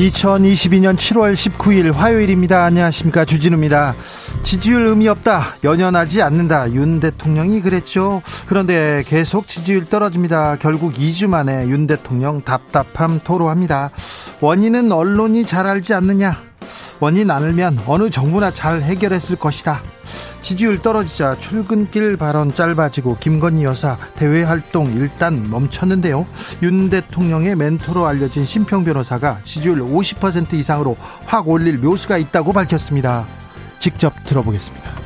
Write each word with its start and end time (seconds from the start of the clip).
2022년 0.00 0.96
7월 0.96 1.34
19일 1.34 1.92
화요일입니다. 1.92 2.64
안녕하십니까. 2.64 3.26
주진우입니다. 3.26 3.94
지지율 4.42 4.86
의미 4.86 5.08
없다. 5.08 5.56
연연하지 5.62 6.22
않는다. 6.22 6.72
윤 6.72 7.00
대통령이 7.00 7.60
그랬죠. 7.60 8.22
그런데 8.46 9.04
계속 9.06 9.46
지지율 9.46 9.84
떨어집니다. 9.84 10.56
결국 10.56 10.94
2주 10.94 11.28
만에 11.28 11.68
윤 11.68 11.86
대통령 11.86 12.40
답답함 12.40 13.20
토로합니다. 13.22 13.90
원인은 14.40 14.90
언론이 14.90 15.44
잘 15.44 15.66
알지 15.66 15.92
않느냐. 15.92 16.40
원인 17.00 17.30
않으면 17.30 17.78
어느 17.86 18.08
정부나 18.08 18.52
잘 18.52 18.80
해결했을 18.80 19.36
것이다. 19.36 19.82
지지율 20.42 20.80
떨어지자 20.80 21.36
출근길 21.38 22.16
발언 22.16 22.52
짧아지고 22.52 23.16
김건희 23.20 23.64
여사 23.64 23.96
대외 24.16 24.42
활동 24.42 24.90
일단 24.92 25.48
멈췄는데요. 25.50 26.26
윤 26.62 26.90
대통령의 26.90 27.56
멘토로 27.56 28.06
알려진 28.06 28.44
심평 28.44 28.84
변호사가 28.84 29.38
지지율 29.44 29.80
50% 29.80 30.54
이상으로 30.54 30.96
확 31.26 31.48
올릴 31.48 31.78
묘수가 31.78 32.18
있다고 32.18 32.52
밝혔습니다. 32.52 33.26
직접 33.78 34.12
들어보겠습니다. 34.24 35.00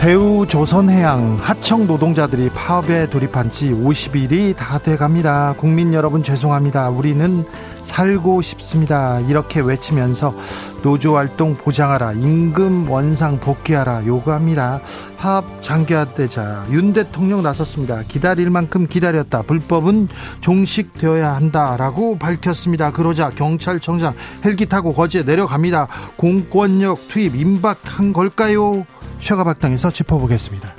대우 0.00 0.46
조선해양 0.46 1.40
하청 1.42 1.86
노동자들이 1.86 2.48
파업에 2.54 3.10
돌입한 3.10 3.50
지 3.50 3.70
50일이 3.70 4.56
다 4.56 4.78
돼갑니다. 4.78 5.56
국민 5.58 5.92
여러분 5.92 6.22
죄송합니다. 6.22 6.88
우리는 6.88 7.44
살고 7.82 8.42
싶습니다. 8.42 9.20
이렇게 9.20 9.60
외치면서 9.60 10.34
노조 10.82 11.16
활동 11.16 11.54
보장하라, 11.54 12.12
임금 12.12 12.88
원상 12.88 13.40
복귀하라 13.40 14.06
요구합니다. 14.06 14.80
파업 15.18 15.62
장기화되자 15.62 16.66
윤 16.70 16.92
대통령 16.92 17.42
나섰습니다. 17.42 18.02
기다릴 18.08 18.50
만큼 18.50 18.86
기다렸다. 18.86 19.42
불법은 19.42 20.08
종식되어야 20.40 21.34
한다라고 21.34 22.18
밝혔습니다. 22.18 22.90
그러자 22.90 23.30
경찰청장 23.30 24.14
헬기 24.44 24.66
타고 24.66 24.94
거제에 24.94 25.22
내려갑니다. 25.22 25.88
공권력 26.16 27.08
투입 27.08 27.36
임박한 27.36 28.12
걸까요? 28.12 28.86
최가박당에서 29.20 29.90
짚어보겠습니다. 29.90 30.74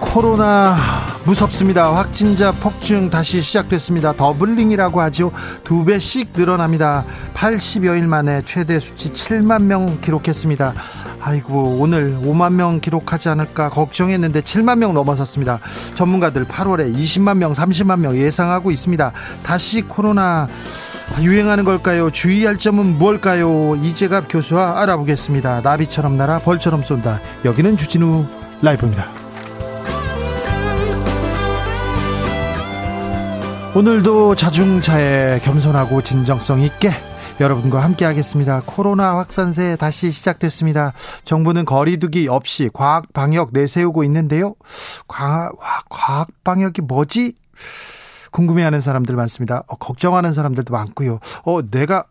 코로나 0.00 0.76
무섭습니다. 1.28 1.94
확진자 1.94 2.52
폭증 2.52 3.10
다시 3.10 3.42
시작됐습니다. 3.42 4.14
doubling이라고 4.14 5.02
하죠. 5.02 5.30
두 5.62 5.84
배씩 5.84 6.30
늘어납니다. 6.34 7.04
80여일 7.34 8.06
만에 8.06 8.40
최대 8.46 8.80
수치 8.80 9.10
7만 9.10 9.64
명 9.64 10.00
기록했습니다. 10.00 10.72
아이고 11.20 11.76
오늘 11.80 12.18
5만 12.22 12.54
명 12.54 12.80
기록하지 12.80 13.28
않을까 13.28 13.68
걱정했는데 13.68 14.40
7만 14.40 14.78
명 14.78 14.94
넘어섰습니다. 14.94 15.58
전문가들 15.94 16.46
8월에 16.46 16.96
20만 16.96 17.36
명, 17.36 17.52
30만 17.52 17.98
명 17.98 18.16
예상하고 18.16 18.70
있습니다. 18.70 19.12
다시 19.42 19.82
코로나 19.82 20.48
유행하는 21.20 21.64
걸까요? 21.64 22.10
주의할 22.10 22.56
점은 22.56 22.96
무엇일까요? 22.96 23.76
이재갑 23.82 24.28
교수와 24.30 24.80
알아보겠습니다. 24.80 25.60
나비처럼 25.60 26.16
날아 26.16 26.38
벌처럼 26.38 26.82
쏜다. 26.82 27.20
여기는 27.44 27.76
주진우 27.76 28.24
라이브입니다. 28.62 29.27
오늘도 33.78 34.34
자중차에 34.34 35.38
겸손하고 35.38 36.02
진정성 36.02 36.62
있게 36.62 36.90
여러분과 37.38 37.80
함께 37.80 38.04
하겠습니다. 38.06 38.60
코로나 38.66 39.18
확산세 39.18 39.76
다시 39.76 40.10
시작됐습니다. 40.10 40.94
정부는 41.22 41.64
거리두기 41.64 42.26
없이 42.26 42.70
과학 42.72 43.12
방역 43.12 43.50
내세우고 43.52 44.02
있는데요. 44.02 44.56
과학, 45.06 45.52
과학 45.88 46.26
방역이 46.42 46.82
뭐지? 46.82 47.36
궁금해하는 48.32 48.80
사람들 48.80 49.14
많습니다. 49.14 49.62
어, 49.68 49.76
걱정하는 49.76 50.32
사람들도 50.32 50.72
많고요. 50.74 51.20
어, 51.44 51.60
내가 51.70 52.06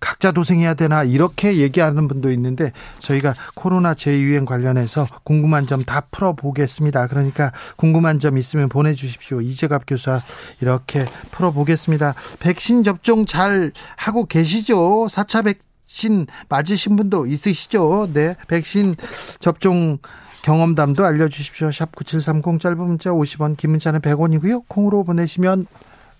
각자 0.00 0.32
도생해야 0.32 0.74
되나 0.74 1.04
이렇게 1.04 1.58
얘기하는 1.58 2.08
분도 2.08 2.32
있는데 2.32 2.72
저희가 2.98 3.34
코로나 3.54 3.94
재유행 3.94 4.44
관련해서 4.46 5.06
궁금한 5.24 5.66
점 5.66 5.82
다 5.84 6.02
풀어보겠습니다. 6.12 7.08
그러니까 7.08 7.52
궁금한 7.76 8.18
점 8.18 8.38
있으면 8.38 8.68
보내주십시오. 8.68 9.40
이재갑 9.40 9.82
교사 9.86 10.22
이렇게 10.60 11.04
풀어보겠습니다. 11.32 12.14
백신 12.38 12.84
접종 12.84 13.26
잘 13.26 13.72
하고 13.96 14.26
계시죠? 14.26 15.08
4차 15.10 15.44
백신 15.44 16.26
맞으신 16.48 16.96
분도 16.96 17.26
있으시죠? 17.26 18.08
네, 18.12 18.36
백신 18.48 18.96
접종 19.40 19.98
경험담도 20.42 21.04
알려주십시오. 21.04 21.70
샵 21.72 21.94
9730 21.94 22.60
짧은 22.60 22.78
문자 22.78 23.10
50원, 23.10 23.56
긴 23.56 23.70
문자는 23.70 24.00
100원이고요. 24.00 24.64
콩으로 24.68 25.04
보내시면 25.04 25.66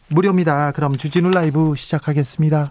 무료입니다. 0.09 0.73
그럼 0.73 0.97
주진우 0.97 1.31
라이브 1.31 1.75
시작하겠습니다. 1.77 2.71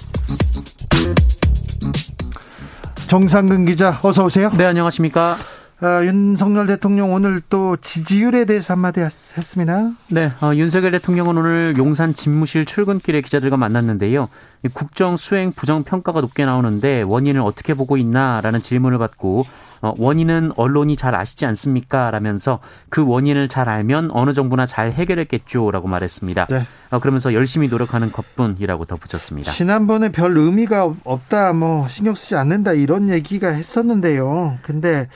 정상근 3.11 3.65
기자, 3.65 3.99
어서 4.03 4.23
오세요. 4.23 4.49
네, 4.57 4.63
안녕하십니까. 4.63 5.35
어, 5.81 6.05
윤석열 6.05 6.65
대통령 6.65 7.11
오늘 7.11 7.41
또 7.49 7.75
지지율에 7.75 8.45
대해서 8.45 8.73
한마디 8.73 9.01
했습니다. 9.01 9.91
네, 10.07 10.31
어, 10.39 10.55
윤석열 10.55 10.91
대통령은 10.91 11.37
오늘 11.37 11.75
용산 11.77 12.13
집무실 12.13 12.63
출근길에 12.63 13.19
기자들과 13.19 13.57
만났는데요. 13.57 14.29
국정 14.71 15.17
수행 15.17 15.51
부정 15.51 15.83
평가가 15.83 16.21
높게 16.21 16.45
나오는데 16.45 17.01
원인을 17.01 17.41
어떻게 17.41 17.73
보고 17.73 17.97
있나라는 17.97 18.61
질문을 18.61 18.97
받고 18.97 19.41
어, 19.41 19.45
원인은 19.81 20.51
언론이 20.55 20.95
잘 20.95 21.15
아시지 21.15 21.45
않습니까? 21.45 22.11
라면서 22.11 22.59
그 22.89 23.05
원인을 23.05 23.47
잘 23.47 23.69
알면 23.69 24.09
어느 24.13 24.33
정부나 24.33 24.65
잘 24.65 24.91
해결했겠죠라고 24.91 25.87
말했습니다. 25.87 26.47
네. 26.49 26.61
어, 26.91 26.99
그러면서 26.99 27.33
열심히 27.33 27.67
노력하는 27.67 28.11
것뿐이라고 28.11 28.85
덧붙였습니다. 28.85 29.51
지난번에 29.51 30.11
별 30.11 30.37
의미가 30.37 30.93
없다, 31.03 31.53
뭐 31.53 31.87
신경 31.87 32.15
쓰지 32.15 32.35
않는다 32.35 32.73
이런 32.73 33.09
얘기가 33.09 33.49
했었는데요. 33.49 34.57
근데 34.61 35.07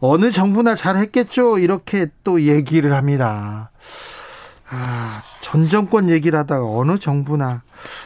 어느 0.00 0.30
정부나 0.30 0.74
잘 0.74 0.96
했겠죠. 0.96 1.58
이렇게 1.58 2.08
또 2.24 2.42
얘기를 2.42 2.94
합니다. 2.94 3.71
아, 4.74 5.20
전 5.42 5.68
정권 5.68 6.08
얘기를 6.08 6.38
하다가 6.38 6.64
어느 6.66 6.96
정부나 6.96 7.60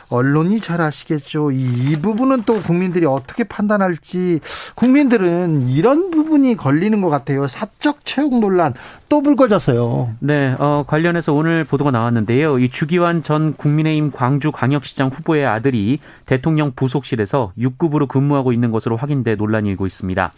언론이 0.09 0.59
잘 0.59 0.81
아시겠죠. 0.81 1.53
이, 1.53 1.93
이, 1.93 1.97
부분은 1.97 2.43
또 2.43 2.61
국민들이 2.61 3.07
어떻게 3.07 3.45
판단할지 3.45 4.41
국민들은 4.75 5.69
이런 5.69 6.11
부분이 6.11 6.57
걸리는 6.57 7.01
것 7.01 7.09
같아요. 7.09 7.47
사적 7.47 8.05
채용 8.05 8.41
논란 8.41 8.75
또 9.09 9.23
불거졌어요. 9.23 10.15
네, 10.19 10.57
어, 10.59 10.83
관련해서 10.89 11.33
오늘 11.33 11.63
보도가 11.63 11.93
나왔는데요. 11.93 12.59
이 12.59 12.69
주기환 12.69 13.23
전 13.23 13.55
국민의힘 13.55 14.11
광주광역시장 14.11 15.11
후보의 15.11 15.47
아들이 15.47 16.01
대통령 16.25 16.73
부속실에서 16.75 17.53
6급으로 17.57 18.09
근무하고 18.09 18.53
있는 18.53 18.73
것으로 18.73 18.97
확인돼 18.97 19.37
논란이 19.37 19.69
일고 19.69 19.87
있습니다. 19.87 20.33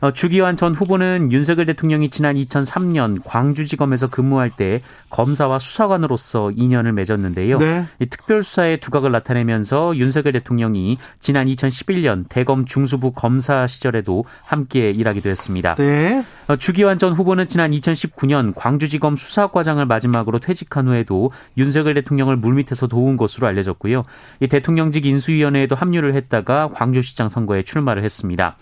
어, 0.00 0.12
주기환 0.12 0.56
전 0.56 0.74
후보는 0.74 1.32
윤석열 1.32 1.66
대통령이 1.66 2.08
지난 2.08 2.36
2003년 2.36 3.20
광주지검에서 3.24 4.08
근무할 4.08 4.50
때 4.50 4.80
검사와 5.10 5.58
수사관으로서 5.58 6.52
인연을 6.52 6.92
맺었는데요. 6.92 7.58
네. 7.58 7.84
특별수사의 7.98 8.78
두각을 8.80 9.10
나타내면서 9.10 9.96
윤석열 9.96 10.32
대통령이 10.34 10.98
지난 11.20 11.46
2011년 11.46 12.26
대검 12.28 12.64
중수부 12.64 13.12
검사 13.12 13.66
시절에도 13.66 14.24
함께 14.44 14.90
일하기도 14.90 15.28
했습니다. 15.28 15.74
네. 15.74 16.24
어, 16.46 16.56
주기환 16.56 16.98
전 16.98 17.12
후보는 17.12 17.48
지난 17.48 17.72
2019년 17.72 18.52
광주지검 18.54 19.16
수사과장을 19.16 19.84
마지막으로 19.84 20.38
퇴직한 20.38 20.86
후에도 20.86 21.32
윤석열 21.56 21.94
대통령을 21.94 22.36
물밑에서 22.36 22.86
도운 22.86 23.16
것으로 23.16 23.48
알려졌고요. 23.48 24.04
이 24.40 24.46
대통령직 24.46 25.06
인수위원회에도 25.06 25.74
합류를 25.74 26.14
했다가 26.14 26.68
광주시장 26.68 27.28
선거에 27.28 27.62
출마를 27.62 28.04
했습니다. 28.04 28.56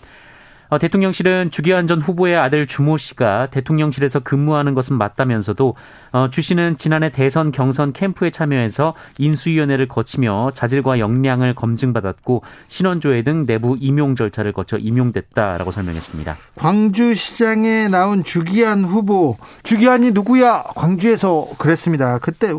어, 0.69 0.77
대통령실은 0.77 1.49
주기환 1.49 1.87
전 1.87 2.01
후보의 2.01 2.35
아들 2.37 2.67
주모 2.67 2.97
씨가 2.97 3.47
대통령실에서 3.47 4.19
근무하는 4.19 4.73
것은 4.73 4.97
맞다면서도 4.97 5.75
어, 6.17 6.29
주 6.31 6.41
씨는 6.41 6.77
지난해 6.77 7.11
대선 7.11 7.51
경선 7.51 7.93
캠프에 7.93 8.31
참여해서 8.31 8.95
인수위원회를 9.19 9.87
거치며 9.87 10.49
자질과 10.55 10.97
역량을 10.97 11.53
검증받았고 11.53 12.41
신원조회 12.67 13.21
등 13.21 13.45
내부 13.45 13.77
임용 13.79 14.15
절차를 14.15 14.51
거쳐 14.51 14.77
임용됐다라고 14.77 15.69
설명했습니다. 15.69 16.35
광주시장에 16.55 17.89
나온 17.89 18.23
주기환 18.23 18.83
후보 18.83 19.37
주기환이 19.61 20.09
누구야? 20.11 20.63
광주에서 20.75 21.47
그랬습니다. 21.59 22.17
그때 22.17 22.51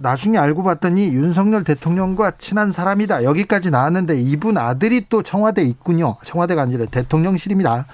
나중에 0.00 0.38
알고 0.38 0.64
봤더니 0.64 1.06
윤석열 1.08 1.62
대통령과 1.62 2.32
친한 2.38 2.72
사람이다. 2.72 3.22
여기까지 3.22 3.70
나왔는데 3.70 4.20
이분 4.20 4.58
아들이 4.58 5.06
또 5.08 5.22
청와대 5.22 5.62
있군요. 5.62 6.16
청와대가 6.24 6.62
아니라 6.62 6.86
대통령 6.86 7.34
대통령실입니다. 7.34 7.86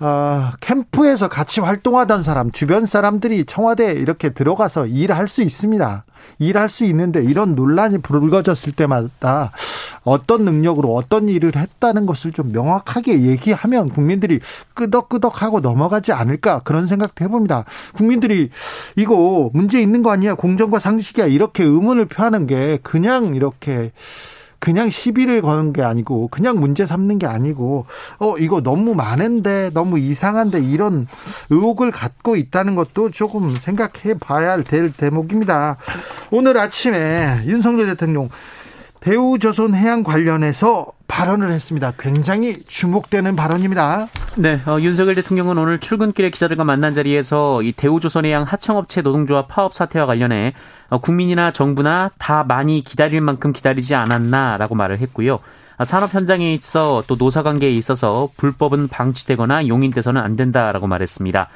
어, 0.00 0.50
캠프에서 0.60 1.28
같이 1.28 1.60
활동하던 1.60 2.22
사람, 2.22 2.50
주변 2.50 2.84
사람들이 2.84 3.44
청와대에 3.44 3.92
이렇게 3.92 4.30
들어가서 4.30 4.86
일할 4.86 5.28
수 5.28 5.42
있습니다. 5.42 6.04
일할 6.38 6.68
수 6.68 6.84
있는데 6.84 7.22
이런 7.22 7.54
논란이 7.54 7.98
불거졌을 7.98 8.72
때마다 8.72 9.52
어떤 10.02 10.44
능력으로 10.44 10.94
어떤 10.94 11.28
일을 11.28 11.54
했다는 11.56 12.06
것을 12.06 12.32
좀 12.32 12.50
명확하게 12.52 13.22
얘기하면 13.22 13.88
국민들이 13.88 14.40
끄덕끄덕하고 14.74 15.60
넘어가지 15.60 16.12
않을까 16.12 16.60
그런 16.60 16.86
생각도 16.86 17.24
해봅니다. 17.24 17.64
국민들이 17.94 18.50
이거 18.96 19.50
문제 19.52 19.80
있는 19.80 20.02
거 20.02 20.10
아니야? 20.10 20.34
공정과 20.34 20.78
상식이야. 20.78 21.26
이렇게 21.26 21.62
의문을 21.62 22.06
표하는 22.06 22.46
게 22.46 22.78
그냥 22.82 23.34
이렇게 23.34 23.92
그냥 24.58 24.90
시비를 24.90 25.42
거는 25.42 25.72
게 25.72 25.82
아니고 25.82 26.28
그냥 26.28 26.58
문제 26.58 26.86
삼는 26.86 27.18
게 27.18 27.26
아니고 27.26 27.86
어 28.18 28.34
이거 28.38 28.60
너무 28.60 28.94
많은데 28.94 29.70
너무 29.74 29.98
이상한데 29.98 30.60
이런 30.62 31.06
의혹을 31.50 31.90
갖고 31.90 32.36
있다는 32.36 32.74
것도 32.74 33.10
조금 33.10 33.54
생각해 33.54 34.18
봐야 34.20 34.62
될 34.62 34.92
대목입니다. 34.92 35.76
오늘 36.30 36.58
아침에 36.58 37.42
윤석열 37.44 37.86
대통령 37.86 38.28
대우조선 39.04 39.74
해양 39.74 40.02
관련해서 40.02 40.86
발언을 41.08 41.52
했습니다. 41.52 41.92
굉장히 41.98 42.54
주목되는 42.54 43.36
발언입니다. 43.36 44.06
네, 44.36 44.62
어, 44.66 44.80
윤석열 44.80 45.14
대통령은 45.16 45.58
오늘 45.58 45.78
출근길에 45.78 46.30
기자들과 46.30 46.64
만난 46.64 46.94
자리에서 46.94 47.60
이 47.60 47.72
대우조선해양 47.72 48.44
하청업체 48.44 49.02
노동조합 49.02 49.48
파업 49.48 49.74
사태와 49.74 50.06
관련해 50.06 50.54
어, 50.88 51.02
국민이나 51.02 51.52
정부나 51.52 52.12
다 52.16 52.44
많이 52.44 52.82
기다릴 52.82 53.20
만큼 53.20 53.52
기다리지 53.52 53.94
않았나라고 53.94 54.74
말을 54.74 54.98
했고요. 55.00 55.38
아, 55.76 55.84
산업 55.84 56.14
현장에 56.14 56.54
있어 56.54 57.04
또 57.06 57.16
노사 57.16 57.42
관계에 57.42 57.72
있어서 57.72 58.30
불법은 58.38 58.88
방치되거나 58.88 59.68
용인돼서는 59.68 60.18
안 60.18 60.34
된다라고 60.34 60.86
말했습니다. 60.86 61.50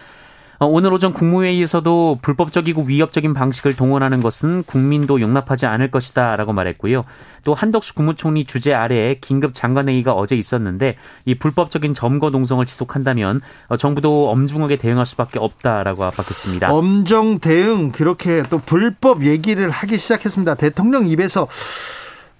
어, 0.60 0.66
오늘 0.66 0.92
오전 0.92 1.12
국무회의에서도 1.12 2.18
불법적이고 2.20 2.82
위협적인 2.82 3.32
방식을 3.32 3.76
동원하는 3.76 4.20
것은 4.20 4.64
국민도 4.64 5.20
용납하지 5.20 5.66
않을 5.66 5.90
것이다 5.90 6.34
라고 6.36 6.52
말했고요. 6.52 7.04
또 7.44 7.54
한덕수 7.54 7.94
국무총리 7.94 8.44
주재 8.44 8.72
아래에 8.74 9.18
긴급 9.20 9.54
장관회의가 9.54 10.12
어제 10.12 10.36
있었는데 10.36 10.96
이 11.26 11.34
불법적인 11.36 11.94
점거 11.94 12.30
농성을 12.30 12.64
지속한다면 12.66 13.40
어, 13.68 13.76
정부도 13.76 14.30
엄중하게 14.30 14.76
대응할 14.76 15.06
수밖에 15.06 15.38
없다라고 15.38 16.04
압박했습니다. 16.04 16.72
엄정 16.72 17.38
대응 17.38 17.92
그렇게 17.92 18.42
또 18.50 18.58
불법 18.58 19.24
얘기를 19.24 19.70
하기 19.70 19.96
시작했습니다. 19.96 20.56
대통령 20.56 21.06
입에서 21.06 21.46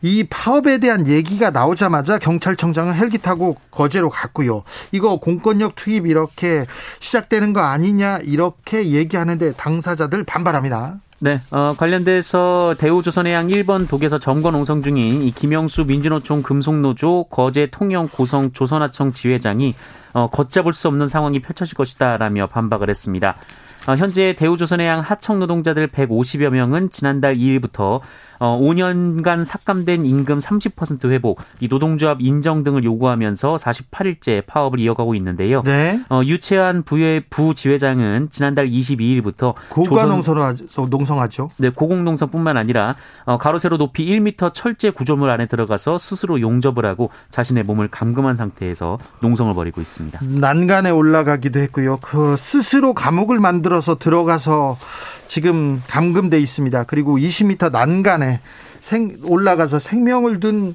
이 0.02 0.24
파업에 0.28 0.78
대한 0.78 1.06
얘기가 1.08 1.50
나오자마자 1.50 2.18
경찰청장은 2.18 2.94
헬기 2.94 3.18
타고 3.18 3.56
거제로 3.70 4.10
갔고요. 4.10 4.62
이거 4.92 5.18
공권력 5.18 5.74
투입 5.76 6.06
이렇게 6.06 6.66
시작되는 7.00 7.52
거 7.52 7.60
아니냐 7.60 8.18
이렇게 8.18 8.90
얘기하는데 8.92 9.52
당사자들 9.52 10.24
반발합니다. 10.24 11.00
네, 11.20 11.40
어, 11.50 11.74
관련돼서 11.76 12.76
대우조선해양 12.78 13.48
1번 13.48 13.88
독에서 13.88 14.18
점거 14.18 14.52
농성 14.52 14.84
중인 14.84 15.22
이 15.22 15.32
김영수 15.32 15.84
민주노총 15.86 16.44
금속노조 16.44 17.24
거제 17.24 17.70
통영 17.72 18.08
고성 18.08 18.52
조선하청 18.52 19.12
지회장이 19.12 19.74
어, 20.12 20.30
걷잡을 20.30 20.72
수 20.72 20.86
없는 20.86 21.08
상황이 21.08 21.40
펼쳐질 21.40 21.74
것이다라며 21.76 22.46
반박을 22.46 22.88
했습니다. 22.88 23.36
어, 23.88 23.96
현재 23.96 24.34
대우조선해양 24.36 25.00
하청 25.00 25.40
노동자들 25.40 25.88
150여 25.88 26.50
명은 26.50 26.90
지난달 26.90 27.36
2일부터 27.36 28.00
어, 28.38 28.58
5년간 28.60 29.44
삭감된 29.44 30.04
임금 30.04 30.38
30% 30.38 31.10
회복, 31.10 31.40
이 31.60 31.68
노동조합 31.68 32.18
인정 32.20 32.64
등을 32.64 32.84
요구하면서 32.84 33.56
48일째 33.56 34.44
파업을 34.46 34.80
이어가고 34.80 35.14
있는데요. 35.16 35.62
네. 35.62 36.00
어, 36.10 36.22
유채한 36.24 36.82
부의 36.82 37.24
부지회장은 37.30 38.28
지난달 38.30 38.68
22일부터 38.70 39.54
고가농성하죠. 39.70 41.50
네, 41.58 41.70
고공 41.70 42.04
농성뿐만 42.04 42.56
아니라 42.56 42.94
어, 43.24 43.38
가로 43.38 43.58
세로 43.58 43.76
높이 43.76 44.06
1m 44.06 44.54
철제 44.54 44.90
구조물 44.90 45.30
안에 45.30 45.46
들어가서 45.46 45.98
스스로 45.98 46.40
용접을 46.40 46.84
하고 46.84 47.10
자신의 47.30 47.64
몸을 47.64 47.88
감금한 47.88 48.34
상태에서 48.34 48.98
농성을 49.20 49.52
벌이고 49.54 49.80
있습니다. 49.80 50.20
난간에 50.22 50.90
올라가기도 50.90 51.60
했고요. 51.60 51.98
그 52.00 52.36
스스로 52.36 52.94
감옥을 52.94 53.40
만들어서 53.40 53.98
들어가서 53.98 54.78
지금 55.28 55.80
감금돼 55.86 56.40
있습니다. 56.40 56.84
그리고 56.84 57.18
20m 57.18 57.70
난간에 57.70 58.40
생, 58.80 59.18
올라가서 59.22 59.78
생명을 59.78 60.40
둔 60.40 60.74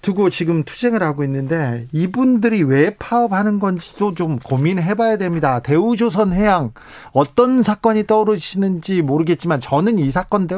두고 0.00 0.30
지금 0.30 0.64
투쟁을 0.64 1.02
하고 1.02 1.22
있는데 1.24 1.86
이분들이 1.92 2.64
왜 2.64 2.96
파업하는 2.96 3.60
건지도 3.60 4.14
좀 4.14 4.38
고민해 4.38 4.94
봐야 4.94 5.16
됩니다. 5.16 5.60
대우조선 5.60 6.32
해양 6.32 6.72
어떤 7.12 7.62
사건이 7.62 8.06
떠오르시는지 8.08 9.02
모르겠지만 9.02 9.60
저는 9.60 10.00
이 10.00 10.10
사건 10.10 10.48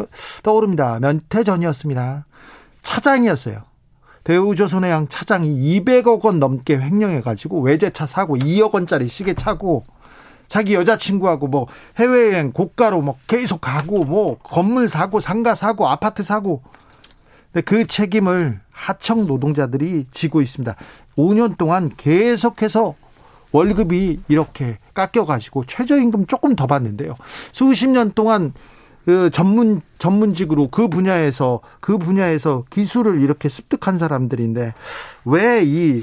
떠오릅니다. 0.43 0.99
면태 1.01 1.45
전이었습니다. 1.45 2.25
차장이었어요. 2.83 3.63
대우조선 4.25 4.85
해양 4.85 5.09
차장이 5.09 5.79
200억 5.81 6.25
원 6.25 6.41
넘게 6.41 6.79
횡령해 6.79 7.21
가지고 7.21 7.61
외제차 7.61 8.07
사고 8.07 8.39
2억 8.39 8.73
원짜리 8.73 9.09
시계 9.09 9.35
차고 9.35 9.85
자기 10.49 10.75
여자친구하고 10.75 11.49
뭐 11.49 11.67
해외여행 11.99 12.53
고가로 12.53 13.01
뭐 13.01 13.17
계속 13.27 13.61
가고 13.61 14.05
뭐 14.05 14.39
건물 14.39 14.89
사고 14.89 15.21
상가 15.21 15.55
사고 15.55 15.89
아파트 15.89 16.23
사고 16.23 16.63
그 17.65 17.87
책임을 17.87 18.61
하청 18.71 19.27
노동자들이 19.27 20.07
지고 20.11 20.41
있습니다. 20.41 20.75
5년 21.17 21.57
동안 21.57 21.91
계속해서 21.97 22.95
월급이 23.53 24.21
이렇게 24.27 24.79
깎여가지고 24.95 25.67
최저임금 25.67 26.27
조금 26.27 26.57
더 26.57 26.67
받는데요. 26.67 27.15
수십 27.53 27.89
년 27.89 28.13
동안 28.13 28.53
그 29.05 29.31
전문 29.31 29.81
전문직으로 29.99 30.69
그 30.69 30.89
분야에서 30.89 31.61
그 31.81 31.99
분야에서 31.99 32.65
기술을 32.71 33.21
이렇게 33.21 33.49
습득한 33.49 33.99
사람들인데 33.99 34.75
왜이 35.25 36.03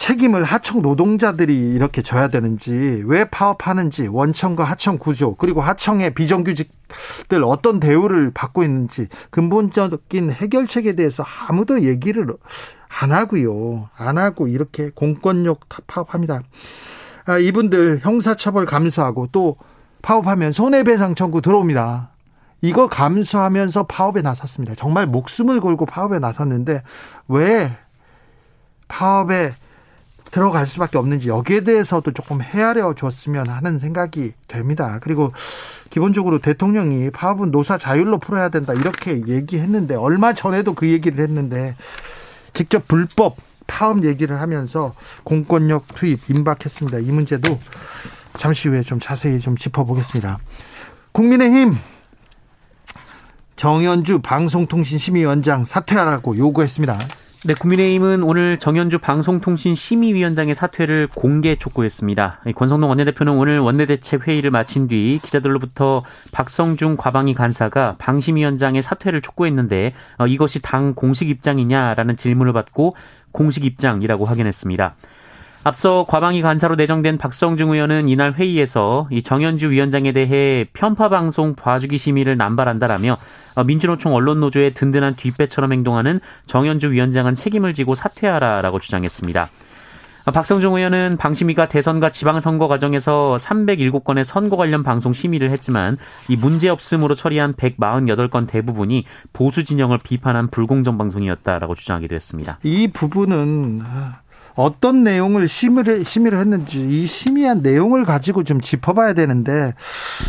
책임을 0.00 0.44
하청 0.44 0.80
노동자들이 0.80 1.54
이렇게 1.74 2.00
져야 2.00 2.28
되는지 2.28 3.02
왜 3.04 3.26
파업하는지 3.26 4.08
원청과 4.08 4.64
하청 4.64 4.96
구조 4.96 5.34
그리고 5.34 5.60
하청의 5.60 6.14
비정규직들 6.14 7.44
어떤 7.44 7.80
대우를 7.80 8.30
받고 8.32 8.62
있는지 8.62 9.08
근본적인 9.28 10.32
해결책에 10.32 10.96
대해서 10.96 11.22
아무도 11.48 11.82
얘기를 11.82 12.26
안 12.88 13.12
하고요. 13.12 13.90
안 13.94 14.16
하고 14.16 14.48
이렇게 14.48 14.88
공권력 14.88 15.68
파업합니다. 15.86 16.40
아, 17.26 17.36
이분들 17.36 17.98
형사처벌 18.00 18.64
감수하고 18.64 19.26
또 19.32 19.58
파업하면 20.00 20.52
손해배상 20.52 21.14
청구 21.14 21.42
들어옵니다. 21.42 22.12
이거 22.62 22.88
감수하면서 22.88 23.86
파업에 23.86 24.22
나섰습니다. 24.22 24.74
정말 24.76 25.06
목숨을 25.06 25.60
걸고 25.60 25.84
파업에 25.84 26.18
나섰는데 26.18 26.84
왜 27.28 27.76
파업에 28.88 29.52
들어갈 30.30 30.66
수밖에 30.66 30.98
없는지 30.98 31.28
여기에 31.28 31.60
대해서도 31.60 32.12
조금 32.12 32.40
헤아려 32.40 32.94
줬으면 32.94 33.48
하는 33.48 33.78
생각이 33.78 34.32
됩니다. 34.46 34.98
그리고 35.02 35.32
기본적으로 35.90 36.38
대통령이 36.38 37.10
파업은 37.10 37.50
노사 37.50 37.78
자율로 37.78 38.18
풀어야 38.18 38.48
된다 38.48 38.72
이렇게 38.72 39.26
얘기했는데 39.26 39.96
얼마 39.96 40.32
전에도 40.32 40.74
그 40.74 40.88
얘기를 40.88 41.22
했는데 41.22 41.74
직접 42.52 42.86
불법 42.86 43.36
파업 43.66 44.04
얘기를 44.04 44.40
하면서 44.40 44.94
공권력 45.24 45.86
투입 45.94 46.28
임박했습니다. 46.28 46.98
이 46.98 47.10
문제도 47.12 47.58
잠시 48.36 48.68
후에 48.68 48.82
좀 48.82 48.98
자세히 49.00 49.40
좀 49.40 49.56
짚어보겠습니다. 49.56 50.38
국민의힘 51.12 51.76
정현주 53.56 54.20
방송통신심의위원장 54.20 55.64
사퇴하라고 55.64 56.36
요구했습니다. 56.36 56.98
네, 57.42 57.54
국민의힘은 57.54 58.22
오늘 58.22 58.58
정현주 58.58 58.98
방송통신 58.98 59.74
심의위원장의 59.74 60.54
사퇴를 60.54 61.08
공개 61.14 61.56
촉구했습니다. 61.56 62.42
권성동 62.54 62.90
원내대표는 62.90 63.32
오늘 63.32 63.60
원내대책 63.60 64.28
회의를 64.28 64.50
마친 64.50 64.88
뒤 64.88 65.18
기자들로부터 65.22 66.04
박성중 66.32 66.96
과방위 66.98 67.32
간사가 67.32 67.96
방심위원장의 67.98 68.82
사퇴를 68.82 69.22
촉구했는데 69.22 69.94
어, 70.18 70.26
이것이 70.26 70.60
당 70.60 70.92
공식 70.94 71.30
입장이냐라는 71.30 72.18
질문을 72.18 72.52
받고 72.52 72.94
공식 73.32 73.64
입장이라고 73.64 74.26
확인했습니다. 74.26 74.96
앞서 75.62 76.06
과방위 76.08 76.40
간사로 76.40 76.76
내정된 76.76 77.18
박성중 77.18 77.70
의원은 77.72 78.08
이날 78.08 78.32
회의에서 78.32 79.08
이 79.10 79.22
정현주 79.22 79.70
위원장에 79.70 80.12
대해 80.12 80.66
편파 80.72 81.10
방송 81.10 81.54
봐주기 81.54 81.98
심의를 81.98 82.38
남발한다라며 82.38 83.18
어, 83.56 83.64
민주노총 83.64 84.14
언론노조의 84.14 84.72
든든한 84.72 85.16
뒷배처럼 85.16 85.72
행동하는 85.72 86.20
정현주 86.46 86.92
위원장은 86.92 87.34
책임을 87.34 87.74
지고 87.74 87.94
사퇴하라라고 87.94 88.78
주장했습니다. 88.78 89.48
어, 90.24 90.30
박성중 90.30 90.76
의원은 90.76 91.18
방심위가 91.18 91.68
대선과 91.68 92.10
지방선거 92.10 92.66
과정에서 92.66 93.36
307건의 93.38 94.24
선거 94.24 94.56
관련 94.56 94.82
방송 94.82 95.12
심의를 95.12 95.50
했지만 95.50 95.98
이 96.28 96.36
문제 96.36 96.70
없음으로 96.70 97.14
처리한 97.14 97.52
148건 97.52 98.48
대부분이 98.48 99.04
보수 99.34 99.64
진영을 99.64 99.98
비판한 100.02 100.48
불공정 100.48 100.96
방송이었다라고 100.96 101.74
주장하기도 101.74 102.14
했습니다. 102.14 102.58
이 102.62 102.88
부분은 102.88 103.82
어떤 104.60 105.02
내용을 105.04 105.48
심의를, 105.48 106.04
심의를 106.04 106.38
했는지 106.38 106.80
이 106.80 107.06
심의한 107.06 107.62
내용을 107.62 108.04
가지고 108.04 108.44
좀 108.44 108.60
짚어봐야 108.60 109.14
되는데 109.14 109.74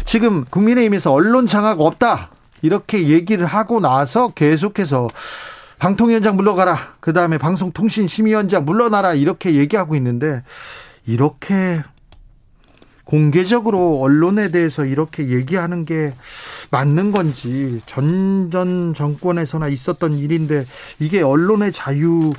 지금 0.06 0.46
국민의힘에서 0.46 1.12
언론 1.12 1.48
장악 1.48 1.82
없다. 1.82 2.30
이렇게 2.62 3.08
얘기를 3.08 3.46
하고 3.46 3.80
나서 3.80 4.30
계속해서 4.30 5.08
방통위원장 5.80 6.36
물러가라. 6.36 6.96
그 7.00 7.12
다음에 7.12 7.38
방송통신심의위원장 7.38 8.66
물러나라. 8.66 9.14
이렇게 9.14 9.56
얘기하고 9.56 9.96
있는데 9.96 10.44
이렇게 11.08 11.82
공개적으로 13.04 14.00
언론에 14.00 14.52
대해서 14.52 14.86
이렇게 14.86 15.30
얘기하는 15.30 15.86
게 15.86 16.14
맞는 16.70 17.12
건지 17.12 17.82
전전 17.86 18.94
정권에서나 18.94 19.68
있었던 19.68 20.14
일인데 20.14 20.66
이게 21.00 21.22
언론의 21.22 21.74
자유 21.74 22.34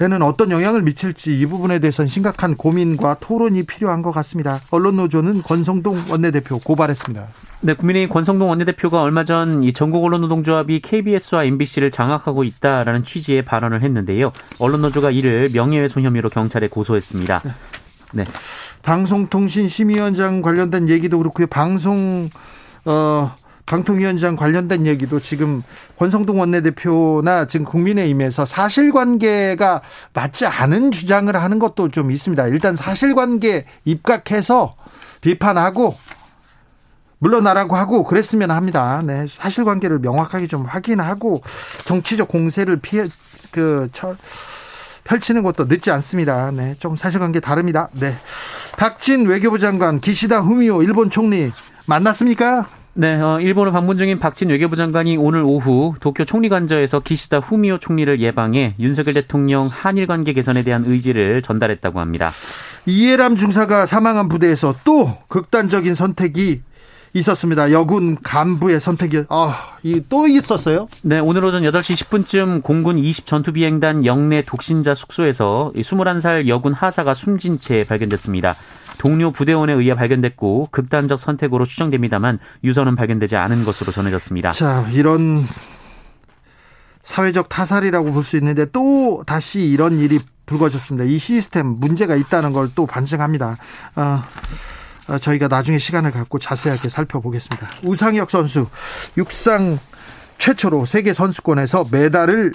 에는 0.00 0.22
어떤 0.22 0.50
영향을 0.52 0.82
미칠지 0.82 1.38
이 1.40 1.46
부분에 1.46 1.80
대해서는 1.80 2.06
심각한 2.06 2.56
고민과 2.56 3.16
토론이 3.20 3.64
필요한 3.64 4.00
것 4.02 4.12
같습니다. 4.12 4.60
언론노조는 4.70 5.42
권성동 5.42 6.04
원내대표 6.08 6.60
고발했습니다. 6.60 7.26
네, 7.62 7.74
국민의힘 7.74 8.08
권성동 8.12 8.48
원내대표가 8.48 9.02
얼마 9.02 9.24
전 9.24 9.62
이 9.64 9.72
전국 9.72 10.04
언론노동조합이 10.04 10.80
KBS와 10.80 11.44
MBC를 11.44 11.90
장악하고 11.90 12.44
있다라는 12.44 13.04
취지의 13.04 13.44
발언을 13.44 13.82
했는데요. 13.82 14.32
언론노조가 14.58 15.10
이를 15.10 15.50
명예훼손 15.52 16.04
혐의로 16.04 16.28
경찰에 16.28 16.68
고소했습니다. 16.68 17.42
네. 18.12 18.24
방송통신심의위원장 18.82 20.42
관련된 20.42 20.88
얘기도 20.88 21.18
그렇고요. 21.18 21.46
방송 21.48 22.30
어 22.84 23.34
방통위원장 23.68 24.34
관련된 24.34 24.86
얘기도 24.86 25.20
지금 25.20 25.62
권성동 25.98 26.40
원내대표나 26.40 27.44
지금 27.48 27.66
국민의힘에서 27.66 28.46
사실관계가 28.46 29.82
맞지 30.14 30.46
않은 30.46 30.90
주장을 30.90 31.36
하는 31.36 31.58
것도 31.58 31.90
좀 31.90 32.10
있습니다. 32.10 32.46
일단 32.46 32.76
사실관계 32.76 33.66
입각해서 33.84 34.74
비판하고 35.20 35.94
물러나라고 37.18 37.76
하고 37.76 38.04
그랬으면 38.04 38.50
합니다. 38.50 39.02
네, 39.04 39.26
사실관계를 39.28 39.98
명확하게 39.98 40.46
좀 40.46 40.64
확인하고 40.64 41.42
정치적 41.84 42.28
공세를 42.28 42.78
피해 42.80 43.06
그 43.50 43.90
처, 43.92 44.16
펼치는 45.04 45.42
것도 45.42 45.66
늦지 45.66 45.90
않습니다. 45.90 46.50
네, 46.52 46.74
좀 46.78 46.96
사실관계 46.96 47.40
다릅니다. 47.40 47.90
네, 47.92 48.14
박진 48.78 49.26
외교부 49.26 49.58
장관, 49.58 50.00
기시다 50.00 50.40
후미오 50.40 50.82
일본 50.82 51.10
총리 51.10 51.52
만났습니까? 51.84 52.77
네, 52.94 53.20
어, 53.20 53.40
일본을 53.40 53.70
방문 53.70 53.96
중인 53.96 54.18
박진 54.18 54.48
외교부 54.48 54.74
장관이 54.74 55.16
오늘 55.16 55.42
오후 55.42 55.94
도쿄 56.00 56.24
총리관저에서 56.24 57.00
기시다 57.00 57.38
후미오 57.38 57.78
총리를 57.78 58.20
예방해 58.20 58.74
윤석열 58.80 59.14
대통령 59.14 59.68
한일 59.68 60.06
관계 60.06 60.32
개선에 60.32 60.62
대한 60.62 60.84
의지를 60.84 61.42
전달했다고 61.42 62.00
합니다. 62.00 62.32
이해람 62.86 63.36
중사가 63.36 63.86
사망한 63.86 64.28
부대에서 64.28 64.74
또 64.84 65.16
극단적인 65.28 65.94
선택이 65.94 66.62
있었습니다. 67.14 67.72
여군 67.72 68.16
간부의 68.22 68.80
선택이 68.80 69.24
아, 69.28 69.76
또 70.08 70.26
있었어요? 70.26 70.88
네, 71.02 71.18
오늘 71.18 71.44
오전 71.44 71.62
8시 71.62 72.04
10분쯤 72.04 72.62
공군 72.62 72.98
20 72.98 73.26
전투 73.26 73.52
비행단 73.52 74.04
영내 74.04 74.42
독신자 74.42 74.94
숙소에서 74.94 75.72
21살 75.74 76.48
여군 76.48 76.72
하사가 76.72 77.14
숨진 77.14 77.58
채 77.58 77.84
발견됐습니다. 77.84 78.56
동료 78.98 79.30
부대원에 79.32 79.72
의해 79.72 79.94
발견됐고 79.94 80.68
극단적 80.70 81.20
선택으로 81.20 81.64
추정됩니다만 81.64 82.38
유서는 82.64 82.96
발견되지 82.96 83.36
않은 83.36 83.64
것으로 83.64 83.92
전해졌습니다. 83.92 84.50
자, 84.50 84.86
이런 84.92 85.46
사회적 87.02 87.48
타살이라고 87.48 88.12
볼 88.12 88.24
수 88.24 88.36
있는데 88.36 88.66
또 88.72 89.22
다시 89.26 89.62
이런 89.62 89.98
일이 89.98 90.18
불거졌습니다. 90.46 91.04
이 91.08 91.18
시스템 91.18 91.66
문제가 91.66 92.16
있다는 92.16 92.52
걸 92.52 92.70
또 92.74 92.86
반증합니다. 92.86 93.56
어, 93.96 94.22
어, 95.08 95.18
저희가 95.18 95.48
나중에 95.48 95.78
시간을 95.78 96.10
갖고 96.10 96.38
자세하게 96.38 96.88
살펴보겠습니다. 96.90 97.68
우상혁 97.84 98.30
선수 98.30 98.66
육상 99.16 99.78
최초로 100.36 100.84
세계 100.84 101.12
선수권에서 101.14 101.86
메달을 101.90 102.52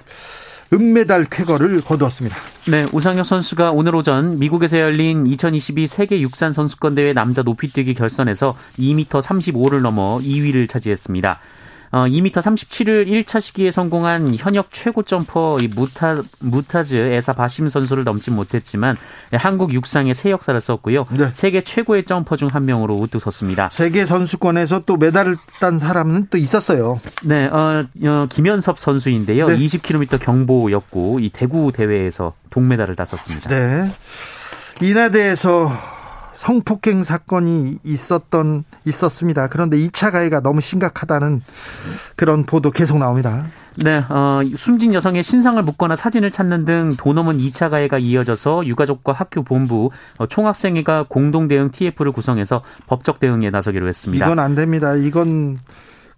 은메달 0.73 1.27
쾌거를 1.29 1.81
거두었습니다. 1.81 2.35
네, 2.69 2.85
우상혁 2.91 3.25
선수가 3.25 3.71
오늘 3.71 3.95
오전 3.95 4.39
미국에서 4.39 4.79
열린 4.79 5.27
2022 5.27 5.85
세계 5.85 6.19
육산 6.19 6.51
선수권 6.51 6.95
대회 6.95 7.13
남자 7.13 7.43
높이뛰기 7.43 7.93
결선에서 7.93 8.55
2m 8.79 9.07
35를 9.07 9.81
넘어 9.81 10.17
2위를 10.17 10.67
차지했습니다. 10.67 11.39
어, 11.93 12.05
2m 12.05 12.31
37을 12.31 13.07
1차 13.07 13.41
시기에 13.41 13.71
성공한 13.71 14.35
현역 14.35 14.69
최고 14.71 15.03
점퍼 15.03 15.57
이 15.61 15.67
무타 15.67 16.23
무타즈 16.39 16.95
에사 16.95 17.33
바심 17.33 17.67
선수를 17.67 18.03
넘지 18.05 18.31
못했지만 18.31 18.95
한국 19.33 19.73
육상의 19.73 20.13
새 20.13 20.31
역사를 20.31 20.59
썼고요. 20.59 21.05
네. 21.11 21.29
세계 21.33 21.61
최고의 21.61 22.05
점퍼 22.05 22.37
중 22.37 22.53
한 22.53 22.65
명으로 22.65 22.95
우뚝 22.95 23.21
섰습니다. 23.21 23.69
세계 23.71 24.05
선수권에서 24.05 24.83
또 24.85 24.97
메달을 24.97 25.37
딴 25.59 25.79
사람은 25.79 26.27
또 26.29 26.37
있었어요. 26.37 26.99
네, 27.23 27.47
어, 27.47 27.83
어 28.05 28.27
김현섭 28.29 28.79
선수인데요. 28.79 29.47
네. 29.47 29.57
20km 29.57 30.19
경보였고 30.19 31.19
이 31.19 31.29
대구 31.29 31.71
대회에서 31.71 32.33
동메달을 32.51 32.95
땄었습니다. 32.95 33.49
네. 33.49 33.91
이나대에서 34.81 35.71
성폭행 36.43 37.03
사건이 37.03 37.79
있었던 37.85 38.65
있었습니다. 38.83 39.47
그런데 39.47 39.77
2차 39.77 40.11
가해가 40.11 40.41
너무 40.41 40.59
심각하다는 40.59 41.41
그런 42.17 42.45
보도 42.45 42.69
계속 42.69 42.97
나옵니다. 42.97 43.45
네, 43.77 44.03
어, 44.09 44.41
숨진 44.57 44.93
여성의 44.93 45.23
신상을 45.23 45.63
묻거나 45.63 45.95
사진을 45.95 46.31
찾는 46.31 46.65
등 46.65 46.95
도넘은 46.97 47.37
2차 47.37 47.69
가해가 47.69 47.97
이어져서 47.97 48.67
유가족과 48.67 49.13
학교 49.13 49.41
본부, 49.41 49.89
어, 50.17 50.25
총학생회가 50.25 51.05
공동 51.07 51.47
대응 51.47 51.71
TF를 51.71 52.11
구성해서 52.11 52.61
법적 52.87 53.21
대응에 53.21 53.49
나서기로 53.49 53.87
했습니다. 53.87 54.25
이건 54.25 54.39
안 54.39 54.53
됩니다. 54.53 54.95
이건 54.95 55.59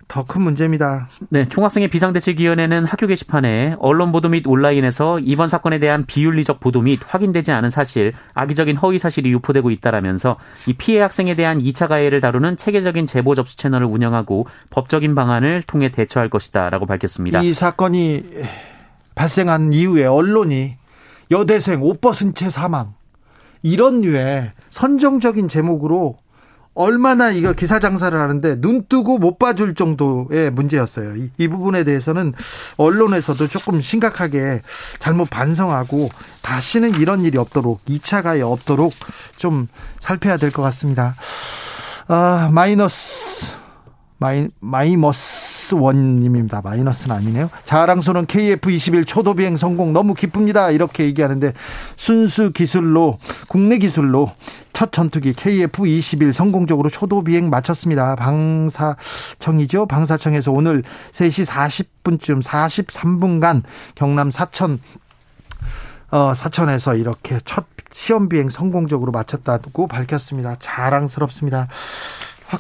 더큰 0.08 0.42
문제입니다. 0.42 1.10
네, 1.30 1.48
총학생회 1.50 1.88
비상대책위원회는 1.88 2.86
학교 2.86 3.08
게시판에 3.08 3.76
언론 3.80 4.12
보도 4.12 4.30
및 4.30 4.46
온라인에서 4.48 5.20
이번 5.20 5.50
사건에 5.50 5.80
대한 5.80 6.06
비윤리적 6.06 6.60
보도 6.60 6.82
및 6.82 7.00
확인되지 7.06 7.52
않은 7.52 7.70
사실, 7.70 8.14
악의적인 8.34 8.78
허위 8.78 9.00
사실이 9.00 9.32
유포되고 9.32 9.72
있다라면서 9.72 10.38
이 10.68 10.74
피해 10.74 11.02
학생에 11.02 11.36
대한 11.36 11.60
2차 11.60 11.88
가해를 11.88 12.22
다루는 12.22 12.58
체계적인 12.58 13.06
제보 13.06 13.36
접수 13.36 13.58
채널을 13.58 13.88
운영하고 13.88 14.46
법적인 14.70 15.16
방안을 15.16 15.64
통해 15.64 15.90
대처할 15.90 16.30
것이다라고 16.30 16.86
밝혔습니다. 16.86 17.42
이 17.42 17.54
사건이 17.54 18.24
발생한 19.16 19.74
이후에 19.74 20.06
언론이 20.06 20.76
여대생 21.32 21.82
옷 21.82 22.02
벗은 22.02 22.36
채 22.36 22.50
사망 22.50 22.94
이런 23.64 24.02
류의 24.02 24.52
선정적인 24.70 25.48
제목으로 25.48 26.18
얼마나 26.76 27.32
이거 27.32 27.54
기사 27.54 27.80
장사를 27.80 28.18
하는데 28.20 28.60
눈 28.62 28.86
뜨고 28.88 29.18
못 29.18 29.40
봐줄 29.40 29.76
정도의 29.76 30.52
문제였어요. 30.52 31.16
이, 31.16 31.30
이, 31.38 31.48
부분에 31.48 31.84
대해서는 31.86 32.34
언론에서도 32.78 33.48
조금 33.48 33.80
심각하게 33.80 34.62
잘못 35.00 35.30
반성하고 35.30 36.10
다시는 36.42 36.96
이런 36.96 37.24
일이 37.24 37.38
없도록 37.38 37.84
2차 37.86 38.22
가해 38.24 38.42
없도록 38.42 38.94
좀 39.38 39.68
살펴야 40.02 40.38
될 40.38 40.52
것 40.52 40.62
같습니다. 40.62 41.16
아, 42.08 42.50
마이너스 42.52 43.52
마이 44.18 44.48
마이너스 44.60 45.76
one님입니다. 45.76 46.62
마이너스는 46.62 47.16
아니네요. 47.16 47.50
자랑스러운 47.66 48.28
KF21 48.28 49.08
초도 49.08 49.34
비행 49.34 49.58
성공 49.58 49.94
너무 49.94 50.14
기쁩니다. 50.14 50.70
이렇게 50.72 51.06
얘기하는데 51.06 51.54
순수 51.96 52.52
기술로 52.52 53.18
국내 53.48 53.78
기술로 53.78 54.32
첫 54.76 54.92
전투기 54.92 55.34
KF21 55.34 56.34
성공적으로 56.34 56.90
초도 56.90 57.24
비행 57.24 57.50
마쳤습니다. 57.50 58.16
방사청이죠. 58.18 59.86
방사청에서 59.88 60.52
오늘 60.52 60.84
3시 61.14 61.48
40분쯤 62.04 62.44
43분간 62.44 63.64
경남 63.96 64.32
사천 64.32 64.80
어, 66.12 66.34
사천에서 66.36 66.96
이렇게 66.96 67.40
첫 67.46 67.66
시험 67.90 68.28
비행 68.28 68.50
성공적으로 68.50 69.14
마쳤다고 69.14 69.88
밝혔습니다. 69.88 70.58
자랑스럽습니다. 70.60 71.70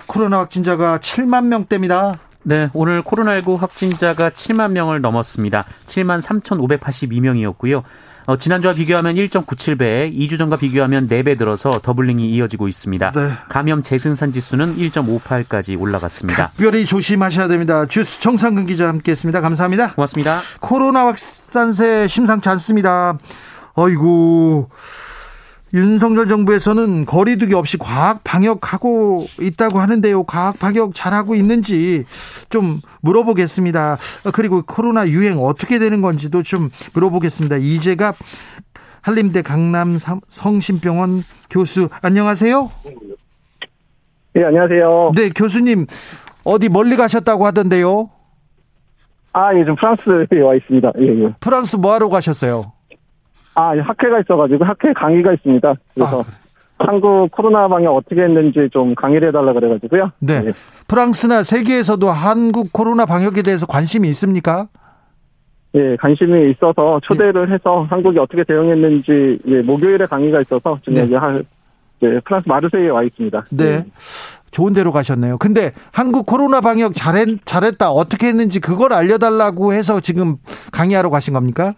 코로나 0.07 0.39
확진자가 0.39 1.00
7만 1.00 1.48
명대입니다. 1.48 2.19
네, 2.43 2.69
오늘 2.74 3.01
코로나19 3.01 3.57
확진자가 3.57 4.29
7만 4.29 4.72
명을 4.72 5.01
넘었습니다. 5.01 5.65
7만 5.88 6.22
3,582명이었고요. 6.22 7.84
어, 8.25 8.38
지난주와 8.38 8.74
비교하면 8.74 9.15
1.97배, 9.15 10.15
2주 10.15 10.38
전과 10.38 10.58
비교하면 10.58 11.08
4배 11.08 11.38
들어서 11.38 11.79
더블링이 11.84 12.27
이어지고 12.32 12.67
있습니다. 12.67 13.12
네. 13.12 13.32
감염 13.50 13.84
재생산 13.84 14.34
지수는 14.34 14.77
1.58까지 14.77 15.79
올라갔습니다. 15.79 16.50
특별히 16.55 16.86
조심하셔야 16.86 17.48
됩니다. 17.48 17.86
주스 17.86 18.20
정상근 18.22 18.65
기자 18.65 18.88
함께했습니다. 18.88 19.41
감사합니다. 19.41 19.94
고맙습니다. 19.94 20.41
코로나 20.60 21.05
확산세 21.05 22.08
심상치 22.08 22.50
않습니다. 22.50 23.17
어이구. 23.75 24.70
윤석열 25.74 26.27
정부에서는 26.27 27.05
거리두기 27.05 27.53
없이 27.53 27.77
과학 27.77 28.24
방역하고 28.24 29.25
있다고 29.41 29.79
하는데요. 29.79 30.24
과학 30.24 30.57
방역 30.60 30.93
잘하고 30.93 31.36
있는지 31.36 32.05
좀 32.50 32.79
물어보겠습니다. 33.01 33.98
그리고 34.34 34.62
코로나 34.65 35.07
유행 35.07 35.39
어떻게 35.39 35.79
되는 35.79 36.01
건지도 36.01 36.43
좀 36.43 36.69
물어보겠습니다. 36.93 37.57
이제가 37.57 38.13
한림대 39.01 39.41
강남 39.41 39.98
성심병원 40.27 41.24
교수 41.50 41.89
안녕하세요. 42.01 42.72
네, 44.34 44.43
안녕하세요. 44.43 45.12
네, 45.15 45.29
교수님 45.29 45.88
어디 46.43 46.69
멀리 46.69 46.95
가셨다고 46.95 47.45
하던데요. 47.45 48.10
아, 49.34 49.53
예, 49.53 49.65
좀 49.65 49.75
프랑스에 49.75 50.41
와 50.41 50.55
있습니다. 50.55 50.91
예, 51.00 51.25
예. 51.25 51.34
프랑스 51.41 51.75
뭐 51.75 51.93
하러 51.93 52.07
가셨어요? 52.07 52.72
아, 53.55 53.69
학회가 53.77 54.19
있어가지고 54.19 54.65
학회 54.65 54.93
강의가 54.93 55.33
있습니다. 55.33 55.74
그래서 55.93 56.21
아. 56.21 56.25
한국 56.77 57.31
코로나 57.31 57.67
방역 57.67 57.95
어떻게 57.95 58.21
했는지 58.21 58.69
좀 58.71 58.95
강의를 58.95 59.29
해달라 59.29 59.53
그래가지고요. 59.53 60.12
네. 60.19 60.41
네. 60.41 60.51
프랑스나 60.88 61.43
세계에서도 61.43 62.09
한국 62.09 62.74
코로나 62.74 63.05
방역에 63.05 63.41
대해서 63.41 63.65
관심이 63.65 64.09
있습니까? 64.09 64.67
예, 65.75 65.95
관심이 65.97 66.51
있어서 66.51 67.00
초대를 67.03 67.50
예. 67.50 67.53
해서 67.53 67.85
한국이 67.89 68.19
어떻게 68.19 68.43
대응했는지 68.43 69.39
예, 69.47 69.62
목요일에 69.62 70.05
강의가 70.05 70.41
있어서 70.41 70.79
지금 70.83 71.09
네. 71.09 71.15
한 71.15 71.39
예, 72.01 72.19
프랑스 72.19 72.47
마르세유에 72.47 72.89
와 72.89 73.03
있습니다. 73.03 73.45
네. 73.51 73.63
예. 73.65 73.85
좋은 74.51 74.71
데로 74.74 74.93
가셨네요. 74.93 75.38
근데 75.38 75.74
한국 75.91 76.25
코로나 76.25 76.62
방역 76.62 76.93
잘했, 76.95 77.27
잘했다. 77.43 77.91
어떻게 77.91 78.27
했는지 78.27 78.62
그걸 78.62 78.93
알려달라고 78.93 79.74
해서 79.74 80.00
지금 80.00 80.38
강의하러 80.71 81.09
가신 81.09 81.33
겁니까? 81.33 81.74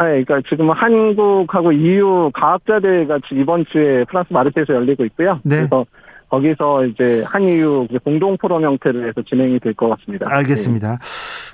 네, 0.00 0.24
그러니까 0.24 0.40
지금 0.48 0.70
한국하고 0.70 1.72
EU 1.72 2.30
과학자대회가 2.32 3.18
이번 3.32 3.66
주에 3.66 4.04
프랑스 4.04 4.32
마르테에서 4.32 4.74
열리고 4.74 5.04
있고요. 5.06 5.40
네. 5.42 5.56
그래서 5.56 5.84
거기서 6.30 6.86
이제 6.86 7.22
한EU 7.26 7.86
공동 8.04 8.36
포럼 8.38 8.62
형태로 8.62 9.06
해서 9.06 9.20
진행이 9.22 9.58
될 9.58 9.74
것 9.74 9.88
같습니다. 9.90 10.26
알겠습니다. 10.32 10.92
네. 10.92 10.96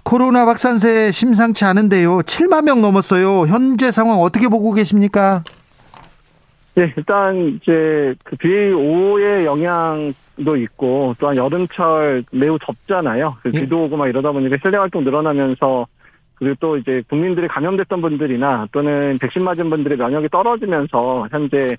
코로나 0.04 0.46
확산세 0.46 1.10
심상치 1.12 1.64
않은데요. 1.64 2.18
7만 2.18 2.64
명 2.64 2.82
넘었어요. 2.82 3.46
현재 3.46 3.90
상황 3.90 4.20
어떻게 4.20 4.48
보고 4.48 4.72
계십니까? 4.74 5.42
네, 6.74 6.92
일단 6.96 7.58
이제 7.60 8.14
그 8.22 8.36
BA5의 8.36 9.46
영향도 9.46 10.56
있고 10.58 11.14
또한 11.18 11.36
여름철 11.38 12.24
매우 12.32 12.58
덥잖아요. 12.60 13.38
그 13.42 13.50
예. 13.54 13.60
비도 13.60 13.84
오고 13.84 13.96
막 13.96 14.06
이러다 14.08 14.28
보니까 14.28 14.56
실내 14.62 14.76
활동 14.76 15.02
늘어나면서 15.02 15.86
그리고 16.36 16.54
또 16.60 16.76
이제 16.76 17.02
국민들이 17.08 17.48
감염됐던 17.48 18.00
분들이나 18.00 18.68
또는 18.72 19.18
백신 19.18 19.42
맞은 19.42 19.68
분들의 19.70 19.96
면역이 19.98 20.28
떨어지면서 20.28 21.28
현재 21.30 21.76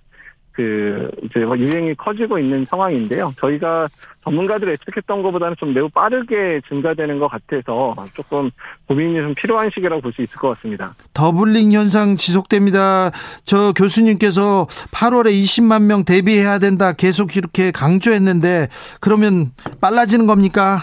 그 0.52 1.12
이제 1.24 1.42
유행이 1.42 1.94
커지고 1.96 2.40
있는 2.40 2.66
상황인데요. 2.66 3.32
저희가 3.40 3.88
전문가들이 4.24 4.72
예측했던 4.72 5.22
것보다는 5.22 5.56
좀 5.60 5.72
매우 5.72 5.88
빠르게 5.88 6.60
증가되는 6.68 7.20
것 7.20 7.28
같아서 7.28 7.96
조금 8.16 8.50
고민이 8.88 9.22
좀 9.22 9.36
필요한 9.36 9.70
시기라고 9.72 10.02
볼 10.02 10.12
수 10.14 10.24
있을 10.24 10.36
것 10.38 10.50
같습니다. 10.50 10.96
더블링 11.14 11.72
현상 11.74 12.18
지속됩니다. 12.18 13.12
저 13.46 13.72
교수님께서 13.74 14.66
8월에 14.92 15.28
20만 15.28 15.84
명 15.84 16.04
대비해야 16.04 16.58
된다 16.58 16.92
계속 16.94 17.38
이렇게 17.38 17.70
강조했는데 17.70 18.68
그러면 19.00 19.52
빨라지는 19.80 20.26
겁니까? 20.26 20.80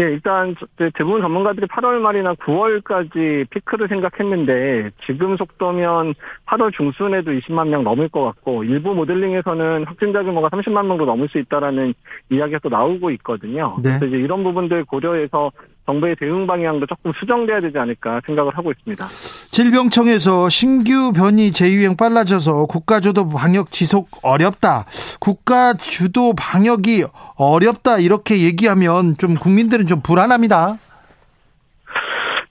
예, 0.00 0.04
일단 0.04 0.54
대부분 0.94 1.20
전문가들이 1.20 1.66
8월 1.66 1.98
말이나 1.98 2.32
9월까지 2.34 3.50
피크를 3.50 3.86
생각했는데 3.88 4.90
지금 5.04 5.36
속도면 5.36 6.14
8월 6.46 6.72
중순에도 6.74 7.32
20만 7.32 7.68
명 7.68 7.84
넘을 7.84 8.08
것 8.08 8.24
같고 8.24 8.64
일부 8.64 8.94
모델링에서는 8.94 9.84
확진자 9.84 10.22
규모가 10.22 10.48
30만 10.48 10.86
명도 10.86 11.04
넘을 11.04 11.28
수 11.28 11.38
있다라는 11.38 11.92
이야기가 12.30 12.60
또 12.62 12.70
나오고 12.70 13.10
있거든요. 13.12 13.76
네. 13.82 13.90
그래서 13.90 14.06
이제 14.06 14.16
이런 14.16 14.42
부분들 14.42 14.86
고려해서 14.86 15.52
정부의 15.90 16.14
대응 16.16 16.46
방향도 16.46 16.86
조금 16.86 17.12
수정돼야 17.18 17.58
되지 17.60 17.76
않을까 17.76 18.20
생각을 18.26 18.56
하고 18.56 18.70
있습니다. 18.70 19.04
질병청에서 19.50 20.48
신규 20.48 21.12
변이 21.12 21.50
재유행 21.50 21.96
빨라져서 21.96 22.66
국가 22.66 23.00
주도 23.00 23.28
방역 23.28 23.72
지속 23.72 24.08
어렵다. 24.22 24.84
국가 25.18 25.74
주도 25.74 26.32
방역이 26.34 27.04
어렵다 27.36 27.98
이렇게 27.98 28.42
얘기하면 28.42 29.16
좀 29.18 29.34
국민들은 29.34 29.86
좀 29.86 30.00
불안합니다. 30.00 30.76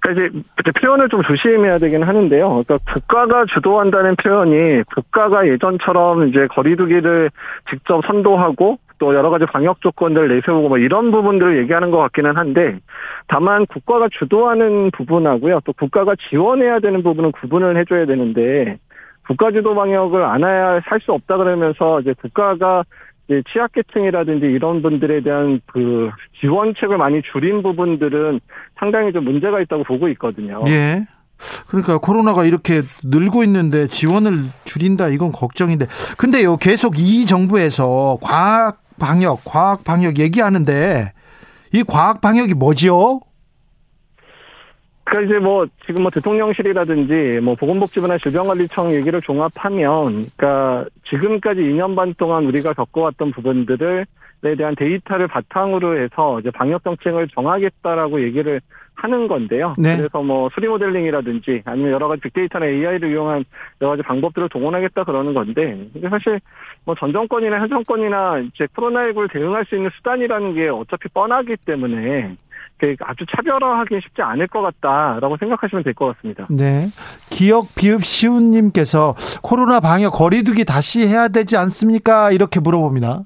그러니까 0.01 0.37
이제 0.61 0.71
표현을 0.81 1.07
좀 1.09 1.21
조심해야 1.23 1.77
되긴 1.77 2.03
하는데요. 2.03 2.63
그러니까 2.63 2.77
국가가 2.93 3.45
주도한다는 3.53 4.15
표현이 4.17 4.83
국가가 4.95 5.47
예전처럼 5.47 6.27
이제 6.27 6.47
거리두기를 6.47 7.31
직접 7.69 8.05
선도하고 8.05 8.79
또 8.99 9.15
여러 9.15 9.29
가지 9.29 9.45
방역 9.45 9.81
조건들 9.81 10.27
내세우고 10.27 10.69
뭐 10.69 10.77
이런 10.77 11.11
부분들을 11.11 11.57
얘기하는 11.59 11.89
것 11.91 11.97
같기는 11.97 12.37
한데 12.37 12.77
다만 13.27 13.65
국가가 13.65 14.07
주도하는 14.11 14.91
부분하고요 14.91 15.61
또 15.65 15.73
국가가 15.73 16.15
지원해야 16.29 16.79
되는 16.79 17.01
부분은 17.01 17.31
구분을 17.31 17.77
해줘야 17.77 18.05
되는데 18.05 18.77
국가 19.27 19.51
주도 19.51 19.75
방역을 19.75 20.23
안 20.23 20.43
해야 20.43 20.81
살 20.87 20.99
수 20.99 21.13
없다 21.13 21.37
그러면서 21.37 22.01
이제 22.01 22.13
국가가 22.21 22.83
이제 23.27 23.43
취약계층이라든지 23.53 24.45
이런 24.47 24.81
분들에 24.81 25.21
대한 25.21 25.61
그 25.67 26.09
지원책을 26.41 26.97
많이 26.97 27.21
줄인 27.31 27.61
부분들은 27.61 28.39
상당히 28.79 29.13
좀 29.13 29.23
문제가 29.23 29.61
있다고 29.61 29.83
보고 29.83 30.09
있거든요. 30.09 30.63
예. 30.67 31.05
그러니까 31.69 31.99
코로나가 31.99 32.43
이렇게 32.43 32.81
늘고 33.03 33.43
있는데 33.43 33.87
지원을 33.87 34.43
줄인다 34.65 35.07
이건 35.07 35.31
걱정인데 35.31 35.85
근데요 36.17 36.57
계속 36.57 36.99
이 36.99 37.25
정부에서 37.25 38.17
과학 38.21 38.81
방역, 38.99 39.41
과학 39.45 39.83
방역 39.83 40.19
얘기하는데 40.19 41.11
이 41.73 41.83
과학 41.83 42.21
방역이 42.21 42.53
뭐지요? 42.53 43.21
그러니까 45.09 45.33
이제 45.33 45.43
뭐 45.43 45.65
지금 45.87 46.03
뭐 46.03 46.11
대통령실이라든지 46.11 47.39
뭐 47.41 47.55
보건복지부나 47.55 48.19
질병관리청 48.19 48.93
얘기를 48.93 49.21
종합하면 49.21 50.27
그러니까 50.37 50.85
지금까지 51.09 51.61
2년 51.61 51.95
반 51.95 52.13
동안 52.15 52.45
우리가 52.45 52.73
겪어왔던 52.73 53.31
부분들을 53.31 54.05
에 54.41 54.55
대한 54.55 54.73
데이터를 54.77 55.27
바탕으로 55.27 56.01
해서 56.01 56.39
이제 56.39 56.49
방역 56.51 56.81
정책을 56.85 57.27
정하겠다라고 57.35 58.21
얘기를 58.23 58.61
하는 59.01 59.27
건데요. 59.27 59.75
네. 59.77 59.97
그래서 59.97 60.21
뭐 60.21 60.49
수리 60.53 60.67
모델링이라든지 60.67 61.61
아니면 61.65 61.91
여러 61.91 62.07
가지 62.07 62.21
빅데이터나 62.21 62.65
AI를 62.65 63.11
이용한 63.11 63.45
여러 63.81 63.91
가지 63.91 64.03
방법들을 64.03 64.49
동원하겠다 64.49 65.03
그러는 65.05 65.33
건데 65.33 65.87
이게 65.95 66.09
사실 66.09 66.39
뭐 66.85 66.95
전 66.99 67.13
정권이나 67.13 67.59
현 67.59 67.69
정권이나 67.69 68.39
이제 68.39 68.65
코로나19를 68.75 69.31
대응할 69.31 69.65
수 69.65 69.75
있는 69.75 69.89
수단이라는 69.97 70.53
게 70.55 70.67
어차피 70.69 71.07
뻔하기 71.09 71.57
때문에 71.65 72.35
아주 73.01 73.25
차별화하기 73.35 73.99
쉽지 74.01 74.21
않을 74.21 74.47
것 74.47 74.61
같다라고 74.61 75.35
생각하시면 75.37 75.83
될 75.83 75.93
것 75.93 76.15
같습니다. 76.15 76.47
네. 76.49 76.87
기억 77.29 77.75
비읍 77.75 78.03
시훈님께서 78.05 79.15
코로나 79.43 79.79
방역 79.81 80.11
거리두기 80.11 80.63
다시 80.65 81.05
해야 81.07 81.27
되지 81.27 81.57
않습니까? 81.57 82.31
이렇게 82.31 82.59
물어봅니다. 82.61 83.23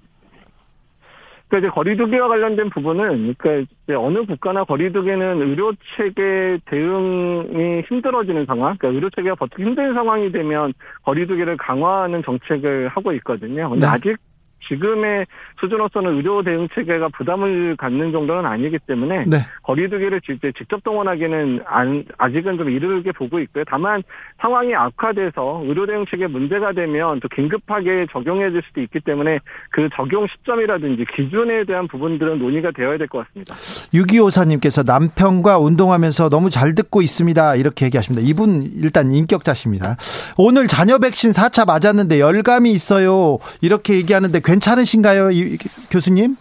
그러니까 1.54 1.58
이제 1.60 1.70
거리두기와 1.70 2.28
관련된 2.28 2.70
부분은 2.72 3.36
그러니까 3.38 3.72
이제 3.84 3.94
어느 3.94 4.26
국가나 4.26 4.64
거리두기는 4.64 5.42
의료 5.42 5.72
체계 5.96 6.58
대응이 6.66 7.82
힘들어지는 7.88 8.46
상황, 8.48 8.76
그러니까 8.78 8.88
의료 8.96 9.10
체계가 9.12 9.36
버티기 9.36 9.64
힘든 9.64 9.94
상황이 9.94 10.32
되면 10.32 10.74
거리두기를 11.04 11.58
강화하는 11.58 12.24
정책을 12.24 12.88
하고 12.88 13.14
있거든요. 13.14 13.70
근데 13.70 13.86
네. 13.86 13.92
아직 13.92 14.18
지금의 14.68 15.26
수준으로서는 15.60 16.16
의료 16.18 16.44
대응 16.44 16.68
체계가 16.76 17.10
부담을 17.10 17.76
갖는 17.78 18.12
정도는 18.12 18.46
아니기 18.46 18.78
때문에 18.86 19.26
네. 19.28 19.46
거리두기를 19.64 20.22
직접 20.22 20.84
동원하기는 20.84 21.62
안, 21.66 22.04
아직은 22.18 22.58
좀 22.58 22.70
이르게 22.70 23.12
보고 23.12 23.40
있고요. 23.40 23.64
다만 23.68 24.04
상황이 24.42 24.76
악화돼서 24.76 25.62
의료 25.66 25.86
대응 25.86 26.06
체계 26.10 26.28
문제가 26.28 26.74
되면 26.74 27.20
또 27.22 27.28
긴급하게 27.30 28.08
적용해질 28.12 28.62
수도 28.68 28.82
있기 28.82 29.00
때문에 29.00 29.40
그 29.72 29.88
적용 29.96 30.28
시점이라든지 30.28 31.06
기준에 31.16 31.64
대한 31.64 31.88
부분들은 31.88 32.40
논의가 32.40 32.72
되어야 32.72 32.98
될 32.98 33.08
것 33.08 33.26
같습니다. 33.28 33.54
6254님께서 33.94 34.86
남편과 34.86 35.60
운동하면서 35.60 36.30
너무 36.30 36.50
잘 36.50 36.76
듣고 36.76 37.02
있습니다. 37.02 37.56
이렇게 37.56 37.86
얘기하십니다. 37.86 38.26
이분 38.28 38.64
일단 38.76 39.12
인격자십니다. 39.12 39.98
오늘 40.38 40.68
자녀 40.68 40.98
백신 40.98 41.32
4차 41.32 41.66
맞았는데 41.68 42.20
열감이 42.20 42.72
있어요. 42.72 43.38
이렇게 43.62 43.96
얘기하는데 43.96 44.40
괜 44.44 44.53
찮으신가요, 44.60 45.32
이, 45.32 45.58
교수님? 45.92 46.36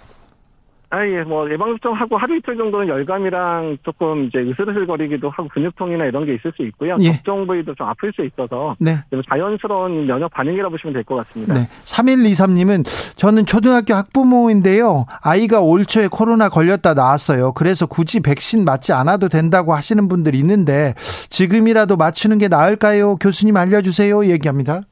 아, 0.94 1.06
예, 1.06 1.22
뭐, 1.22 1.50
예방접종 1.50 1.94
하고 1.94 2.18
하루 2.18 2.36
이틀 2.36 2.54
정도는 2.54 2.86
열감이랑 2.86 3.78
조금 3.82 4.24
이제 4.26 4.40
으슬으슬거리기도 4.40 5.30
하고 5.30 5.48
근육통이나 5.48 6.04
이런 6.04 6.26
게 6.26 6.34
있을 6.34 6.52
수 6.54 6.62
있고요. 6.66 6.98
예. 7.00 7.14
접종 7.14 7.46
부위도 7.46 7.74
좀 7.76 7.86
아플 7.88 8.12
수 8.12 8.22
있어서. 8.22 8.76
네. 8.78 8.98
자연스러운 9.30 10.06
면역 10.06 10.30
반응이라 10.32 10.64
고 10.64 10.72
보시면 10.72 10.92
될 10.92 11.02
것 11.04 11.16
같습니다. 11.16 11.54
네. 11.54 11.66
3123님은 11.84 12.84
저는 13.16 13.46
초등학교 13.46 13.94
학부모인데요. 13.94 15.06
아이가 15.22 15.60
올 15.62 15.86
초에 15.86 16.08
코로나 16.08 16.50
걸렸다 16.50 16.92
나왔어요. 16.92 17.52
그래서 17.52 17.86
굳이 17.86 18.20
백신 18.20 18.66
맞지 18.66 18.92
않아도 18.92 19.30
된다고 19.30 19.72
하시는 19.72 20.08
분들이 20.08 20.36
있는데 20.40 20.92
지금이라도 21.30 21.96
맞추는 21.96 22.36
게 22.36 22.48
나을까요? 22.48 23.16
교수님 23.16 23.56
알려주세요. 23.56 24.26
얘기합니다. 24.26 24.82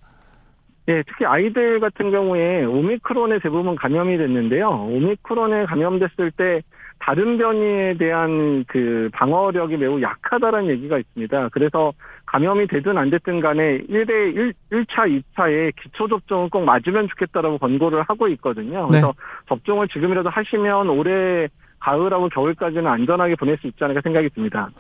네, 0.91 1.05
특히 1.07 1.25
아이들 1.25 1.79
같은 1.79 2.11
경우에 2.11 2.65
오미크론에 2.65 3.39
대부분 3.39 3.77
감염이 3.77 4.19
됐는데요. 4.19 4.69
오미크론에 4.91 5.67
감염됐을 5.67 6.33
때 6.33 6.63
다른 6.99 7.39
변이에 7.39 7.95
대한 7.97 8.65
그 8.67 9.09
방어력이 9.13 9.77
매우 9.77 10.03
약하다는 10.03 10.67
얘기가 10.67 10.99
있습니다. 10.99 11.51
그래서 11.53 11.93
감염이 12.27 12.67
되든 12.67 12.99
안 12.99 13.09
됐든 13.09 13.39
간에 13.39 13.83
1대 13.83 14.35
1, 14.35 14.53
1차, 14.73 15.23
2차에 15.37 15.73
기초접종을 15.81 16.51
꼭 16.51 16.65
맞으면 16.65 17.07
좋겠다라고 17.07 17.59
권고를 17.59 18.03
하고 18.03 18.27
있거든요. 18.31 18.89
그래서 18.89 19.07
네. 19.07 19.13
접종을 19.49 19.87
지금이라도 19.87 20.29
하시면 20.29 20.91
올해 20.91 21.47
가을하고 21.81 22.29
겨울까지는 22.29 22.87
안전하게 22.87 23.37
보낼 23.37 23.59
수 23.61 23.67
있지 23.67 23.83
않을까 23.83 24.01
생각이 24.05 24.29
듭니다. 24.31 24.71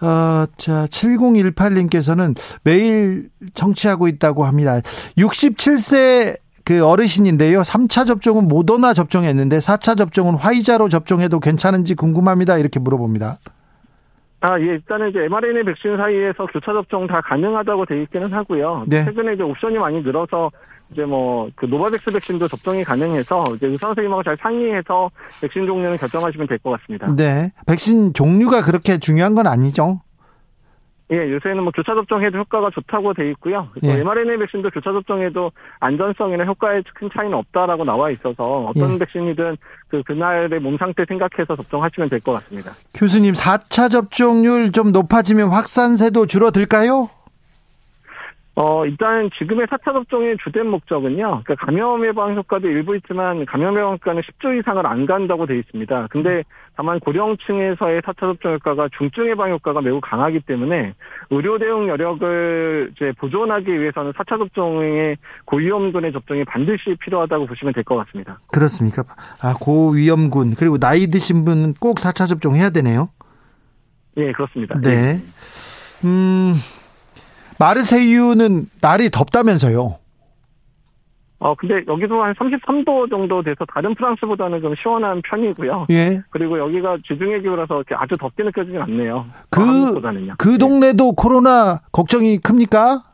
어, 0.00 0.46
자, 0.56 0.86
7018님께서는 0.86 2.36
매일 2.64 3.28
청취하고 3.54 4.08
있다고 4.08 4.44
합니다. 4.44 4.80
67세 5.16 6.38
그 6.64 6.84
어르신인데요. 6.84 7.62
3차 7.62 8.06
접종은 8.06 8.46
모더나 8.46 8.92
접종했는데 8.92 9.58
4차 9.58 9.96
접종은 9.96 10.34
화이자로 10.34 10.90
접종해도 10.90 11.40
괜찮은지 11.40 11.94
궁금합니다. 11.94 12.58
이렇게 12.58 12.78
물어봅니다. 12.78 13.38
아, 14.40 14.58
예, 14.60 14.64
일단은 14.64 15.10
이제 15.10 15.24
mRNA 15.24 15.64
백신 15.64 15.96
사이에서 15.96 16.46
교차 16.46 16.72
접종 16.72 17.06
다 17.08 17.20
가능하다고 17.22 17.86
돼 17.86 18.02
있기는 18.02 18.32
하고요. 18.32 18.84
네. 18.86 19.04
최근에 19.04 19.34
이제 19.34 19.42
옵션이 19.42 19.78
많이 19.78 20.00
늘어서 20.00 20.50
이제 20.92 21.04
뭐 21.04 21.50
그 21.56 21.66
노바백스 21.66 22.12
백신도 22.12 22.46
접종이 22.48 22.84
가능해서 22.84 23.44
이제 23.56 23.66
의사 23.66 23.88
선생님하고 23.88 24.22
잘 24.22 24.36
상의해서 24.40 25.10
백신 25.40 25.66
종류는 25.66 25.96
결정하시면 25.96 26.46
될 26.46 26.58
것 26.60 26.70
같습니다. 26.80 27.12
네. 27.16 27.50
백신 27.66 28.12
종류가 28.14 28.62
그렇게 28.62 28.98
중요한 28.98 29.34
건 29.34 29.46
아니죠? 29.48 30.00
예, 31.10 31.32
요새는 31.32 31.62
뭐 31.62 31.72
교차 31.74 31.94
접종해도 31.94 32.36
효과가 32.38 32.70
좋다고 32.74 33.14
돼 33.14 33.30
있고요. 33.30 33.68
예. 33.82 34.00
mRNA 34.00 34.36
백신도 34.38 34.68
교차 34.70 34.92
접종해도 34.92 35.50
안전성이나 35.80 36.44
효과에 36.44 36.82
큰 36.94 37.08
차이는 37.14 37.32
없다라고 37.34 37.84
나와 37.84 38.10
있어서 38.10 38.66
어떤 38.66 38.94
예. 38.94 38.98
백신이든 38.98 39.56
그 39.88 40.02
그날의 40.02 40.60
몸 40.60 40.76
상태 40.76 41.04
생각해서 41.08 41.56
접종하시면 41.56 42.10
될 42.10 42.20
것 42.20 42.32
같습니다. 42.32 42.72
교수님, 42.94 43.32
4차 43.32 43.90
접종률 43.90 44.72
좀 44.72 44.92
높아지면 44.92 45.48
확산세도 45.48 46.26
줄어들까요? 46.26 47.08
어, 48.60 48.84
일단 48.86 49.30
지금의 49.38 49.68
4차 49.68 49.92
접종의 49.92 50.36
주된 50.42 50.66
목적은요. 50.66 51.42
그러니까 51.44 51.54
감염 51.64 52.04
예방 52.04 52.34
효과도 52.34 52.66
일부 52.66 52.96
있지만 52.96 53.46
감염 53.46 53.76
예방 53.76 53.92
효과는 53.92 54.20
10주 54.22 54.58
이상을 54.58 54.84
안 54.84 55.06
간다고 55.06 55.46
돼 55.46 55.56
있습니다. 55.60 56.08
근데 56.10 56.42
다만 56.76 56.98
고령층에서의 56.98 58.02
4차 58.02 58.18
접종 58.18 58.54
효과가 58.54 58.88
중증 58.98 59.28
예방 59.28 59.50
효과가 59.52 59.80
매우 59.80 60.00
강하기 60.00 60.40
때문에 60.40 60.94
의료 61.30 61.56
대응 61.60 61.86
여력을 61.86 62.90
이제 62.96 63.12
보존하기 63.20 63.80
위해서는 63.80 64.12
4차 64.14 64.38
접종의 64.38 65.18
고위험군의 65.44 66.10
접종이 66.12 66.44
반드시 66.44 66.96
필요하다고 66.98 67.46
보시면 67.46 67.74
될 67.74 67.84
것 67.84 67.94
같습니다. 68.06 68.40
그렇습니까? 68.52 69.04
아, 69.40 69.54
고위험군 69.60 70.54
그리고 70.58 70.78
나이 70.78 71.06
드신 71.06 71.44
분은 71.44 71.74
꼭 71.78 71.98
4차 71.98 72.26
접종 72.28 72.56
해야 72.56 72.70
되네요. 72.70 73.08
예, 74.16 74.32
그렇습니다. 74.32 74.80
네. 74.80 74.90
예. 74.90 75.20
음, 76.08 76.54
마르세유는 77.58 78.66
날이 78.80 79.10
덥다면서요? 79.10 79.98
어, 81.40 81.54
근데 81.54 81.84
여기도 81.86 82.22
한 82.22 82.34
33도 82.34 83.08
정도 83.10 83.42
돼서 83.42 83.64
다른 83.72 83.94
프랑스보다는 83.94 84.60
좀 84.60 84.74
시원한 84.74 85.22
편이고요. 85.22 85.86
예. 85.90 86.20
그리고 86.30 86.58
여기가 86.58 86.98
지중해 87.06 87.40
기후라서 87.40 87.76
이렇게 87.76 87.94
아주 87.94 88.16
덥게 88.18 88.42
느껴지진 88.42 88.80
않네요. 88.82 89.26
그, 89.48 90.00
그 90.36 90.54
예. 90.54 90.58
동네도 90.58 91.06
예. 91.06 91.12
코로나 91.16 91.78
걱정이 91.92 92.38
큽니까? 92.38 93.04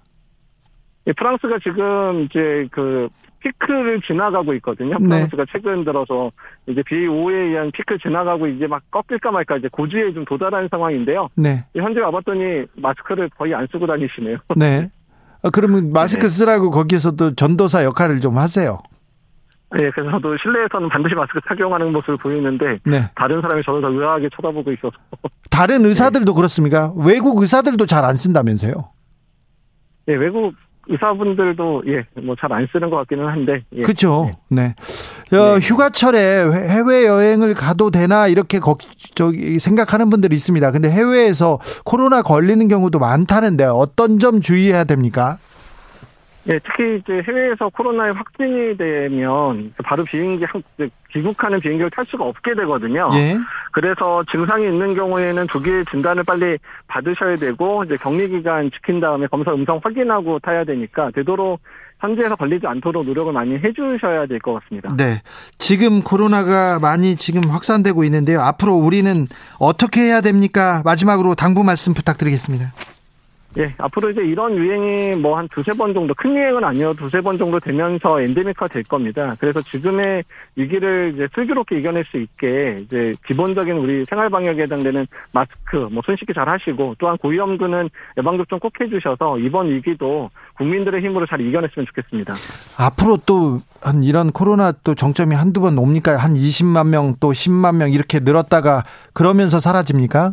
예, 1.07 1.13
프랑스가 1.13 1.59
지금 1.63 2.23
이제 2.23 2.67
그 2.71 3.09
피크를 3.45 4.01
지나가고 4.03 4.55
있거든요. 4.55 4.99
네. 4.99 5.07
프랑스가 5.09 5.45
네. 5.45 5.53
최근 5.53 5.85
들어서 5.85 6.31
이제 6.67 6.81
B5에 6.83 7.33
의한 7.35 7.71
피크 7.73 7.99
지나가고 7.99 8.47
이제 8.47 8.67
막 8.67 8.83
꺾일까 8.91 9.31
말까 9.31 9.59
이제 9.59 9.69
고지에 9.71 10.13
좀 10.15 10.25
도달한 10.25 10.69
상황인데요. 10.71 11.29
네. 11.37 11.65
현재 11.77 12.01
와봤더니 12.01 12.65
마스크를 12.77 13.29
거의 13.37 13.55
안 13.55 13.67
쓰고 13.71 13.87
다니시네요. 13.87 14.39
네. 14.57 14.91
아, 15.43 15.51
그러면 15.51 15.93
마스크 15.93 16.23
네. 16.23 16.29
쓰라고 16.29 16.71
거기서도 16.71 17.35
전도사 17.35 17.85
역할을 17.85 18.21
좀 18.21 18.39
하세요. 18.39 18.81
네, 19.77 19.91
그래서 19.91 20.13
저도 20.13 20.37
실내에서는 20.39 20.89
반드시 20.89 21.15
마스크 21.17 21.41
착용하는 21.49 21.93
모습을 21.93 22.17
보이는데 22.17 22.79
네. 22.87 23.11
다른 23.17 23.41
사람이 23.43 23.63
저를 23.65 23.83
더 23.83 23.89
의아하게 23.91 24.29
쳐다보고 24.37 24.73
있어서. 24.73 24.93
다른 25.51 25.85
의사들도 25.85 26.33
네. 26.33 26.37
그렇습니까? 26.37 26.93
외국 26.97 27.43
의사들도 27.43 27.85
잘 27.87 28.05
안 28.05 28.17
쓴다면서요? 28.17 28.73
네, 30.07 30.15
외국 30.15 30.55
의사분들도 30.89 31.83
예 31.87 32.05
뭐 32.23 32.37
잘 32.37 32.53
안 32.53 32.67
쓰는 32.73 32.91
것 32.91 32.97
같기는 32.99 33.27
한데 33.27 33.63
예. 33.73 33.83
그렇죠. 33.83 34.31
네. 34.49 34.75
네. 35.31 35.39
어, 35.39 35.59
휴가철에 35.59 36.19
해외 36.69 37.07
여행을 37.07 37.55
가도 37.55 37.91
되나 37.91 38.27
이렇게 38.29 38.59
걱, 38.59 38.79
저기 39.15 39.59
생각하는 39.59 40.11
분들이 40.11 40.37
있습니다. 40.37 40.71
근데 40.71 40.91
해외에서 40.91 41.59
코로나 41.85 42.23
걸리는 42.23 42.67
경우도 42.69 42.99
많다는데 42.99 43.65
어떤 43.65 44.19
점 44.19 44.41
주의해야 44.41 44.85
됩니까? 44.85 45.39
예, 46.47 46.59
특히 46.59 46.99
이제 46.99 47.23
해외에서 47.27 47.71
코로나에 47.71 48.11
확진이 48.11 48.77
되면 48.77 49.73
바로 49.83 50.05
비행기 50.05 50.45
귀국하는 51.13 51.59
비행기를 51.61 51.91
탈 51.91 52.05
수가 52.07 52.25
없게 52.25 52.55
되거든요. 52.55 53.09
예. 53.15 53.37
그래서 53.73 54.23
증상이 54.31 54.65
있는 54.65 54.95
경우에는 54.95 55.47
두 55.47 55.63
개의 55.63 55.85
진단을 55.91 56.23
빨리 56.25 56.59
받으셔야 56.87 57.37
되고 57.37 57.85
이제 57.85 57.97
격리 57.97 58.29
기간 58.29 58.71
지킨 58.71 59.01
다음에 59.01 59.27
검사 59.29 59.53
음성 59.53 59.81
확인하고 59.83 60.39
타야 60.41 60.65
되니까 60.65 61.11
되도록 61.15 61.61
현지에서 62.01 62.37
걸리지 62.37 62.67
않도록 62.67 63.07
노력을 63.07 63.33
많이 63.33 63.55
해주셔야 63.55 64.27
될 64.27 64.39
것 64.41 64.61
같습니다. 64.65 64.95
네. 64.99 65.23
지금 65.57 66.03
코로나가 66.03 66.79
많이 66.79 67.17
지금 67.17 67.41
확산되고 67.49 68.05
있는데요. 68.05 68.41
앞으로 68.41 68.75
우리는 68.75 69.27
어떻게 69.59 70.03
해야 70.03 70.21
됩니까? 70.21 70.83
마지막으로 70.85 71.35
당부 71.35 71.65
말씀 71.65 71.95
부탁드리겠습니다. 71.95 72.73
예, 73.57 73.73
앞으로 73.79 74.11
이제 74.11 74.21
이런 74.23 74.57
유행이 74.57 75.21
뭐 75.21 75.35
한 75.39 75.49
두세 75.49 75.73
번 75.73 75.95
정도, 75.95 76.13
큰 76.15 76.35
유행은 76.37 76.63
아니어도 76.65 76.95
두세 77.05 77.21
번 77.21 77.37
정도 77.39 77.59
되면서 77.61 78.21
엔데믹화 78.21 78.69
될 78.69 78.83
겁니다. 78.85 79.35
그래서 79.39 79.61
지금의 79.63 80.25
위기를 80.57 81.13
이제 81.15 81.29
슬기롭게 81.35 81.79
이겨낼 81.79 82.05
수 82.11 82.17
있게 82.19 82.83
이제 82.85 83.15
기본적인 83.27 83.75
우리 83.77 84.05
생활 84.05 84.31
방역에 84.31 84.63
해당되는 84.63 85.07
마스크, 85.33 85.77
뭐 85.93 86.03
손 86.05 86.17
씻기 86.17 86.35
잘 86.35 86.49
하시고 86.49 86.97
또한 86.99 87.17
고위험군은 87.19 87.89
예방접종 88.19 88.59
꼭 88.59 88.73
해주셔서 88.81 89.39
이번 89.39 89.71
위기도 89.71 90.31
국민들의 90.59 91.01
힘으로 91.03 91.27
잘 91.27 91.41
이겨냈으면 91.41 91.87
좋겠습니다. 91.87 92.35
앞으로 92.79 93.19
또 93.27 93.61
한 93.83 94.03
이런 94.03 94.33
코로나 94.33 94.73
또 94.73 94.95
정점이 94.95 95.35
한두 95.35 95.61
번 95.61 95.77
옵니까? 95.77 96.17
한 96.17 96.33
20만 96.35 96.89
명 96.89 97.17
또 97.21 97.33
10만 97.33 97.77
명 97.77 97.93
이렇게 97.93 98.19
늘었다가 98.21 98.83
그러면서 99.13 99.61
사라집니까? 99.61 100.33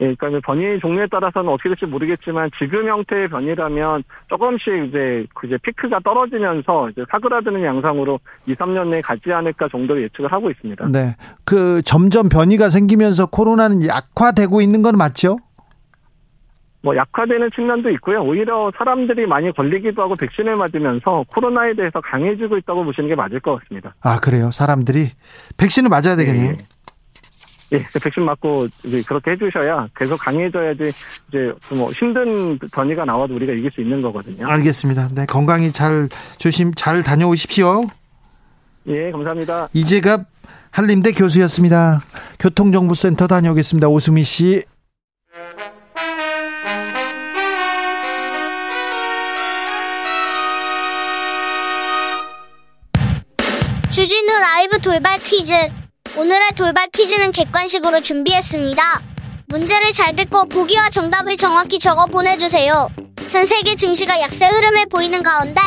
예, 0.00 0.14
그러니까 0.14 0.40
변이 0.44 0.78
종류에 0.78 1.06
따라서는 1.06 1.50
어떻게 1.50 1.70
될지 1.70 1.86
모르겠지만 1.86 2.50
지금 2.58 2.86
형태의 2.86 3.28
변이라면 3.28 4.02
조금씩 4.28 4.88
이제 4.88 5.26
그 5.34 5.46
이제 5.46 5.56
피크가 5.62 6.00
떨어지면서 6.00 6.90
이제 6.90 7.04
사그라드는 7.10 7.64
양상으로 7.64 8.20
2, 8.46 8.54
3년 8.54 8.88
내에 8.88 9.00
가지 9.00 9.32
않을까 9.32 9.68
정도로 9.68 10.02
예측을 10.02 10.30
하고 10.30 10.50
있습니다. 10.50 10.88
네. 10.88 11.16
그 11.44 11.80
점점 11.82 12.28
변이가 12.28 12.68
생기면서 12.68 13.26
코로나는 13.26 13.86
약화되고 13.86 14.60
있는 14.60 14.82
건 14.82 14.98
맞죠? 14.98 15.38
뭐 16.82 16.94
약화되는 16.94 17.50
측면도 17.54 17.90
있고요. 17.92 18.22
오히려 18.22 18.70
사람들이 18.78 19.26
많이 19.26 19.50
걸리기도 19.52 20.02
하고 20.02 20.14
백신을 20.14 20.54
맞으면서 20.56 21.24
코로나에 21.34 21.74
대해서 21.74 22.00
강해지고 22.00 22.58
있다고 22.58 22.84
보시는 22.84 23.08
게 23.08 23.14
맞을 23.16 23.40
것 23.40 23.58
같습니다. 23.60 23.94
아 24.02 24.20
그래요? 24.20 24.50
사람들이 24.52 25.08
백신을 25.56 25.88
맞아야 25.88 26.14
되겠네요. 26.16 26.50
예. 26.50 26.75
예, 27.72 27.82
그 27.82 27.98
백신 27.98 28.24
맞고 28.24 28.68
이제 28.84 29.02
그렇게 29.06 29.32
해주셔야 29.32 29.88
계속 29.96 30.18
강해져야지 30.18 30.92
이제 31.28 31.52
뭐 31.74 31.90
힘든 31.92 32.58
변이가 32.58 33.04
나와도 33.04 33.34
우리가 33.34 33.52
이길 33.52 33.70
수 33.72 33.80
있는 33.80 34.00
거거든요. 34.02 34.46
알겠습니다. 34.46 35.08
네, 35.12 35.26
건강히 35.26 35.72
잘 35.72 36.08
조심 36.38 36.72
잘 36.74 37.02
다녀오십시오. 37.02 37.86
예, 38.86 39.10
감사합니다. 39.10 39.68
이재갑 39.72 40.26
한림대 40.70 41.12
교수였습니다. 41.12 42.02
교통정보센터 42.38 43.26
다녀오겠습니다. 43.26 43.88
오수미 43.88 44.22
씨. 44.22 44.62
주진우 53.90 54.38
라이브 54.38 54.78
돌발 54.78 55.18
퀴즈. 55.20 55.85
오늘의 56.16 56.48
돌발 56.56 56.88
퀴즈는 56.88 57.30
객관식으로 57.30 58.00
준비했습니다. 58.00 59.02
문제를 59.48 59.92
잘 59.92 60.16
듣고 60.16 60.46
보기와 60.46 60.88
정답을 60.88 61.36
정확히 61.36 61.78
적어 61.78 62.06
보내주세요. 62.06 62.88
전 63.28 63.46
세계 63.46 63.76
증시가 63.76 64.18
약세 64.22 64.46
흐름을 64.46 64.86
보이는 64.86 65.22
가운데 65.22 65.60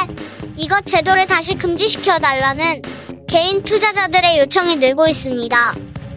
이것 0.57 0.87
제도를 0.87 1.27
다시 1.27 1.53
금지시켜 1.55 2.17
달라는 2.17 2.81
개인 3.27 3.63
투자자들의 3.63 4.39
요청이 4.39 4.77
늘고 4.77 5.07
있습니다. 5.07 5.75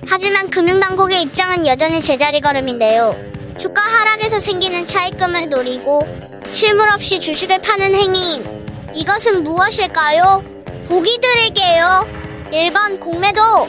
하지만 0.09 0.49
금융당국의 0.49 1.21
입장은 1.23 1.67
여전히 1.67 2.01
제자리 2.01 2.41
걸음인데요. 2.41 3.15
주가 3.59 3.83
하락에서 3.83 4.41
생기는 4.41 4.87
차익금을 4.87 5.51
노리고 5.51 6.09
실물 6.51 6.89
없이 6.89 7.21
주식을 7.21 7.61
파는 7.61 7.95
행위인 7.95 8.93
이것은 8.95 9.45
무엇일까요? 9.45 10.43
보기 10.89 11.21
드릴게요. 11.21 12.07
1번 12.51 12.99
공매도, 12.99 13.69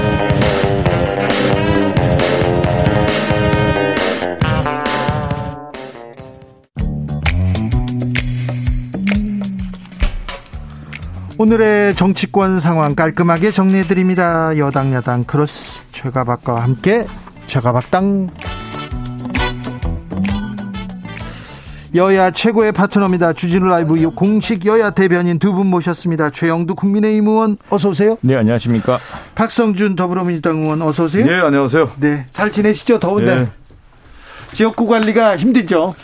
오늘의 11.41 11.95
정치권 11.95 12.59
상황 12.59 12.93
깔끔하게 12.93 13.49
정리해드립니다. 13.51 14.55
여당 14.59 14.93
야당 14.93 15.23
크로스 15.23 15.81
최가박과 15.91 16.61
함께 16.61 17.07
최가박당 17.47 18.29
여야 21.95 22.29
최고의 22.29 22.73
파트너입니다. 22.73 23.33
주진우 23.33 23.67
라이브 23.67 23.99
공식 24.11 24.67
여야 24.67 24.91
대변인 24.91 25.39
두 25.39 25.53
분 25.53 25.65
모셨습니다. 25.65 26.29
최형두 26.29 26.75
국민의힘 26.75 27.27
의원 27.27 27.57
어서 27.71 27.89
오세요. 27.89 28.19
네, 28.21 28.35
안녕하십니까. 28.35 28.99
박성준 29.33 29.95
더불어민주당 29.95 30.59
의원 30.59 30.83
어서 30.83 31.05
오세요. 31.05 31.25
네, 31.25 31.39
안녕하세요. 31.39 31.93
네, 31.99 32.27
잘 32.31 32.51
지내시죠? 32.51 32.99
더운데. 32.99 33.35
네. 33.35 33.47
지역구 34.53 34.85
관리가 34.85 35.37
힘들죠? 35.37 35.95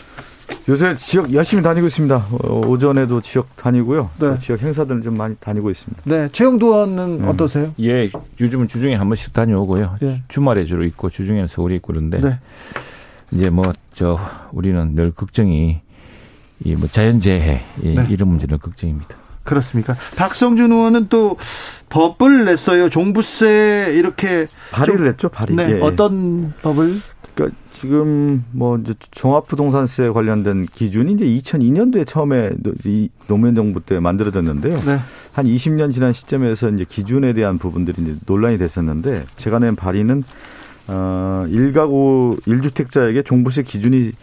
요새 0.70 0.96
지역 0.96 1.34
열심히 1.34 1.64
다니고 1.64 1.88
있습니다. 1.88 2.16
어, 2.32 2.62
오전에도 2.68 3.22
지역 3.22 3.56
다니고요. 3.56 4.10
네. 4.20 4.38
지역 4.40 4.62
행사들 4.62 5.02
좀 5.02 5.16
많이 5.18 5.36
다니고 5.40 5.70
있습니다. 5.70 6.02
네, 6.06 6.30
최영두 6.32 6.66
의원은 6.68 7.24
음. 7.24 7.28
어떠세요? 7.28 7.74
예, 7.80 8.10
요즘은 8.40 8.68
주중에 8.68 8.96
한 8.96 9.08
번씩 9.08 9.34
다녀오고요. 9.34 9.98
예. 10.04 10.24
주말에 10.28 10.66
주로 10.66 10.84
있고 10.86 11.10
주중에는 11.10 11.48
서울에 11.48 11.76
있고 11.76 11.94
그런데 11.94 12.20
네. 12.20 12.40
이제 13.32 13.50
뭐 13.50 13.74
저 13.94 14.20
우리는 14.52 14.94
늘 14.94 15.12
걱정이 15.12 15.82
이 16.64 16.76
뭐 16.76 16.88
자연재해 16.88 17.62
이 17.84 17.96
네. 17.96 18.06
이런 18.10 18.30
문제는 18.30 18.60
걱정입니다. 18.60 19.16
그렇습니까? 19.44 19.96
박성준 20.18 20.72
의원은 20.72 21.08
또 21.10 21.38
법을 21.90 22.46
냈어요. 22.46 22.90
종부세 22.90 23.94
이렇게 23.96 24.48
발의를 24.72 24.98
좀- 25.00 25.08
했죠, 25.08 25.30
발의. 25.30 25.56
네, 25.56 25.78
예. 25.78 25.80
어떤 25.82 26.54
법을? 26.62 27.00
그러니까 27.38 27.56
지금 27.72 28.44
뭐 28.52 28.78
이제 28.80 28.96
종합부동산세 29.12 30.10
관련된 30.10 30.66
기준이 30.74 31.14
이제 31.14 31.24
2002년도에 31.26 32.08
처음에 32.08 32.50
노- 32.58 32.74
이 32.84 33.10
노무현 33.28 33.54
정부 33.54 33.80
때 33.80 34.00
만들어졌는데요. 34.00 34.80
네. 34.82 35.00
한 35.34 35.46
20년 35.46 35.94
지난 35.94 36.14
시점에서 36.14 36.70
이제 36.72 36.84
기준에 36.90 37.34
대한 37.34 37.60
부분들이 37.60 38.02
이제 38.02 38.16
논란이 38.26 38.58
됐었는데 38.58 39.24
제가 39.36 39.60
낸 39.60 39.76
발의는 39.76 40.24
어 40.88 41.46
1가구 41.48 42.42
1주택자에게 42.42 43.24
종부세 43.24 43.62
기준이 43.62 44.14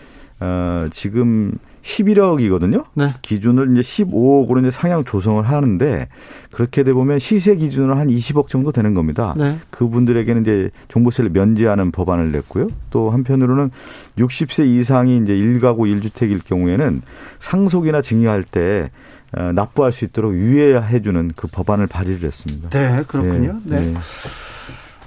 어 0.40 0.86
지금 0.90 1.52
11억이거든요. 1.84 2.84
네. 2.94 3.14
기준을 3.22 3.72
이제 3.72 3.80
15억으로 3.82 4.60
이제 4.60 4.70
상향 4.70 5.04
조정을 5.04 5.44
하는데 5.44 6.08
그렇게 6.50 6.82
돼 6.82 6.92
보면 6.92 7.18
시세 7.18 7.54
기준으로 7.56 7.94
한 7.94 8.08
20억 8.08 8.48
정도 8.48 8.72
되는 8.72 8.94
겁니다. 8.94 9.34
네. 9.36 9.58
그분들에게는 9.70 10.42
이제 10.42 10.70
종부세를 10.88 11.30
면제하는 11.30 11.90
법안을 11.90 12.32
냈고요. 12.32 12.68
또 12.90 13.10
한편으로는 13.10 13.70
60세 14.18 14.66
이상이 14.66 15.18
이제 15.18 15.34
1가구 15.34 15.80
1주택일 15.80 16.44
경우에는 16.44 17.02
상속이나 17.38 18.02
증여할 18.02 18.44
때 18.44 18.90
어, 19.36 19.52
납부할 19.52 19.92
수 19.92 20.04
있도록 20.04 20.34
유예해 20.34 21.02
주는 21.02 21.32
그 21.34 21.48
법안을 21.48 21.86
발의를 21.88 22.22
했습니다. 22.22 22.70
네, 22.70 23.02
그렇군요. 23.06 23.60
네. 23.64 23.80
네. 23.80 23.94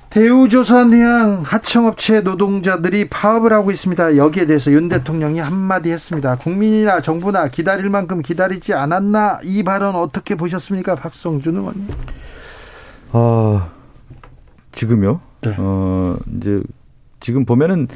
대우조선해양 0.09 1.43
하청업체 1.45 2.21
노동자들이 2.21 3.09
파업을 3.09 3.51
하고 3.51 3.71
있습니다. 3.71 4.15
여기에 4.17 4.45
대해서 4.45 4.71
윤 4.71 4.87
대통령이 4.89 5.39
한마디 5.39 5.91
했습니다. 5.91 6.37
국민이나 6.37 7.01
정부나 7.01 7.49
기다릴 7.49 7.89
만큼 7.89 8.21
기다리지 8.21 8.73
않았나 8.73 9.39
이 9.43 9.63
발언 9.63 9.95
어떻게 9.95 10.35
보셨습니까, 10.35 10.95
박성준 10.95 11.57
의원님? 11.57 11.87
아, 13.11 13.67
지금요? 14.71 15.19
네. 15.41 15.55
어, 15.57 16.15
이제, 16.37 16.61
지금 17.19 17.45
보면은, 17.45 17.87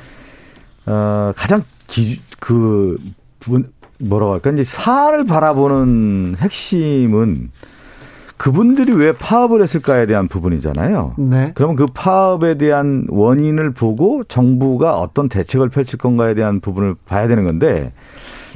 어, 0.86 1.32
가장 1.36 1.64
기, 1.88 2.22
그, 2.40 2.98
분- 3.40 3.72
뭐라고 4.00 4.34
할까, 4.34 4.52
이제 4.52 4.64
사안을 4.64 5.26
바라보는 5.26 6.36
핵심은 6.40 7.52
그분들이 8.42 8.92
왜 8.92 9.12
파업을 9.12 9.62
했을까에 9.62 10.08
대한 10.08 10.28
부분이잖아요. 10.28 11.14
네. 11.20 11.52
그러면 11.54 11.76
그 11.76 11.86
파업에 11.94 12.58
대한 12.58 13.06
원인을 13.08 13.70
보고 13.70 14.24
정부가 14.24 14.98
어떤 15.00 15.30
대책을 15.30 15.70
펼칠 15.70 16.00
건가에 16.00 16.34
대한 16.34 16.60
부분을 16.60 16.96
봐야 17.06 17.28
되는 17.28 17.44
건데 17.44 17.94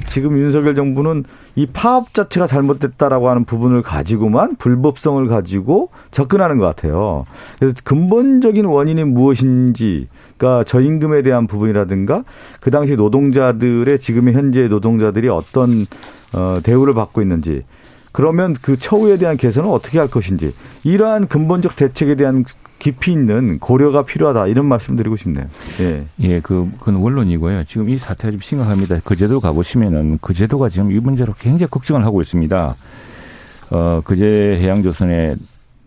지금 0.08 0.38
윤석열 0.38 0.74
정부는 0.74 1.22
이 1.54 1.66
파업 1.66 2.14
자체가 2.14 2.48
잘못됐다라고 2.48 3.28
하는 3.28 3.44
부분을 3.44 3.82
가지고만 3.82 4.56
불법성을 4.56 5.24
가지고 5.28 5.90
접근하는 6.10 6.58
것 6.58 6.64
같아요. 6.66 7.24
그래서 7.60 7.76
근본적인 7.84 8.64
원인이 8.64 9.04
무엇인지, 9.04 10.08
그러니까 10.36 10.64
저임금에 10.64 11.22
대한 11.22 11.46
부분이라든가 11.46 12.24
그 12.58 12.72
당시 12.72 12.96
노동자들의 12.96 14.00
지금의 14.00 14.34
현재 14.34 14.66
노동자들이 14.66 15.28
어떤 15.28 15.86
어, 16.34 16.58
대우를 16.64 16.92
받고 16.92 17.22
있는지 17.22 17.62
그러면 18.16 18.56
그 18.62 18.78
처우에 18.78 19.18
대한 19.18 19.36
개선은 19.36 19.68
어떻게 19.68 19.98
할 19.98 20.08
것인지 20.08 20.54
이러한 20.84 21.26
근본적 21.28 21.76
대책에 21.76 22.14
대한 22.14 22.46
깊이 22.78 23.12
있는 23.12 23.58
고려가 23.58 24.06
필요하다 24.06 24.46
이런 24.46 24.64
말씀드리고 24.64 25.16
싶네요. 25.16 25.44
예. 25.80 26.06
예, 26.20 26.40
그 26.40 26.66
그건 26.78 26.94
원론이고요. 26.94 27.64
지금 27.64 27.90
이 27.90 27.98
사태가 27.98 28.30
좀 28.30 28.40
심각합니다. 28.40 29.00
그 29.04 29.16
제도 29.16 29.38
가보시면은 29.38 30.16
그 30.22 30.32
제도가 30.32 30.70
지금 30.70 30.92
이 30.92 30.98
문제로 30.98 31.34
굉장히 31.34 31.70
걱정을 31.70 32.06
하고 32.06 32.22
있습니다. 32.22 32.76
어, 33.68 34.00
그제 34.02 34.24
해양조선의 34.62 35.36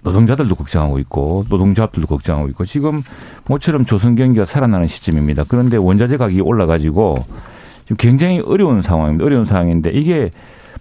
노동자들도 0.03 0.53
걱정하고 0.53 0.99
있고 0.99 1.45
노동조합들도 1.49 2.05
걱정하고 2.05 2.47
있고 2.49 2.63
지금 2.63 3.01
모처럼 3.47 3.85
조선 3.85 4.13
경기가 4.13 4.45
살아나는 4.45 4.85
시점입니다. 4.85 5.45
그런데 5.47 5.77
원자재 5.77 6.17
가격이 6.17 6.41
올라가지고 6.41 7.25
지금 7.85 7.97
굉장히 7.97 8.39
어려운 8.39 8.83
상황입니다. 8.83 9.25
어려운 9.25 9.45
상황인데 9.45 9.89
이게 9.89 10.29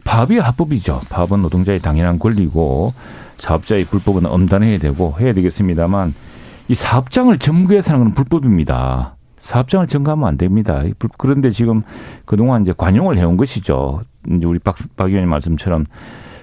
파업이 0.05 0.39
합법이죠. 0.39 1.01
파업은 1.09 1.43
노동자의 1.43 1.81
당연한 1.81 2.19
권리고 2.19 2.93
사업자의 3.39 3.85
불법은 3.85 4.27
엄단해야 4.27 4.79
되고 4.79 5.15
해야 5.21 5.33
되겠습니다만 5.33 6.15
이 6.69 6.75
사업장을 6.75 7.37
점거해서 7.39 7.95
하는 7.95 8.07
건 8.07 8.15
불법입니다. 8.15 9.17
사업장을 9.39 9.87
점거하면 9.87 10.29
안 10.29 10.37
됩니다. 10.37 10.83
그런데 11.17 11.51
지금 11.51 11.83
그동안 12.27 12.63
이제 12.63 12.75
관용을 12.77 13.17
해온 13.19 13.37
것이죠. 13.37 14.03
이제 14.31 14.47
우리 14.47 14.59
박, 14.59 14.77
박 14.97 15.07
의원님 15.09 15.31
말씀처럼 15.31 15.87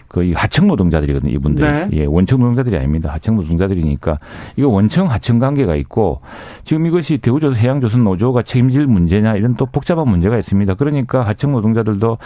거의 0.07 0.33
하청 0.33 0.67
노동자들이거든요, 0.67 1.31
이분들이. 1.33 1.69
네. 1.69 1.89
예, 1.93 2.05
원청 2.05 2.39
노동자들이 2.39 2.77
아닙니다. 2.77 3.11
하청 3.11 3.35
노동자들이니까 3.35 4.19
이거 4.55 4.69
원청 4.69 5.11
하청 5.11 5.39
관계가 5.39 5.75
있고 5.75 6.21
지금 6.63 6.85
이것이 6.85 7.17
대우조선 7.17 7.59
해양조선 7.59 8.03
노조가 8.03 8.43
책임질 8.43 8.87
문제냐 8.87 9.35
이런 9.35 9.55
또 9.55 9.65
복잡한 9.65 10.07
문제가 10.07 10.37
있습니다. 10.37 10.75
그러니까 10.75 11.27
하청 11.27 11.51
노동자들도 11.51 12.17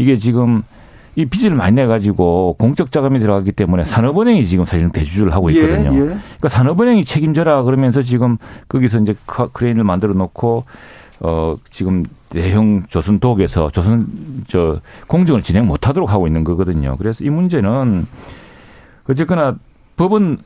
이게 0.00 0.16
지금 0.16 0.62
이 1.14 1.26
빚을 1.26 1.54
많이 1.54 1.76
내 1.76 1.84
가지고 1.84 2.54
공적 2.58 2.90
자금이 2.90 3.18
들어가기 3.18 3.52
때문에 3.52 3.84
산업은행이 3.84 4.46
지금 4.46 4.64
사실은 4.64 4.90
대주주를 4.92 5.34
하고 5.34 5.50
있거든요. 5.50 5.90
예, 5.92 5.96
예. 5.96 6.04
그러니까 6.04 6.48
산업은행이 6.48 7.04
책임져라 7.04 7.64
그러면서 7.64 8.00
지금 8.00 8.38
거기서 8.68 9.00
이제 9.00 9.14
크레인을 9.52 9.84
만들어 9.84 10.14
놓고 10.14 10.64
어 11.20 11.56
지금 11.68 12.04
대형 12.30 12.84
조선 12.88 13.18
독에서 13.18 13.70
조선 13.70 14.06
저 14.48 14.80
공정을 15.06 15.42
진행 15.42 15.66
못하도록 15.66 16.10
하고 16.10 16.26
있는 16.26 16.44
거거든요. 16.44 16.96
그래서 16.96 17.22
이 17.22 17.28
문제는 17.28 18.06
어쨌거나 19.06 19.56
법은 19.96 20.38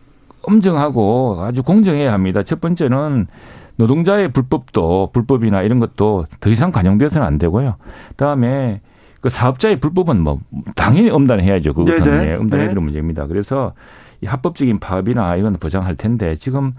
엄정하고 0.42 1.38
아주 1.42 1.62
공정해야 1.62 2.12
합니다. 2.12 2.42
첫 2.42 2.60
번째는 2.60 3.28
노동자의 3.76 4.32
불법도 4.32 5.10
불법이나 5.12 5.62
이런 5.62 5.78
것도 5.78 6.26
더 6.40 6.50
이상 6.50 6.72
관용돼서는 6.72 7.24
안 7.24 7.38
되고요. 7.38 7.76
그다음에 8.10 8.80
그 9.24 9.30
사업자의 9.30 9.80
불법은 9.80 10.20
뭐 10.20 10.38
당연히 10.76 11.08
엄단해야죠. 11.08 11.72
그것은. 11.72 12.28
예, 12.28 12.34
엄단해야 12.34 12.68
되는 12.68 12.74
네. 12.74 12.80
문제입니다. 12.80 13.26
그래서 13.26 13.72
이 14.20 14.26
합법적인 14.26 14.80
파업이나 14.80 15.36
이건 15.36 15.56
보장할 15.56 15.96
텐데 15.96 16.34
지금 16.34 16.74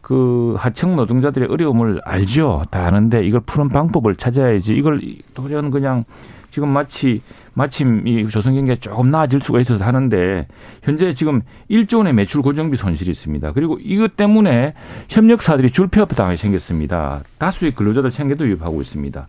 그 0.00 0.54
하청 0.56 0.94
노동자들의 0.94 1.48
어려움을 1.50 2.00
알죠. 2.04 2.62
다 2.70 2.86
아는데 2.86 3.26
이걸 3.26 3.40
푸는 3.40 3.70
방법을 3.70 4.14
찾아야지. 4.14 4.76
이걸 4.76 5.00
도리는 5.34 5.72
그냥 5.72 6.04
지금 6.52 6.68
마치 6.68 7.20
마침 7.54 8.06
이 8.06 8.28
조선경제가 8.28 8.78
조금 8.80 9.10
나아질 9.10 9.42
수가 9.42 9.58
있어서 9.58 9.84
하는데 9.84 10.46
현재 10.84 11.12
지금 11.14 11.42
1조 11.68 11.96
원의 11.96 12.12
매출 12.12 12.42
고정비 12.42 12.76
손실이 12.76 13.10
있습니다. 13.10 13.50
그리고 13.54 13.76
이것 13.80 14.16
때문에 14.16 14.74
협력사들이 15.08 15.70
줄폐업 15.72 16.14
당하게 16.14 16.36
생겼습니다. 16.36 17.24
다수의 17.38 17.74
근로자들 17.74 18.12
생계도 18.12 18.44
위협하고 18.44 18.80
있습니다. 18.80 19.26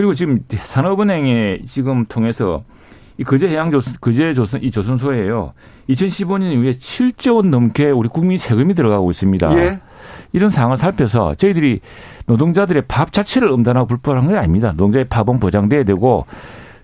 그리고 0.00 0.14
지금 0.14 0.40
산업은행에 0.48 1.58
지금 1.68 2.06
통해서 2.06 2.64
이 3.18 3.22
거제 3.22 3.48
해양 3.48 3.70
조선, 3.70 3.92
거제 4.00 4.32
조선, 4.32 4.62
이 4.62 4.70
조선소에요. 4.70 5.52
2015년 5.90 6.52
이후에 6.52 6.72
7조 6.72 7.36
원 7.36 7.50
넘게 7.50 7.90
우리 7.90 8.08
국민 8.08 8.38
세금이 8.38 8.72
들어가고 8.72 9.10
있습니다. 9.10 9.58
예. 9.58 9.80
이런 10.32 10.48
상황을 10.48 10.78
살펴서 10.78 11.34
저희들이 11.34 11.80
노동자들의 12.24 12.84
밥 12.88 13.12
자체를 13.12 13.50
엄단하고 13.50 13.88
불법한 13.88 14.24
건 14.24 14.36
아닙니다. 14.36 14.68
노동자의 14.68 15.04
밥은 15.04 15.38
보장돼야 15.38 15.84
되고 15.84 16.24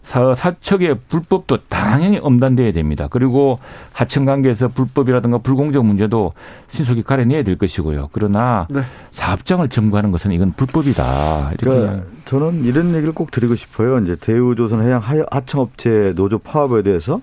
사, 0.07 0.35
사척의 0.37 1.01
불법도 1.09 1.59
당연히 1.69 2.19
엄단돼야 2.19 2.71
됩니다. 2.71 3.09
그리고 3.11 3.59
하청 3.93 4.25
관계에서 4.25 4.69
불법이라든가 4.69 5.39
불공정 5.39 5.85
문제도 5.85 6.33
신속히 6.69 7.03
가려내야 7.03 7.43
될 7.43 7.59
것이고요. 7.59 8.11
그러나 8.13 8.69
네. 8.71 8.83
사업장을 9.11 9.69
점거하는 9.69 10.13
것은 10.13 10.31
이건 10.31 10.53
불법이다. 10.53 11.51
이렇게 11.59 11.65
그러니까 11.65 12.05
저는 12.25 12.65
이런 12.65 12.91
얘기를 12.95 13.13
꼭 13.13 13.33
드리고 13.33 13.57
싶어요. 13.57 13.99
이제 13.99 14.15
대우조선 14.15 14.83
해양 14.87 15.01
하- 15.01 15.27
하청업체 15.29 16.13
노조 16.15 16.39
파업에 16.39 16.83
대해서 16.85 17.21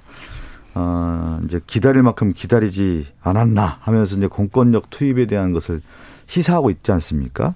어, 0.75 1.39
이제 1.45 1.61
기다릴 1.65 2.03
만큼 2.03 2.33
기다리지 2.35 3.07
않았나 3.21 3.77
하면서 3.79 4.15
이제 4.17 4.27
공권력 4.27 4.89
투입에 4.89 5.25
대한 5.27 5.53
것을 5.53 5.81
시사하고 6.25 6.69
있지 6.69 6.91
않습니까? 6.91 7.53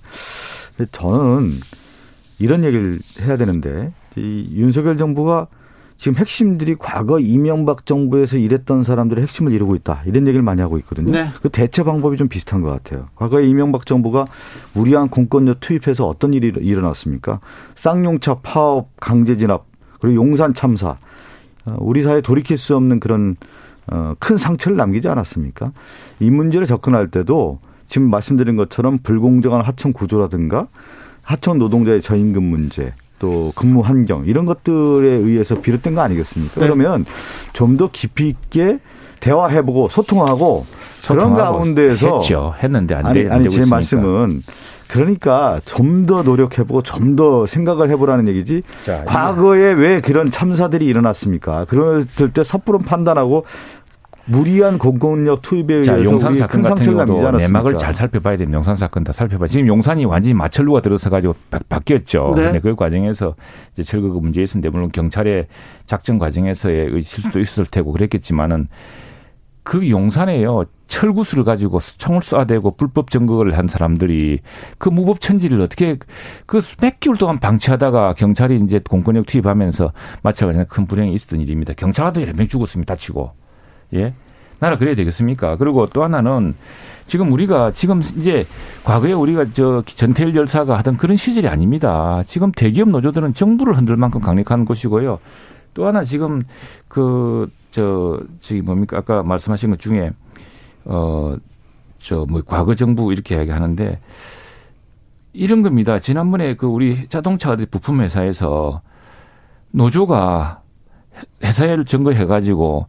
근데 0.78 0.90
저는 0.94 1.60
이런 2.39 2.63
얘기를 2.63 3.00
해야 3.21 3.38
되는데 3.38 3.91
이 4.15 4.50
윤석열 4.54 4.97
정부가 4.97 5.47
지금 5.97 6.15
핵심들이 6.17 6.76
과거 6.78 7.19
이명박 7.19 7.86
정부에서 7.86 8.38
일했던 8.38 8.84
사람들의 8.84 9.23
핵심을 9.23 9.52
이루고 9.52 9.76
있다. 9.76 10.04
이런 10.06 10.28
얘기를 10.28 10.43
많이 10.43 10.62
하고 10.62 10.78
있거든요. 10.80 11.12
네. 11.12 11.30
그 11.41 11.50
대처 11.50 11.84
방법이 11.84 12.17
좀 12.17 12.28
비슷한 12.28 12.62
것 12.62 12.69
같아요. 12.69 13.08
과거에 13.15 13.47
이명박 13.47 13.88
정부가 13.88 14.26
무리한 14.73 15.10
공권력 15.10 15.60
투입해서 15.60 16.08
어떤 16.08 16.34
일이 16.34 16.54
일어났습니까? 16.56 17.39
쌍용차 17.76 18.36
파업, 18.43 18.89
강제 19.00 19.38
진압, 19.38 19.65
그리고 20.00 20.15
용산 20.17 20.54
참사. 20.54 20.97
어, 21.65 21.76
우리 21.80 22.04
사회에 22.04 22.21
돌이킬 22.21 22.58
수 22.58 22.76
없는 22.76 23.00
그런 23.00 23.36
어, 23.88 24.13
큰 24.19 24.38
상처를 24.38 24.78
남기지 24.78 25.08
않았습니까? 25.08 25.71
이 26.19 26.30
문제를 26.30 26.67
접근할 26.67 27.10
때도 27.10 27.60
지금 27.88 28.12
말씀드린 28.12 28.56
것처럼 28.56 29.00
불공정한 29.00 29.62
하청 29.62 29.93
구조라든가 29.93 30.67
하청 31.28 31.58
노동자의 31.60 32.02
저임금 32.02 32.42
문제 32.42 32.94
또 33.20 33.52
근무 33.56 33.82
환경 33.82 34.24
이런 34.26 34.46
것들에 34.46 35.08
의해서 35.10 35.60
비롯된 35.60 35.94
거 35.96 36.02
아니겠습니까? 36.02 36.54
네. 36.62 36.68
그러면 36.68 37.06
좀 37.54 37.76
더 37.78 37.90
깊이 37.92 38.30
있게 38.30 38.80
대화해보고 39.20 39.90
소통하고 39.90 40.66
그런 41.06 41.36
가운데에서 41.36 42.18
했죠. 42.20 42.54
했는데 42.63 42.96
안, 42.96 43.08
아니, 43.08 43.24
돼, 43.24 43.28
안 43.28 43.34
아니 43.34 43.44
되고 43.44 43.56
제 43.56 43.60
있으니까. 43.62 43.76
말씀은 43.76 44.44
그러니까 44.88 45.60
좀 45.66 46.06
더 46.06 46.22
노력해보고 46.24 46.82
좀 46.84 47.16
더 47.18 47.46
생각을 47.46 47.90
해보라는 47.90 48.28
얘기지. 48.30 48.62
자, 48.86 49.04
과거에 49.06 49.74
왜 49.74 50.00
그런 50.00 50.30
참사들이 50.32 50.86
일어났습니까? 50.86 51.66
그랬을 51.66 52.32
때 52.32 52.44
섣부른 52.44 52.82
판단하고 52.86 53.44
무리한 54.28 54.78
공권력 54.78 55.42
투입에 55.42 55.82
자, 55.82 55.94
의해서 55.94 56.12
용산 56.12 56.32
우리 56.32 56.40
사건 56.40 56.62
큰 56.62 56.70
같은 56.70 56.84
경우도 56.84 57.28
않았습니까? 57.28 57.48
내막을 57.48 57.78
잘 57.78 57.94
살펴봐야 57.94 58.38
됩니다. 58.38 58.58
용산 58.58 58.76
사건 58.76 59.04
다 59.04 59.13
살펴봐. 59.13 59.48
지금 59.48 59.68
용산이 59.68 60.06
완전히 60.06 60.34
마철루가 60.34 60.82
들어서 60.82 61.10
가지고 61.10 61.34
바, 61.50 61.60
바뀌었죠. 61.70 62.34
네. 62.36 62.44
근데 62.44 62.60
그 62.60 62.76
과정에서 62.76 63.36
이제 63.74 63.84
철거가 63.84 64.20
문제 64.20 64.44
있었는데 64.44 64.70
물론 64.70 64.92
경찰의 64.92 65.48
작전 65.86 66.20
과정에서의 66.20 67.02
실수도 67.02 67.40
있었을 67.40 67.66
테고 67.66 67.94
그랬겠지만은 67.94 68.68
그 69.63 69.90
용산에요 69.90 70.63
철구수를 70.88 71.44
가지고 71.44 71.80
총을 71.98 72.22
쏴대고 72.22 72.78
불법 72.78 73.12
점거를 73.12 73.58
한 73.58 73.68
사람들이 73.68 74.40
그 74.78 74.88
무법 74.88 75.20
천지를 75.20 75.60
어떻게 75.60 75.98
그 76.46 76.62
몇 76.80 77.00
개월 77.02 77.18
동안 77.18 77.40
방치하다가 77.40 78.13
경찰이 78.13 78.62
이제 78.63 78.80
공권력 78.90 79.26
투입하면서 79.26 79.92
마찬가지로 80.24 80.66
큰 80.70 80.86
불행이 80.88 81.13
있었던 81.13 81.42
일입니다. 81.42 81.74
경찰도 81.74 82.22
여러 82.22 82.32
명 82.34 82.48
죽었습니다. 82.48 82.96
다치고 82.96 83.32
예. 83.93 84.13
나라 84.60 84.78
그래야 84.78 84.95
되겠습니까? 84.95 85.58
그리고 85.58 85.86
또 85.88 86.04
하나는 86.04 86.56
지금 87.06 87.32
우리가 87.32 87.71
지금 87.71 88.02
이제 88.02 88.45
과거에 88.84 89.13
우리가 89.13 89.45
저 89.54 89.84
전태일 89.86 90.36
열사가 90.36 90.78
하던 90.80 90.97
그런 90.97 91.15
시절이 91.15 91.47
아닙니다. 91.47 92.21
지금 92.26 92.52
대기업 92.52 92.89
노조들은 92.89 93.34
정부를 93.34 93.78
흔들 93.78 93.95
만큼 93.97 94.19
강력한 94.19 94.65
곳이고요. 94.65 95.19
또 95.73 95.88
하나 95.88 96.04
지금 96.04 96.43
그 96.88 97.50
저 97.69 98.19
저기 98.39 98.62
뭡니까 98.62 98.97
아까 98.97 99.21
말씀하신 99.23 99.69
것 99.71 99.80
중에 99.80 100.12
어 100.86 101.36
저 102.00 102.26
뭐 102.26 102.41
과거 102.45 102.73
정부 102.76 103.12
이렇게 103.12 103.36
이야기하는데 103.36 104.00
이런 105.34 105.62
겁니다. 105.62 106.00
지난번에 106.00 106.56
그 106.56 106.65
우리 106.65 107.08
자동차 107.08 107.56
부품 107.69 108.02
회사에서 108.02 108.82
노조가 109.71 110.62
회사를 111.43 111.86
점거해 111.86 112.26
가지고 112.26 112.88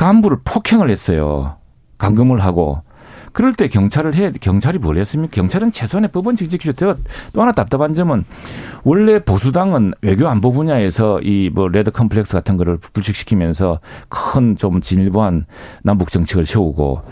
간부를 0.00 0.38
폭행을 0.44 0.88
했어요. 0.88 1.56
감금을 1.98 2.40
하고. 2.42 2.80
그럴 3.32 3.52
때 3.52 3.68
경찰을 3.68 4.14
해, 4.14 4.30
경찰이 4.32 4.78
뭘 4.78 4.96
했습니까? 4.96 5.32
경찰은 5.34 5.72
최소한의 5.72 6.10
법원 6.10 6.36
직직기조 6.36 6.72
또 7.34 7.42
하나 7.42 7.52
답답한 7.52 7.94
점은 7.94 8.24
원래 8.82 9.22
보수당은 9.22 9.92
외교 10.00 10.26
안보 10.26 10.52
분야에서 10.52 11.20
이 11.20 11.50
뭐 11.54 11.68
레드 11.68 11.90
컴플렉스 11.90 12.32
같은 12.32 12.56
거를 12.56 12.78
불식시키면서 12.78 13.80
큰 14.08 14.56
좀 14.56 14.80
진일보한 14.80 15.44
남북 15.84 16.10
정책을 16.10 16.46
세우고 16.46 17.02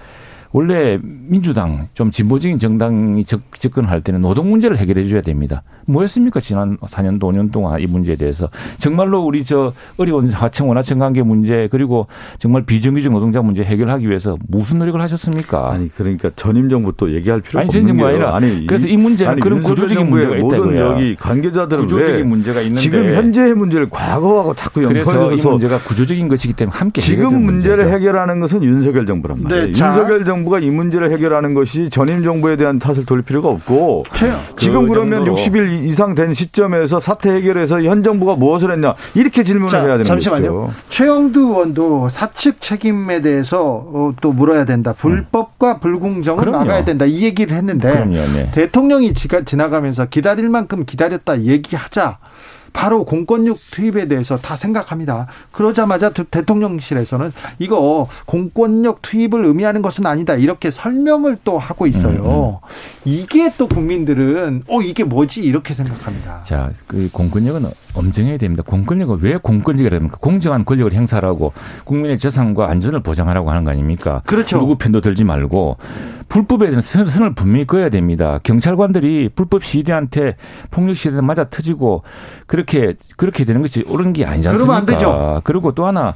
원래 0.52 0.98
민주당 1.02 1.88
좀 1.94 2.10
진보적인 2.10 2.58
정당이 2.58 3.24
접, 3.24 3.40
접근할 3.58 4.00
때는 4.00 4.22
노동 4.22 4.50
문제를 4.50 4.78
해결해 4.78 5.04
줘야 5.04 5.20
됩니다. 5.20 5.62
뭐였습니까? 5.86 6.40
지난 6.40 6.76
4년, 6.78 7.18
5년 7.18 7.52
동안 7.52 7.80
이 7.80 7.86
문제에 7.86 8.16
대해서 8.16 8.48
정말로 8.78 9.22
우리 9.22 9.44
저 9.44 9.72
어려운 9.96 10.28
하청 10.30 10.68
원하청 10.68 10.98
관계 10.98 11.22
문제 11.22 11.68
그리고 11.70 12.06
정말 12.38 12.62
비정규직 12.64 13.12
노동자 13.12 13.42
문제 13.42 13.62
해결하기 13.62 14.08
위해서 14.08 14.36
무슨 14.48 14.78
노력을 14.78 15.00
하셨습니까? 15.00 15.70
아니 15.72 15.88
그러니까 15.94 16.30
전임 16.36 16.68
정부 16.68 16.92
또 16.96 17.12
얘기할 17.14 17.40
필요가 17.40 17.60
아니, 17.60 17.68
없는 17.68 17.82
전임 17.82 17.88
정부가 17.88 18.10
게요. 18.10 18.28
아니라 18.28 18.66
그래서 18.66 18.88
이 18.88 18.96
문제는 18.96 19.32
아니, 19.32 19.40
그런 19.40 19.62
구조적인 19.62 20.08
문제가 20.08 20.36
모든 20.36 20.58
있다고요. 20.58 20.80
여기 20.80 21.16
관계자들은 21.16 21.82
구조적인 21.82 22.14
왜 22.16 22.22
문제가 22.22 22.60
있는데 22.62 22.80
지금 22.80 23.14
현재의 23.14 23.54
문제를 23.54 23.88
과거하고 23.90 24.54
자꾸 24.54 24.82
그래서 24.82 25.12
이 25.12 25.14
연결해서 25.14 25.50
문제가 25.50 25.78
구조적인 25.78 26.28
것이기 26.28 26.54
때문에 26.54 26.76
함께 26.76 27.00
지금 27.00 27.44
문제를 27.44 27.76
문제죠. 27.84 27.94
해결하는 27.96 28.40
것은 28.40 28.62
윤석열 28.62 29.06
정부란 29.06 29.42
말이에요. 29.42 29.66
네, 29.66 29.72
자. 29.72 29.88
윤석열 29.88 30.24
정부 30.24 30.37
가 30.44 30.58
이 30.58 30.70
문제를 30.70 31.12
해결하는 31.12 31.54
것이 31.54 31.88
전임 31.90 32.22
정부에 32.22 32.56
대한 32.56 32.78
탓을 32.78 33.06
돌릴 33.06 33.22
필요가 33.22 33.48
없고 33.48 34.02
최, 34.12 34.32
지금 34.56 34.82
그 34.82 34.88
그러면 34.88 35.24
정도로. 35.24 35.36
60일 35.36 35.84
이상 35.84 36.14
된 36.14 36.34
시점에서 36.34 36.98
사태 37.00 37.30
해결해서 37.32 37.82
현 37.82 38.02
정부가 38.02 38.34
무엇을 38.34 38.72
했냐 38.72 38.94
이렇게 39.14 39.42
질문을 39.44 39.70
자, 39.70 39.78
해야 39.78 39.88
되는 39.90 40.04
잠시만요. 40.04 40.72
최영두 40.88 41.40
의원도 41.40 42.08
사측 42.08 42.60
책임에 42.60 43.22
대해서 43.22 43.62
어, 43.92 44.12
또 44.20 44.32
물어야 44.32 44.64
된다. 44.64 44.92
불법과 44.92 45.78
불공정을 45.78 46.42
그럼요. 46.44 46.64
막아야 46.64 46.84
된다. 46.84 47.04
이 47.04 47.22
얘기를 47.22 47.56
했는데 47.56 47.90
그럼요, 47.90 48.14
네. 48.14 48.50
대통령이 48.52 49.14
지가 49.14 49.42
지나가면서 49.44 50.06
기다릴 50.06 50.48
만큼 50.48 50.84
기다렸다 50.84 51.42
얘기하자. 51.42 52.18
바로 52.78 53.04
공권력 53.04 53.58
투입에 53.72 54.06
대해서 54.06 54.38
다 54.38 54.54
생각합니다. 54.54 55.26
그러자마자 55.50 56.10
대통령실에서는 56.10 57.32
이거 57.58 58.06
공권력 58.24 59.02
투입을 59.02 59.44
의미하는 59.46 59.82
것은 59.82 60.06
아니다. 60.06 60.36
이렇게 60.36 60.70
설명을 60.70 61.38
또 61.42 61.58
하고 61.58 61.88
있어요. 61.88 62.60
음, 62.62 62.68
음. 62.68 63.00
이게 63.04 63.52
또 63.58 63.66
국민들은 63.66 64.62
어 64.68 64.80
이게 64.80 65.02
뭐지 65.02 65.42
이렇게 65.42 65.74
생각합니다. 65.74 66.44
자, 66.44 66.70
그 66.86 67.08
공권력은 67.10 67.68
엄정해야 67.94 68.36
됩니다. 68.36 68.62
공권력은 68.64 69.18
왜 69.22 69.38
공권력이랍니까? 69.38 70.18
공정한 70.18 70.64
권력을 70.64 70.92
행사하고 70.92 71.52
국민의 71.82 72.16
재산과 72.16 72.70
안전을 72.70 73.00
보장하라고 73.00 73.50
하는 73.50 73.64
거 73.64 73.72
아닙니까? 73.72 74.22
그렇죠. 74.24 74.56
누구 74.60 74.76
편도 74.76 75.00
들지 75.00 75.24
말고 75.24 75.78
불법에 76.28 76.66
대한 76.66 76.82
선을 76.82 77.34
분명히 77.34 77.64
그어야 77.66 77.88
됩니다. 77.88 78.38
경찰관들이 78.42 79.30
불법 79.34 79.64
시위대한테 79.64 80.36
폭력 80.70 80.96
시위대 80.96 81.20
맞아 81.20 81.48
터지고 81.48 82.02
그렇게 82.46 82.94
그렇게 83.16 83.44
되는 83.44 83.62
것이 83.62 83.84
옳은 83.88 84.12
게 84.12 84.24
아니지 84.24 84.48
않습니까? 84.48 84.64
그러면 84.64 84.76
안 84.76 84.86
되죠. 84.86 85.40
그리고 85.44 85.72
또 85.72 85.86
하나 85.86 86.14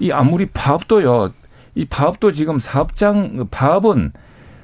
이 0.00 0.10
아무리 0.12 0.46
파업도요. 0.46 1.30
이 1.74 1.84
파업도 1.86 2.32
지금 2.32 2.58
사업장 2.58 3.46
파업은 3.50 4.12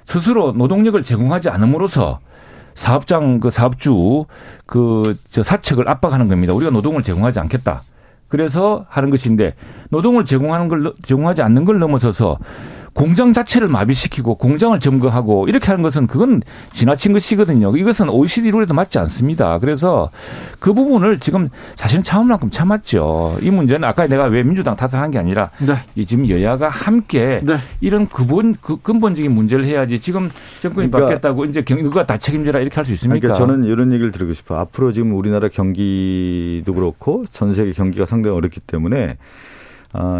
스스로 0.05 0.53
노동력을 0.53 1.01
제공하지 1.03 1.49
않음으로써 1.51 2.21
사업장 2.75 3.39
그 3.41 3.51
사업주 3.51 4.27
그 4.67 5.15
저 5.31 5.43
사측을 5.43 5.89
압박하는 5.89 6.29
겁니다. 6.29 6.53
우리가 6.53 6.71
노동을 6.71 7.03
제공하지 7.03 7.41
않겠다. 7.41 7.83
그래서 8.29 8.85
하는 8.89 9.11
것인데 9.11 9.55
노동을 9.91 10.25
제공하는 10.25 10.69
걸 10.69 10.93
제공하지 11.03 11.43
않는 11.43 11.65
걸 11.65 11.79
넘어서서 11.79 12.39
공장 12.95 13.33
자체를 13.33 13.69
마비시키고 13.69 14.37
공장을 14.37 14.79
점거하고 14.81 15.49
이렇게 15.49 15.67
하는 15.67 15.83
것은 15.83 16.07
그건 16.07 16.43
지나친 16.73 17.13
것이거든요. 17.13 17.77
이것은 17.77 18.09
OECD 18.09 18.53
룰에도 18.53 18.73
맞지 18.75 18.99
않습니다. 19.01 19.59
그래서 19.59 20.11
그 20.61 20.73
부분을 20.73 21.19
지금 21.19 21.49
사실은 21.77 22.03
참을 22.05 22.27
만큼 22.27 22.51
참았죠. 22.51 23.39
이 23.43 23.51
문제는 23.51 23.87
아까 23.87 24.07
내가 24.07 24.25
왜 24.25 24.43
민주당 24.43 24.77
탓을 24.77 24.95
한 25.03 25.11
게 25.11 25.19
아니라 25.19 25.51
네. 25.61 26.05
지금 26.07 26.29
여야가 26.29 26.69
함께 26.69 27.41
네. 27.45 27.57
이런 27.81 28.09
근본 28.09 28.55
그 28.61 28.77
근본적인 28.81 29.31
문제를 29.33 29.65
해야지 29.65 30.01
지금 30.01 30.31
정권이 30.61 30.91
그러니까 30.91 31.01
바뀌었다고 31.01 31.45
이제 31.45 31.63
누가 31.63 32.07
다 32.07 32.17
책임져라 32.17 32.61
이렇게 32.61 32.75
할 32.77 32.85
수 32.87 32.93
있습니까? 32.93 33.21
그러니까 33.21 33.39
저는 33.47 33.65
이런 33.65 33.93
얘기를 33.93 34.13
드리고 34.13 34.33
싶어요. 34.33 34.59
앞으로 34.61 34.93
지금 34.93 35.15
우리나라 35.17 35.49
경기도 35.49 36.73
그렇고 36.73 37.25
전 37.33 37.55
세계 37.55 37.73
경기가 37.73 38.07
상당히 38.07 38.37
어렵기 38.37 38.61
때문에 38.61 39.17
아, 39.17 39.17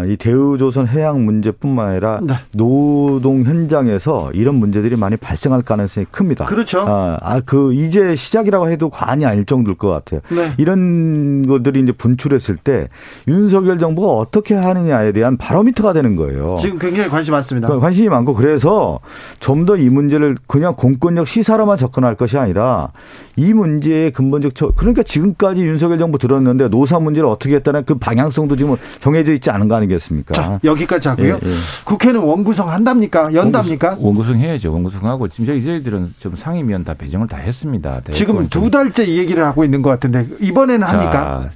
이 0.07 0.15
대우조선 0.17 0.87
해양 0.87 1.25
문제뿐만 1.25 1.87
아니라 1.89 2.19
네. 2.23 2.35
노동 2.53 3.43
현장에서 3.43 4.31
이런 4.33 4.55
문제들이 4.55 4.95
많이 4.95 5.17
발생할 5.17 5.63
가능성이 5.63 6.05
큽니다. 6.11 6.45
그렇죠. 6.45 6.79
아, 6.81 7.17
아, 7.21 7.41
그 7.45 7.73
이제 7.73 8.15
시작이라고 8.15 8.69
해도 8.69 8.89
과언이 8.89 9.25
아닐 9.25 9.43
정도일 9.45 9.77
것 9.77 9.89
같아요. 9.89 10.21
네. 10.29 10.53
이런 10.57 11.45
것들이 11.47 11.81
이제 11.81 11.91
분출했을 11.91 12.55
때 12.57 12.87
윤석열 13.27 13.77
정부가 13.77 14.07
어떻게 14.13 14.55
하느냐에 14.55 15.11
대한 15.11 15.37
바로미터가 15.37 15.93
되는 15.93 16.15
거예요. 16.15 16.57
지금 16.59 16.79
굉장히 16.79 17.09
관심 17.09 17.33
많습니다. 17.33 17.67
관심이 17.79 18.07
많고 18.09 18.33
그래서 18.33 18.99
좀 19.39 19.65
더 19.65 19.75
이 19.75 19.89
문제를 19.89 20.37
그냥 20.47 20.75
공권력 20.75 21.27
시사로만 21.27 21.77
접근할 21.77 22.15
것이 22.15 22.37
아니라 22.37 22.91
이 23.35 23.51
문제의 23.51 24.11
근본적 24.11 24.53
그러니까 24.75 25.01
지금까지 25.03 25.61
윤석열 25.61 25.97
정부 25.97 26.17
들었는데 26.17 26.69
노사 26.69 26.99
문제를 26.99 27.27
어떻게 27.27 27.55
했다는 27.55 27.83
그 27.85 27.95
방향성도 27.95 28.55
지금 28.55 28.75
정해져 28.99 29.33
있지 29.33 29.49
않은 29.49 29.64
거 29.67 29.75
아니겠습니까? 29.75 30.33
자, 30.33 30.59
여기까지 30.63 31.07
하고요. 31.09 31.39
예, 31.43 31.47
예. 31.47 31.53
국회는 31.83 32.19
원구성 32.21 32.69
한답니까? 32.69 33.33
연답니까? 33.33 33.97
원구성, 33.99 34.37
해야죠. 34.37 34.71
원구성하고 34.71 35.27
지금 35.27 35.45
저희 35.45 35.63
저희들은 35.63 36.13
좀 36.19 36.35
상임위원 36.35 36.83
다 36.83 36.93
배정을 36.93 37.27
다 37.27 37.37
했습니다. 37.37 38.01
지금 38.11 38.47
두 38.49 38.69
달째 38.69 39.03
이 39.03 39.17
얘기를 39.17 39.43
하고 39.45 39.63
있는 39.63 39.81
것 39.81 39.89
같은데 39.89 40.27
이번에는 40.39 40.87
합니까? 40.87 41.49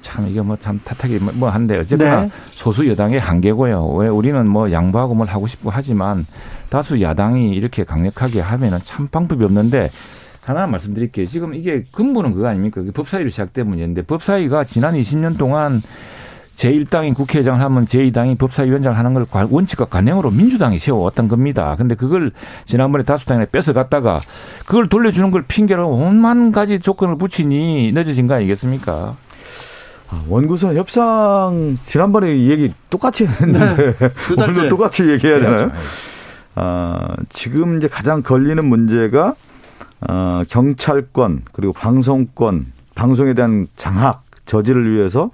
참 0.00 0.26
이게 0.28 0.40
뭐 0.42 0.56
참 0.60 0.80
탓하기 0.84 1.18
뭐, 1.20 1.32
뭐 1.34 1.48
한데 1.48 1.78
어쨌거나 1.78 2.22
네. 2.22 2.30
소수 2.50 2.88
여당의 2.88 3.20
한계고요. 3.20 3.86
왜 3.94 4.08
우리는 4.08 4.46
뭐 4.46 4.70
양보하고 4.72 5.14
뭘 5.14 5.28
하고 5.28 5.46
싶고 5.46 5.70
하지만 5.70 6.26
다수 6.68 7.00
야당이 7.00 7.50
이렇게 7.54 7.84
강력하게 7.84 8.40
하면은 8.40 8.78
참 8.84 9.06
방법이 9.06 9.44
없는데 9.44 9.90
하나 10.44 10.66
말씀드릴게요. 10.66 11.26
지금 11.28 11.54
이게 11.54 11.84
근본은 11.92 12.32
그거 12.32 12.48
아닙니까? 12.48 12.82
법사위로 12.92 13.30
시작된 13.30 13.66
문제인데 13.66 14.02
법사위가 14.02 14.64
지난 14.64 14.94
20년 14.94 15.38
동안 15.38 15.80
제1당이 16.62 17.14
국회의장을 17.14 17.60
하면 17.60 17.86
제2당이 17.86 18.38
법사위원장을 18.38 18.96
하는 18.96 19.14
걸 19.14 19.26
원칙과 19.50 19.86
관행으로 19.86 20.30
민주당이 20.30 20.78
세워왔던 20.78 21.26
겁니다. 21.26 21.74
근데 21.76 21.96
그걸 21.96 22.30
지난번에 22.64 23.02
다수당에 23.04 23.46
뺏어갔다가 23.50 24.20
그걸 24.64 24.88
돌려주는 24.88 25.32
걸 25.32 25.42
핑계로 25.42 25.88
온만 25.88 26.52
가지 26.52 26.78
조건을 26.78 27.18
붙이니 27.18 27.92
늦어진 27.92 28.28
거 28.28 28.34
아니겠습니까? 28.34 29.16
아, 30.08 30.22
원구성 30.28 30.76
협상 30.76 31.78
지난번에 31.86 32.36
이 32.36 32.50
얘기 32.50 32.72
똑같이 32.90 33.26
했는데 33.26 33.96
네, 33.98 34.10
오늘 34.38 34.68
똑같이 34.68 35.08
얘기해야 35.08 35.40
되나요? 35.40 35.72
아, 36.54 37.08
지금 37.30 37.78
이제 37.78 37.88
가장 37.88 38.22
걸리는 38.22 38.64
문제가 38.64 39.34
어, 40.08 40.42
경찰권 40.48 41.42
그리고 41.52 41.72
방송권 41.72 42.72
방송에 42.94 43.34
대한 43.34 43.66
장악 43.76 44.22
저지를 44.46 44.92
위해서 44.94 45.30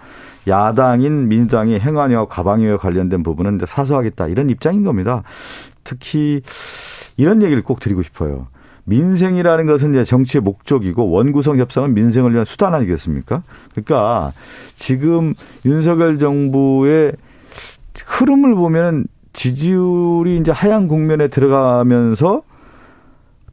야당인 0.48 1.28
민주당이 1.28 1.78
행안위와 1.78 2.26
과방위와 2.26 2.78
관련된 2.78 3.22
부분은 3.22 3.60
사소하겠다 3.64 4.28
이런 4.28 4.50
입장인 4.50 4.84
겁니다. 4.84 5.22
특히 5.84 6.42
이런 7.16 7.42
얘기를 7.42 7.62
꼭 7.62 7.80
드리고 7.80 8.02
싶어요. 8.02 8.48
민생이라는 8.84 9.66
것은 9.66 9.90
이제 9.90 10.04
정치의 10.04 10.40
목적이고 10.42 11.10
원구성 11.10 11.58
협상은 11.58 11.92
민생을 11.94 12.32
위한 12.32 12.44
수단 12.44 12.74
아니겠습니까? 12.74 13.42
그러니까 13.72 14.32
지금 14.76 15.34
윤석열 15.66 16.18
정부의 16.18 17.12
흐름을 18.04 18.54
보면은 18.54 19.06
지지율이 19.34 20.38
이제 20.38 20.50
하향 20.50 20.88
국면에 20.88 21.28
들어가면서 21.28 22.42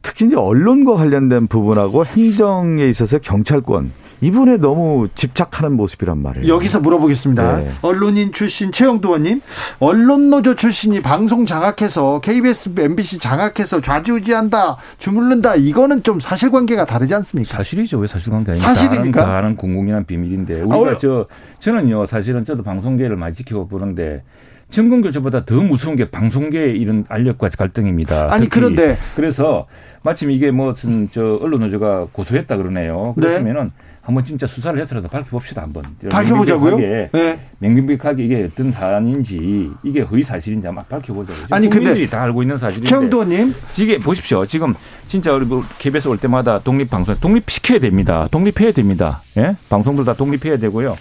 특히 0.02 0.26
이제 0.26 0.36
언론과 0.36 0.94
관련된 0.94 1.48
부분하고 1.48 2.04
행정에 2.06 2.86
있어서 2.86 3.18
경찰권 3.18 3.92
이분에 4.20 4.56
너무 4.56 5.08
집착하는 5.14 5.72
모습이란 5.76 6.18
말이에요. 6.22 6.52
여기서 6.52 6.80
물어보겠습니다. 6.80 7.56
네. 7.58 7.70
언론인 7.82 8.32
출신 8.32 8.72
최영도 8.72 9.08
의원님, 9.08 9.42
언론노조 9.78 10.56
출신이 10.56 11.02
방송 11.02 11.44
장악해서 11.46 12.20
KBS, 12.20 12.72
MBC 12.78 13.18
장악해서 13.18 13.80
좌지우지한다, 13.80 14.78
주물른다. 14.98 15.56
이거는 15.56 16.02
좀 16.02 16.20
사실관계가 16.20 16.86
다르지 16.86 17.14
않습니까? 17.14 17.56
사실이죠. 17.56 17.98
왜 17.98 18.08
사실관계 18.08 18.52
아닙니까? 18.52 18.74
사실입니까? 18.74 19.20
다른, 19.20 19.32
다른 19.34 19.56
공공연한 19.56 20.04
비밀인데 20.04 20.62
우리가 20.62 20.90
아, 20.92 20.98
저 20.98 21.26
저는요 21.58 22.06
사실은 22.06 22.44
저도 22.44 22.62
방송계를 22.62 23.16
많이 23.16 23.34
지키고 23.34 23.68
보는데 23.68 24.22
정권 24.70 25.02
교체보다 25.02 25.44
더 25.44 25.54
무서운 25.62 25.96
게 25.96 26.10
방송계의 26.10 26.78
이런 26.78 27.04
알력과 27.08 27.50
갈등입니다. 27.50 28.32
아니 28.32 28.48
그런데 28.48 28.98
그래서 29.14 29.66
마침 30.02 30.30
이게 30.30 30.50
무슨 30.50 31.08
저 31.10 31.38
언론 31.40 31.60
노조가 31.60 32.08
고소했다 32.12 32.56
그러네요. 32.56 33.14
그렇다면은 33.14 33.64
네. 33.64 33.70
한번 34.06 34.24
진짜 34.24 34.46
수사를 34.46 34.80
해서라도 34.80 35.08
밝혀봅시다 35.08 35.62
한번. 35.62 35.84
밝혀보자고요. 36.08 36.76
네. 36.78 37.10
명백하게 37.58 38.24
이게 38.24 38.48
어떤 38.48 38.70
사안인지 38.70 39.72
이게 39.82 40.00
허위 40.02 40.22
사실인지 40.22 40.64
한번 40.64 40.84
밝혀보자고요. 40.88 41.46
아니 41.50 41.68
국민들이 41.68 42.08
다 42.08 42.22
알고 42.22 42.42
있는 42.42 42.56
사실인데. 42.56 42.88
최영도님. 42.88 43.52
이게 43.76 43.98
보십시오. 43.98 44.46
지금 44.46 44.74
진짜 45.08 45.32
우리 45.32 45.44
뭐 45.44 45.60
KBS 45.80 46.06
올 46.06 46.18
때마다 46.18 46.60
독립 46.60 46.88
방송 46.88 47.16
독립시켜야 47.16 47.80
됩니다. 47.80 48.28
독립해야 48.30 48.70
됩니다. 48.70 49.22
예? 49.38 49.56
방송들 49.68 50.04
다 50.04 50.14
독립해야 50.14 50.58
되고요. 50.58 50.96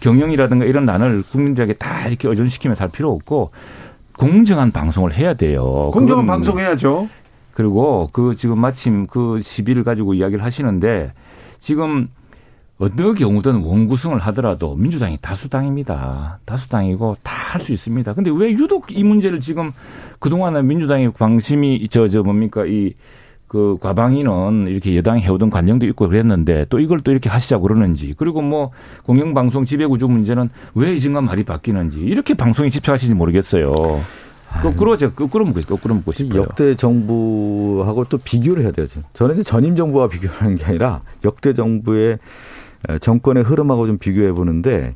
경영이라든가 0.00 0.64
이런 0.64 0.86
난을 0.86 1.24
국민들에게 1.30 1.74
다 1.74 2.08
이렇게 2.08 2.26
의존시키면 2.26 2.74
살 2.74 2.88
필요 2.90 3.12
없고 3.12 3.50
공정한 4.16 4.70
방송을 4.70 5.12
해야 5.12 5.34
돼요. 5.34 5.90
공정한 5.92 6.24
방송 6.24 6.58
해야죠. 6.58 7.10
그리고 7.52 8.08
그 8.14 8.34
지금 8.38 8.58
마침 8.58 9.06
그 9.06 9.42
시비를 9.42 9.84
가지고 9.84 10.14
이야기를 10.14 10.42
하시는데 10.42 11.12
지금 11.60 12.08
어느 12.78 13.14
경우든 13.14 13.62
원구성을 13.62 14.18
하더라도 14.18 14.74
민주당이 14.76 15.18
다수당입니다. 15.20 16.38
다수당이고 16.44 17.16
다 17.22 17.46
할 17.46 17.62
수 17.62 17.72
있습니다. 17.72 18.12
근데 18.14 18.30
왜 18.30 18.50
유독 18.50 18.86
이 18.90 19.04
문제를 19.04 19.40
지금 19.40 19.72
그동안은 20.18 20.66
민주당의 20.66 21.12
방심이 21.12 21.86
저, 21.88 22.08
저 22.08 22.22
뭡니까 22.22 22.64
이 22.66 22.92
그 23.48 23.78
과방위는 23.80 24.66
이렇게 24.66 24.96
여당이 24.96 25.22
해오던 25.22 25.50
관령도 25.50 25.86
있고 25.86 26.08
그랬는데 26.08 26.66
또 26.68 26.80
이걸 26.80 26.98
또 27.00 27.12
이렇게 27.12 27.28
하시자고 27.30 27.62
그러는지 27.62 28.12
그리고 28.16 28.42
뭐 28.42 28.72
공영방송 29.04 29.64
지배구조 29.64 30.08
문제는 30.08 30.48
왜 30.74 30.94
이전과 30.96 31.20
말이 31.20 31.44
바뀌는지 31.44 32.00
이렇게 32.00 32.34
방송에 32.34 32.70
집착하시는지 32.70 33.16
모르겠어요. 33.16 33.72
거꾸로 34.62 34.96
제가 34.96 35.14
거꾸로 35.14 35.44
묻고 35.44 35.60
거꾸로 35.76 35.94
묻고 35.94 36.12
싶어요. 36.12 36.42
역대 36.42 36.74
정부하고 36.74 38.06
또 38.08 38.18
비교를 38.18 38.64
해야 38.64 38.72
되죠. 38.72 39.00
저는 39.12 39.36
이제 39.36 39.44
전임 39.44 39.76
정부와 39.76 40.08
비교하는 40.08 40.56
게 40.56 40.64
아니라 40.64 41.02
역대 41.24 41.54
정부의 41.54 42.18
정권의 43.00 43.42
흐름하고 43.44 43.86
좀 43.86 43.98
비교해 43.98 44.32
보는데 44.32 44.94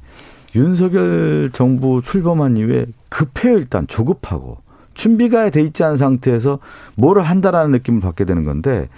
윤석열 0.55 1.51
정부 1.53 2.03
출범한 2.03 2.57
이후에 2.57 2.87
급해요 3.09 3.57
일단 3.57 3.87
조급하고 3.87 4.59
준비가 4.95 5.49
돼 5.51 5.63
있지 5.63 5.85
않은 5.85 5.97
상태에서 5.97 6.59
뭐를 6.97 7.23
한다라는 7.23 7.71
느낌을 7.73 8.01
받게 8.01 8.25
되는 8.25 8.45
건데 8.45 8.89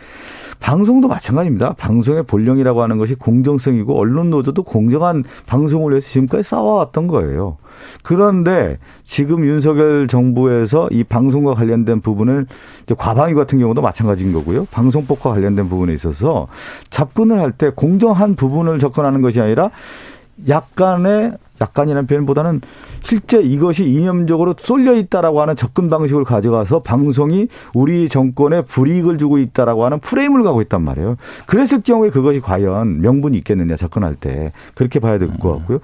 방송도 0.62 1.08
마찬가지입니다. 1.08 1.74
방송의 1.74 2.22
본령이라고 2.22 2.82
하는 2.82 2.96
것이 2.96 3.16
공정성이고 3.16 3.98
언론 3.98 4.30
노조도 4.30 4.62
공정한 4.62 5.24
방송을 5.46 5.90
위해서 5.92 6.08
지금까지 6.08 6.44
싸워왔던 6.44 7.08
거예요. 7.08 7.56
그런데 8.04 8.78
지금 9.02 9.44
윤석열 9.44 10.06
정부에서 10.06 10.88
이 10.92 11.02
방송과 11.02 11.54
관련된 11.54 12.00
부분을 12.00 12.46
과방위 12.96 13.34
같은 13.34 13.58
경우도 13.58 13.82
마찬가지인 13.82 14.32
거고요. 14.32 14.66
방송법과 14.70 15.30
관련된 15.30 15.68
부분에 15.68 15.92
있어서 15.94 16.46
접근을 16.90 17.40
할 17.40 17.52
때 17.52 17.70
공정한 17.70 18.34
부분을 18.36 18.78
접근하는 18.78 19.20
것이 19.20 19.40
아니라 19.40 19.70
약간의 20.48 21.32
약간이라는 21.60 22.06
표현보다는 22.06 22.60
실제 23.02 23.40
이것이 23.40 23.84
이념적으로 23.84 24.54
쏠려 24.58 24.94
있다라고 24.94 25.40
하는 25.42 25.54
접근 25.54 25.88
방식을 25.88 26.24
가져가서 26.24 26.80
방송이 26.82 27.48
우리 27.74 28.08
정권에 28.08 28.62
불이익을 28.62 29.18
주고 29.18 29.38
있다라고 29.38 29.84
하는 29.84 29.98
프레임을 30.00 30.42
가고 30.42 30.62
있단 30.62 30.82
말이에요. 30.82 31.16
그랬을 31.46 31.82
경우에 31.82 32.10
그것이 32.10 32.40
과연 32.40 33.00
명분이 33.00 33.36
있겠느냐 33.38 33.76
접근할 33.76 34.14
때 34.14 34.52
그렇게 34.74 34.98
봐야 34.98 35.18
될 35.18 35.28
것 35.38 35.58
같고요. 35.58 35.78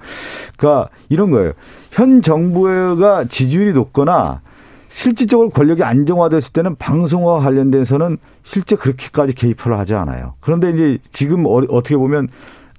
그러니까 0.57 0.89
이런 1.09 1.31
거예요. 1.31 1.53
현 1.91 2.21
정부가 2.21 3.25
지지율이 3.25 3.73
높거나 3.73 4.41
실질적으로 4.89 5.49
권력이 5.49 5.83
안정화됐을 5.83 6.51
때는 6.53 6.75
방송과 6.75 7.39
관련돼서는 7.39 8.17
실제 8.43 8.75
그렇게까지 8.75 9.33
개입을 9.33 9.77
하지 9.77 9.93
않아요. 9.95 10.33
그런데 10.39 10.71
이제 10.71 10.97
지금 11.11 11.45
어, 11.45 11.61
어떻게 11.69 11.95
보면 11.95 12.27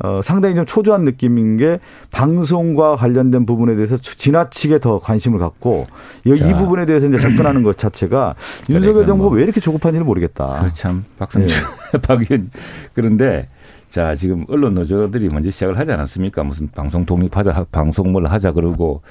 어, 0.03 0.20
상당히 0.22 0.55
좀 0.55 0.64
초조한 0.64 1.05
느낌인 1.05 1.59
게 1.59 1.78
방송과 2.11 2.96
관련된 2.96 3.44
부분에 3.44 3.74
대해서 3.74 3.96
지나치게 3.98 4.78
더 4.78 4.98
관심을 4.98 5.38
갖고 5.38 5.86
이, 6.24 6.30
이 6.30 6.55
부분에 6.55 6.86
대해서 6.86 7.07
이제 7.07 7.18
접근하는 7.18 7.62
것 7.62 7.76
자체가 7.76 8.34
윤석열 8.70 9.07
정부가 9.07 9.28
뭐. 9.28 9.36
왜 9.36 9.42
이렇게 9.44 9.61
조급한지는 9.61 10.07
모르겠다. 10.07 10.62
그참 10.64 11.05
박성준 11.18 11.57
네. 11.92 11.98
박윤 12.01 12.51
그런데 12.94 13.48
자 13.90 14.14
지금 14.14 14.46
언론 14.48 14.74
노조들이 14.74 15.28
먼저 15.28 15.51
시작을 15.51 15.76
하지 15.76 15.92
않았습니까? 15.92 16.44
무슨 16.44 16.68
방송 16.70 17.05
독립하자 17.05 17.66
방송 17.70 18.12
뭘 18.12 18.26
하자 18.26 18.53
그러고 18.53 19.03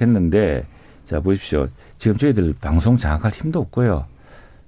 했는데 0.00 0.66
자 1.06 1.20
보십시오. 1.20 1.68
지금 1.98 2.16
저희들 2.16 2.54
방송 2.60 2.96
장악할 2.96 3.30
힘도 3.30 3.60
없고요. 3.60 4.06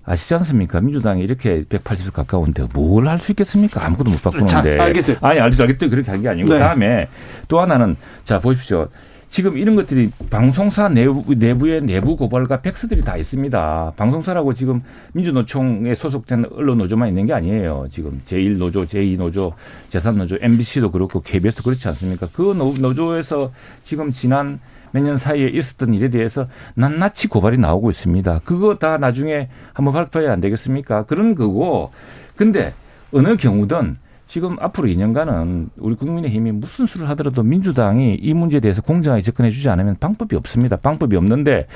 아시지 0.06 0.34
않습니까? 0.34 0.80
민주당이 0.80 1.22
이렇게 1.22 1.62
180석 1.64 2.12
가까운데 2.12 2.66
뭘 2.74 3.08
할 3.08 3.18
수 3.18 3.32
있겠습니까? 3.32 3.84
아무것도 3.84 4.10
못 4.10 4.22
바꾸는데. 4.22 4.76
자, 4.76 4.82
알겠어요. 4.84 5.16
아니, 5.22 5.40
알겠어요. 5.40 5.66
알겠어요. 5.68 5.90
그렇게 5.90 6.10
한 6.10 6.20
게 6.22 6.28
아니고. 6.28 6.48
네. 6.48 6.54
그 6.54 6.58
다음에 6.60 7.08
또 7.48 7.60
하나는 7.60 7.96
자, 8.24 8.38
보십시오. 8.38 8.88
지금 9.34 9.58
이런 9.58 9.74
것들이 9.74 10.10
방송사 10.30 10.88
내부, 10.88 11.34
내부의 11.34 11.80
내부 11.80 12.16
고발과 12.16 12.60
팩스들이 12.60 13.02
다 13.02 13.16
있습니다. 13.16 13.94
방송사라고 13.96 14.54
지금 14.54 14.80
민주노총에 15.12 15.96
소속된 15.96 16.44
언론노조만 16.52 17.08
있는 17.08 17.26
게 17.26 17.32
아니에요. 17.32 17.88
지금 17.90 18.22
제1노조, 18.26 18.86
제2노조, 18.86 19.50
제3노조, 19.90 20.38
MBC도 20.40 20.92
그렇고 20.92 21.20
KBS도 21.20 21.64
그렇지 21.64 21.88
않습니까? 21.88 22.28
그 22.32 22.42
노조에서 22.52 23.50
지금 23.84 24.12
지난 24.12 24.60
몇년 24.92 25.16
사이에 25.16 25.48
있었던 25.48 25.94
일에 25.94 26.10
대해서 26.10 26.46
낱낱이 26.76 27.26
고발이 27.26 27.58
나오고 27.58 27.90
있습니다. 27.90 28.42
그거 28.44 28.76
다 28.76 28.98
나중에 28.98 29.48
한번 29.72 29.94
발표해야 29.94 30.32
안 30.32 30.40
되겠습니까? 30.40 31.06
그런 31.06 31.34
거고. 31.34 31.90
근데 32.36 32.72
어느 33.10 33.36
경우든 33.36 33.96
지금 34.26 34.56
앞으로 34.60 34.88
2년간은 34.88 35.68
우리 35.76 35.94
국민의힘이 35.94 36.52
무슨 36.52 36.86
수를 36.86 37.08
하더라도 37.10 37.42
민주당이 37.42 38.14
이 38.14 38.34
문제에 38.34 38.60
대해서 38.60 38.82
공정하게 38.82 39.22
접근해 39.22 39.50
주지 39.50 39.68
않으면 39.68 39.96
방법이 40.00 40.34
없습니다. 40.36 40.76
방법이 40.76 41.16
없는데 41.16 41.66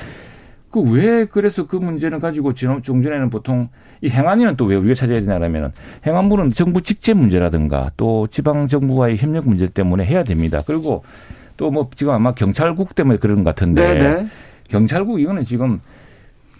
그 0.71 0.81
왜 0.81 1.25
그래서 1.25 1.65
그 1.65 1.75
문제를 1.77 2.19
가지고 2.19 2.53
중전에는 2.53 3.29
보통 3.29 3.69
이 4.01 4.09
행안위는 4.09 4.55
또 4.55 4.65
왜 4.65 4.75
우리가 4.75 4.93
찾아야 4.93 5.19
되냐라면 5.19 5.73
행안부는 6.05 6.51
정부 6.51 6.81
직제 6.81 7.13
문제라든가 7.13 7.91
또 7.97 8.27
지방 8.27 8.67
정부와의 8.67 9.17
협력 9.17 9.47
문제 9.47 9.67
때문에 9.67 10.05
해야 10.05 10.23
됩니다. 10.23 10.61
그리고 10.65 11.03
또 11.57 11.71
뭐 11.71 11.89
지금 11.95 12.13
아마 12.13 12.33
경찰국 12.33 12.95
때문에 12.95 13.17
그런 13.17 13.43
것 13.43 13.55
같은데 13.55 13.81
네네. 13.93 14.13
네. 14.15 14.27
경찰국 14.69 15.19
이거는 15.21 15.43
지금 15.45 15.81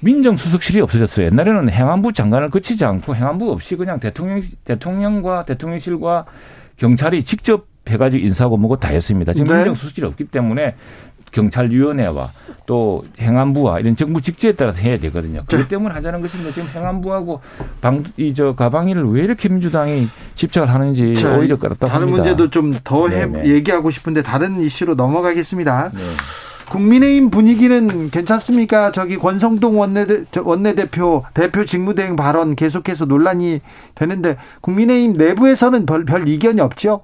민정수석실이 0.01 0.81
없어졌어요. 0.81 1.27
옛날에는 1.27 1.69
행안부 1.69 2.13
장관을 2.13 2.49
거치지 2.49 2.85
않고 2.85 3.15
행안부 3.15 3.51
없이 3.51 3.75
그냥 3.75 3.99
대통령 3.99 4.41
대통령과 4.63 5.45
대통령실과 5.45 6.25
경찰이 6.77 7.23
직접 7.23 7.67
해가지고 7.87 8.23
인사하고 8.23 8.57
뭐고 8.57 8.77
다 8.77 8.89
했습니다. 8.89 9.33
지금 9.33 9.47
네. 9.47 9.55
민정수석실이 9.57 10.07
없기 10.07 10.25
때문에 10.25 10.75
경찰위원회와 11.31 12.31
또 12.65 13.05
행안부와 13.19 13.79
이런 13.79 13.95
정부 13.95 14.19
직제에 14.21 14.53
따라서 14.53 14.79
해야 14.79 14.97
되거든요. 14.99 15.41
그것 15.41 15.57
네. 15.57 15.67
때문에 15.67 15.93
하자는 15.93 16.21
것입니다. 16.21 16.51
지금 16.51 16.67
행안부하고 16.69 17.41
방, 17.81 18.03
이, 18.17 18.33
저, 18.33 18.55
가방위를 18.55 19.03
왜 19.03 19.23
이렇게 19.25 19.47
민주당이 19.49 20.07
집착을 20.35 20.69
하는지 20.73 21.15
자, 21.15 21.37
오히려 21.37 21.57
그렇다 21.57 21.87
다른 21.87 22.07
합니다. 22.07 22.23
문제도 22.23 22.49
좀 22.49 22.73
더 22.83 23.07
얘기하고 23.45 23.91
싶은데 23.91 24.23
다른 24.23 24.59
이슈로 24.61 24.95
넘어가겠습니다. 24.95 25.91
네. 25.93 25.99
국민의힘 26.69 27.29
분위기는 27.29 28.09
괜찮습니까? 28.11 28.91
저기 28.91 29.17
권성동 29.17 29.79
원내대, 29.79 30.23
원내대표 30.43 31.23
대표 31.33 31.65
직무대행 31.65 32.15
발언 32.15 32.55
계속해서 32.55 33.05
논란이 33.05 33.61
되는데 33.95 34.37
국민의힘 34.61 35.13
내부에서는 35.13 35.85
별, 35.85 36.05
별 36.05 36.27
이견이 36.27 36.61
없죠? 36.61 37.01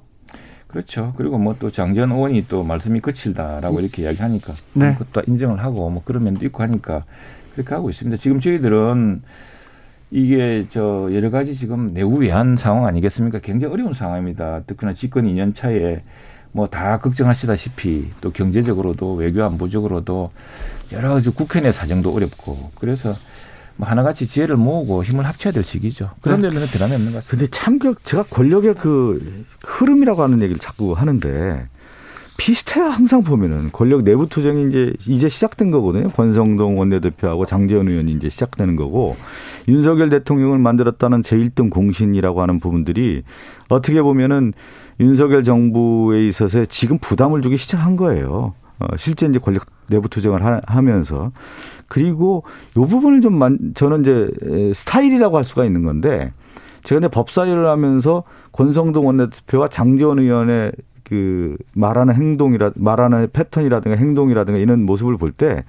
그렇죠. 0.68 1.13
그리고 1.18 1.38
뭐 1.38 1.53
또 1.57 1.72
장 1.72 1.93
전 1.95 2.11
의원이 2.11 2.45
또 2.49 2.63
말씀이 2.63 2.99
거칠다라고 2.99 3.80
이렇게 3.80 4.03
이야기하니까 4.03 4.53
네. 4.74 4.95
그것도 4.97 5.24
인정을 5.32 5.63
하고 5.63 5.89
뭐 5.89 6.01
그런 6.05 6.24
면도 6.26 6.45
있고 6.45 6.63
하니까 6.63 7.05
그렇게 7.53 7.74
하고 7.74 7.89
있습니다. 7.89 8.18
지금 8.22 8.39
저희들은 8.41 9.22
이게 10.11 10.66
저 10.70 11.09
여러 11.13 11.30
가지 11.32 11.55
지금 11.55 11.93
내부 11.93 12.18
외환 12.18 12.55
상황 12.57 12.86
아니겠습니까? 12.86 13.39
굉장히 13.39 13.74
어려운 13.74 13.93
상황입니다. 13.93 14.61
특히나 14.68 14.93
집권 14.93 15.26
2년 15.26 15.55
차에 15.55 16.03
뭐 16.55 16.67
다 16.67 16.99
걱정하시다시피 16.99 18.11
또 18.21 18.31
경제적으로도 18.31 19.15
외교 19.15 19.43
안보적으로도 19.43 20.31
여러 20.93 21.09
가지 21.13 21.29
국회 21.29 21.59
내 21.59 21.71
사정도 21.73 22.13
어렵고 22.13 22.71
그래서 22.75 23.13
뭐 23.75 23.89
하나같이 23.89 24.25
지혜를 24.25 24.55
모으고 24.55 25.03
힘을 25.03 25.25
합쳐야 25.25 25.51
될 25.51 25.65
시기죠. 25.65 26.11
그런 26.21 26.39
네. 26.39 26.49
데는 26.49 26.65
대단히 26.67 26.93
없는 26.93 27.11
것 27.11 27.17
같습니다. 27.17 27.29
근데 27.29 27.47
참 27.51 27.97
제가 28.05 28.23
권력의 28.23 28.75
그 28.75 29.45
흐름이라고 29.65 30.23
하는 30.23 30.41
얘기를 30.41 30.57
자꾸 30.57 30.93
하는데 30.93 31.67
비슷해요. 32.37 32.85
항상 32.85 33.23
보면은 33.23 33.71
권력 33.73 34.03
내부 34.03 34.27
투쟁이 34.29 34.69
이제 34.69 34.93
이제 35.07 35.27
시작된 35.27 35.71
거거든요. 35.71 36.09
권성동 36.09 36.79
원내대표하고 36.79 37.45
장재원 37.45 37.89
의원이 37.89 38.13
이제 38.13 38.29
시작되는 38.29 38.77
거고 38.77 39.17
윤석열 39.67 40.09
대통령을 40.09 40.57
만들었다는 40.59 41.21
제1등 41.21 41.69
공신이라고 41.69 42.41
하는 42.41 42.61
부분들이 42.61 43.23
어떻게 43.67 44.01
보면은 44.01 44.53
윤석열 44.99 45.43
정부에 45.43 46.27
있어서 46.27 46.65
지금 46.65 46.97
부담을 46.99 47.41
주기 47.41 47.57
시작한 47.57 47.95
거예요. 47.95 48.53
어, 48.79 48.87
실제 48.97 49.25
이제 49.25 49.39
권력 49.39 49.65
내부 49.87 50.09
투쟁을 50.09 50.43
하, 50.43 50.81
면서 50.81 51.31
그리고 51.87 52.43
요 52.77 52.85
부분을 52.85 53.21
좀 53.21 53.37
만, 53.37 53.57
저는 53.75 54.01
이제 54.01 54.73
스타일이라고 54.73 55.37
할 55.37 55.43
수가 55.43 55.63
있는 55.65 55.83
건데 55.83 56.33
제가 56.83 56.99
이제 56.99 57.07
법사위를 57.07 57.67
하면서 57.67 58.23
권성동 58.51 59.07
원내대표와 59.07 59.69
장재원 59.69 60.19
의원의 60.19 60.71
그 61.03 61.55
말하는 61.73 62.15
행동이라 62.15 62.71
말하는 62.75 63.27
패턴이라든가 63.31 63.95
행동이라든가 63.97 64.59
이런 64.59 64.85
모습을 64.85 65.17
볼 65.17 65.31
때 65.31 65.63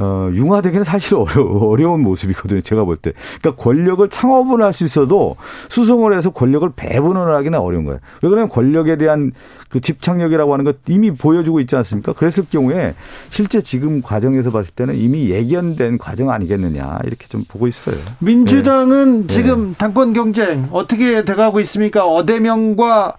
어, 0.00 0.30
융화되기는 0.32 0.82
사실 0.84 1.14
어려, 1.20 1.42
어려운 1.44 2.00
모습이거든요. 2.02 2.62
제가 2.62 2.84
볼 2.84 2.96
때. 2.96 3.12
그러니까 3.40 3.62
권력을 3.62 4.08
창업을 4.08 4.62
할 4.62 4.70
수 4.70 4.84
있어도 4.84 5.34
수송을 5.68 6.16
해서 6.16 6.30
권력을 6.30 6.70
배분을 6.76 7.34
하기는 7.34 7.58
어려운 7.58 7.84
거예요. 7.84 7.98
왜 8.22 8.28
그러냐면 8.28 8.48
권력에 8.48 8.96
대한 8.96 9.32
그 9.68 9.80
집착력이라고 9.80 10.52
하는 10.52 10.64
것 10.64 10.76
이미 10.86 11.10
보여주고 11.10 11.58
있지 11.60 11.74
않습니까? 11.76 12.12
그랬을 12.12 12.44
경우에 12.50 12.94
실제 13.30 13.60
지금 13.60 14.00
과정에서 14.00 14.52
봤을 14.52 14.72
때는 14.74 14.94
이미 14.94 15.28
예견된 15.30 15.98
과정 15.98 16.30
아니겠느냐 16.30 17.00
이렇게 17.04 17.26
좀 17.28 17.44
보고 17.48 17.66
있어요. 17.66 17.96
민주당은 18.20 19.26
네. 19.26 19.34
지금 19.34 19.74
당권 19.76 20.12
경쟁 20.12 20.68
어떻게 20.70 21.24
돼가고 21.24 21.58
있습니까? 21.60 22.06
어대명과 22.06 23.16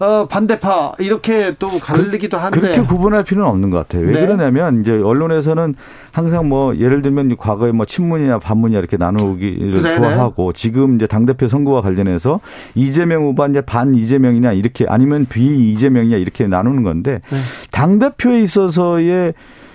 어, 0.00 0.26
반대파 0.26 0.94
이렇게 0.98 1.54
또 1.58 1.78
갈리기도 1.78 2.36
한데 2.36 2.60
그렇게 2.60 2.80
구분할 2.82 3.22
필요는 3.22 3.48
없는 3.48 3.70
것 3.70 3.78
같아요. 3.78 4.06
왜 4.06 4.12
네. 4.12 4.20
그러냐면 4.20 4.80
이제 4.80 4.90
언론에서는 4.90 5.74
항상 6.10 6.48
뭐 6.48 6.76
예를 6.76 7.00
들면 7.02 7.36
과거에 7.36 7.70
뭐 7.72 7.86
친문이냐 7.86 8.40
반문이냐 8.40 8.78
이렇게 8.80 8.96
나누기를 8.96 9.82
네네. 9.82 9.96
좋아하고 9.96 10.52
지금 10.52 10.96
이제 10.96 11.06
당 11.06 11.26
대표 11.26 11.48
선거와 11.48 11.80
관련해서 11.82 12.40
이재명 12.74 13.22
후보 13.22 13.46
이제 13.46 13.60
반 13.60 13.94
이재명이냐 13.94 14.52
이렇게 14.52 14.86
아니면 14.88 15.26
비 15.26 15.72
이재명이냐 15.72 16.16
이렇게 16.16 16.46
나누는 16.46 16.82
건데 16.82 17.20
네. 17.30 17.38
당 17.70 17.98
대표에 17.98 18.40
있어서의 18.42 19.34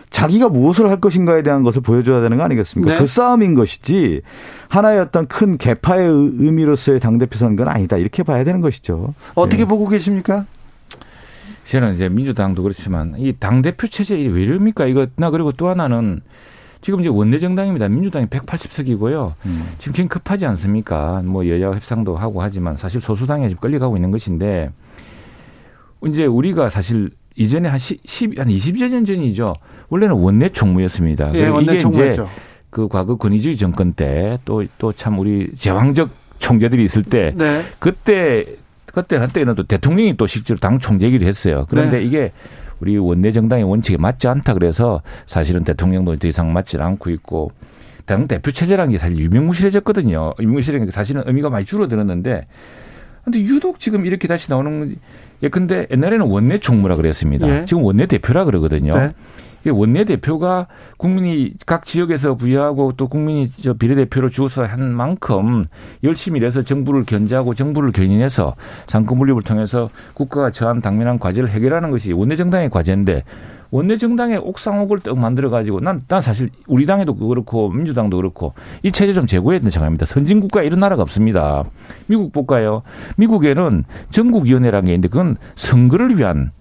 자기가 0.10 0.50
무엇을 0.50 0.90
할 0.90 1.00
것인가에 1.00 1.44
대한 1.44 1.64
것을 1.64 1.82
보여줘야 1.82 2.22
되는 2.22 2.38
거 2.38 2.44
아니겠습니까? 2.44 2.94
네. 2.94 3.00
그 3.00 3.06
싸움인 3.06 3.54
것이지 3.54 4.22
하나의 4.68 5.00
어떤 5.00 5.28
큰 5.28 5.58
개파의 5.58 6.08
의미로서의 6.08 7.00
당대표 7.00 7.38
선거는 7.38 7.72
아니다. 7.72 7.98
이렇게 7.98 8.24
봐야 8.24 8.44
되는 8.44 8.62
것이죠. 8.62 9.14
어떻게 9.36 9.64
네. 9.64 9.66
보고 9.66 9.88
계십니까? 9.88 10.46
저는 11.66 11.94
이제 11.94 12.10
민주당도 12.10 12.64
그렇지만 12.64 13.14
이 13.18 13.34
당대표 13.34 13.88
체제 13.88 14.16
왜 14.16 14.44
이럽니까? 14.44 14.88
이거, 14.88 15.06
나 15.16 15.30
그리고 15.30 15.52
또 15.52 15.70
하나는 15.70 16.22
지금 16.82 17.02
이제 17.02 17.10
원내 17.10 17.38
정당입니다. 17.38 17.88
민주당이 17.90 18.26
180석이고요. 18.28 19.34
음. 19.46 19.70
지금 19.78 19.94
굉장히 19.94 20.10
급하지 20.10 20.46
않습니까? 20.48 21.22
뭐 21.26 21.48
여야 21.48 21.68
협상도 21.72 22.18
하고 22.18 22.42
하지만 22.42 22.78
사실 22.78 23.02
소수당에 23.02 23.50
지금 23.50 23.62
끌려가고 23.62 23.98
있는 23.98 24.10
것인데 24.12 24.72
이제 26.08 26.26
우리가 26.26 26.70
사실 26.70 27.12
이전에 27.36 27.70
한 27.70 27.78
10, 27.80 28.02
10, 28.06 28.40
한 28.40 28.48
20여 28.48 28.90
년 28.90 29.06
전이죠. 29.06 29.54
원래는 29.90 30.16
원내 30.16 30.50
총무였습니다. 30.50 31.34
예, 31.36 31.48
원내 31.48 31.74
이게 31.74 31.80
총무였죠. 31.80 32.24
이제 32.24 32.32
그 32.70 32.88
과거 32.88 33.16
권위주의 33.18 33.58
정권 33.58 33.94
때 33.94 34.38
또 34.46 34.64
또 34.78 34.92
참 34.94 35.18
우리 35.20 35.50
제왕적 35.56 36.10
총재들이 36.40 36.84
있을 36.86 37.04
때 37.04 37.34
네. 37.36 37.64
그때 37.80 38.46
그때 38.86 39.18
한때는 39.18 39.56
또 39.56 39.64
대통령이 39.64 40.18
또 40.18 40.28
실제로 40.28 40.60
당 40.60 40.80
총재이기도 40.80 41.26
했어요. 41.26 41.66
그런데 41.70 42.00
네. 42.00 42.04
이게 42.06 42.32
우리 42.80 42.98
원내 42.98 43.32
정당의 43.32 43.66
원칙에 43.66 43.98
맞지 43.98 44.28
않다 44.28 44.54
그래서 44.54 45.02
사실은 45.26 45.64
대통령도 45.64 46.16
더 46.18 46.28
이상 46.28 46.54
맞지 46.54 46.78
않고 46.78 47.10
있고 47.12 47.52
당 48.06 48.28
대표 48.28 48.52
체제라는 48.52 48.92
게 48.92 48.98
사실 48.98 49.18
유명무실해졌거든요. 49.18 50.34
유명무실한 50.40 50.86
게 50.86 50.92
사실은 50.92 51.24
의미가 51.26 51.50
많이 51.50 51.66
줄어들었는데 51.66 52.48
근데 53.24 53.40
유독 53.42 53.80
지금 53.80 54.06
이렇게 54.06 54.28
다시 54.28 54.50
나오는 54.50 54.96
예 55.44 55.50
근데 55.50 55.88
옛날에는 55.92 56.26
원내 56.26 56.58
총무라 56.58 56.96
그랬습니다. 56.96 57.48
예. 57.48 57.66
지금 57.66 57.84
원내 57.84 58.06
대표라 58.08 58.46
그러거든요. 58.46 58.98
네. 58.98 59.14
이게 59.62 59.72
원내 59.72 60.06
대표가 60.06 60.68
국민이 60.98 61.54
각 61.66 61.86
지역에서 61.86 62.36
부여하고 62.36 62.94
또 62.96 63.08
국민이 63.08 63.50
저 63.62 63.74
비례대표로 63.74 64.30
주어서 64.30 64.64
한 64.64 64.94
만큼 64.94 65.66
열심히 66.04 66.40
일해서 66.40 66.62
정부를 66.62 67.04
견제하고 67.04 67.54
정부를 67.54 67.92
견인해서 67.92 68.56
삼권 68.88 69.18
분립을 69.18 69.44
통해서 69.44 69.90
국가가 70.14 70.52
처한 70.52 70.82
당면한 70.82 71.20
과제를 71.20 71.50
해결하는 71.50 71.92
것이 71.92 72.14
원내 72.14 72.36
정당의 72.36 72.70
과제인데 72.70 73.24
원내 73.72 73.98
정당의 73.98 74.38
옥상옥을 74.38 75.00
떡 75.00 75.20
만들어 75.20 75.50
가지고 75.50 75.80
난, 75.80 76.04
난 76.08 76.22
사실 76.22 76.50
우리 76.68 76.86
당에도 76.86 77.16
그렇고 77.16 77.70
민주당도 77.70 78.18
그렇고 78.18 78.54
이 78.84 78.92
체제 78.92 79.14
좀 79.14 79.28
재고해야 79.28 79.60
된다고 79.60 79.72
생각합니다. 79.72 80.06
선진 80.06 80.40
국가에 80.40 80.66
이런 80.66 80.80
나라가 80.80 81.02
없습니다. 81.04 81.64
미국 82.08 82.32
볼까요? 82.34 82.82
미국에는 83.18 83.84
전국위원회라는 84.10 84.88
게 84.88 84.94
있는데 84.94 85.08
그건 85.08 85.38
선거를 85.56 86.18
위한 86.18 86.52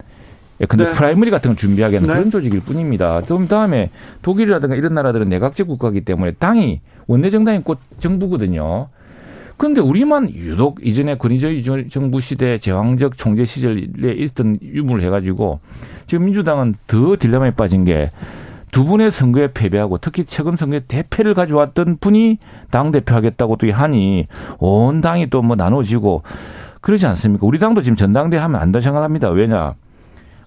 예, 0.61 0.67
근데 0.67 0.85
네. 0.85 0.91
primary 0.91 1.31
같은 1.31 1.51
걸 1.51 1.57
준비하게 1.57 1.97
하는 1.97 2.09
네. 2.09 2.15
그런 2.15 2.31
조직일 2.31 2.61
뿐입니다. 2.61 3.23
그 3.27 3.47
다음에 3.47 3.91
독일이라든가 4.23 4.75
이런 4.75 4.95
나라들은 4.95 5.29
내각제 5.29 5.63
국가이기 5.65 6.01
때문에 6.03 6.33
당이 6.33 6.81
원내 7.07 7.31
정당이 7.31 7.63
곧 7.63 7.79
정부거든요. 8.01 8.89
그런데 9.59 9.81
우리만 9.81 10.31
유독 10.31 10.79
이전에 10.85 11.19
권위주의 11.19 11.63
정부 11.91 12.21
시대 12.21 12.59
제왕적 12.59 13.19
총재 13.19 13.45
시절에 13.45 13.83
있던 14.01 14.59
유무를 14.63 15.05
해가지고 15.05 15.61
지금 16.07 16.25
민주당은 16.27 16.77
더 16.87 17.17
딜레마에 17.17 17.51
빠진 17.53 17.85
게 17.85 18.09
두 18.71 18.85
분의 18.85 19.11
선거에 19.11 19.49
패배하고 19.53 19.99
특히 19.99 20.25
최근 20.25 20.57
선거에 20.57 20.81
대패를 20.81 21.35
가져왔던 21.35 21.99
분이 22.01 22.39
당 22.71 22.91
대표 22.93 23.15
하겠다고 23.15 23.57
또 23.57 23.73
하니 23.73 24.27
온 24.59 25.01
당이 25.01 25.29
또 25.31 25.43
뭐 25.43 25.57
나눠지고 25.57 26.23
그러지 26.81 27.07
않습니까? 27.07 27.47
우리 27.47 27.59
당도 27.59 27.81
지금 27.81 27.97
전당대 27.97 28.37
회 28.37 28.41
하면 28.41 28.61
안 28.61 28.67
된다고 28.67 28.83
생각합니다. 28.83 29.31
왜냐? 29.31 29.75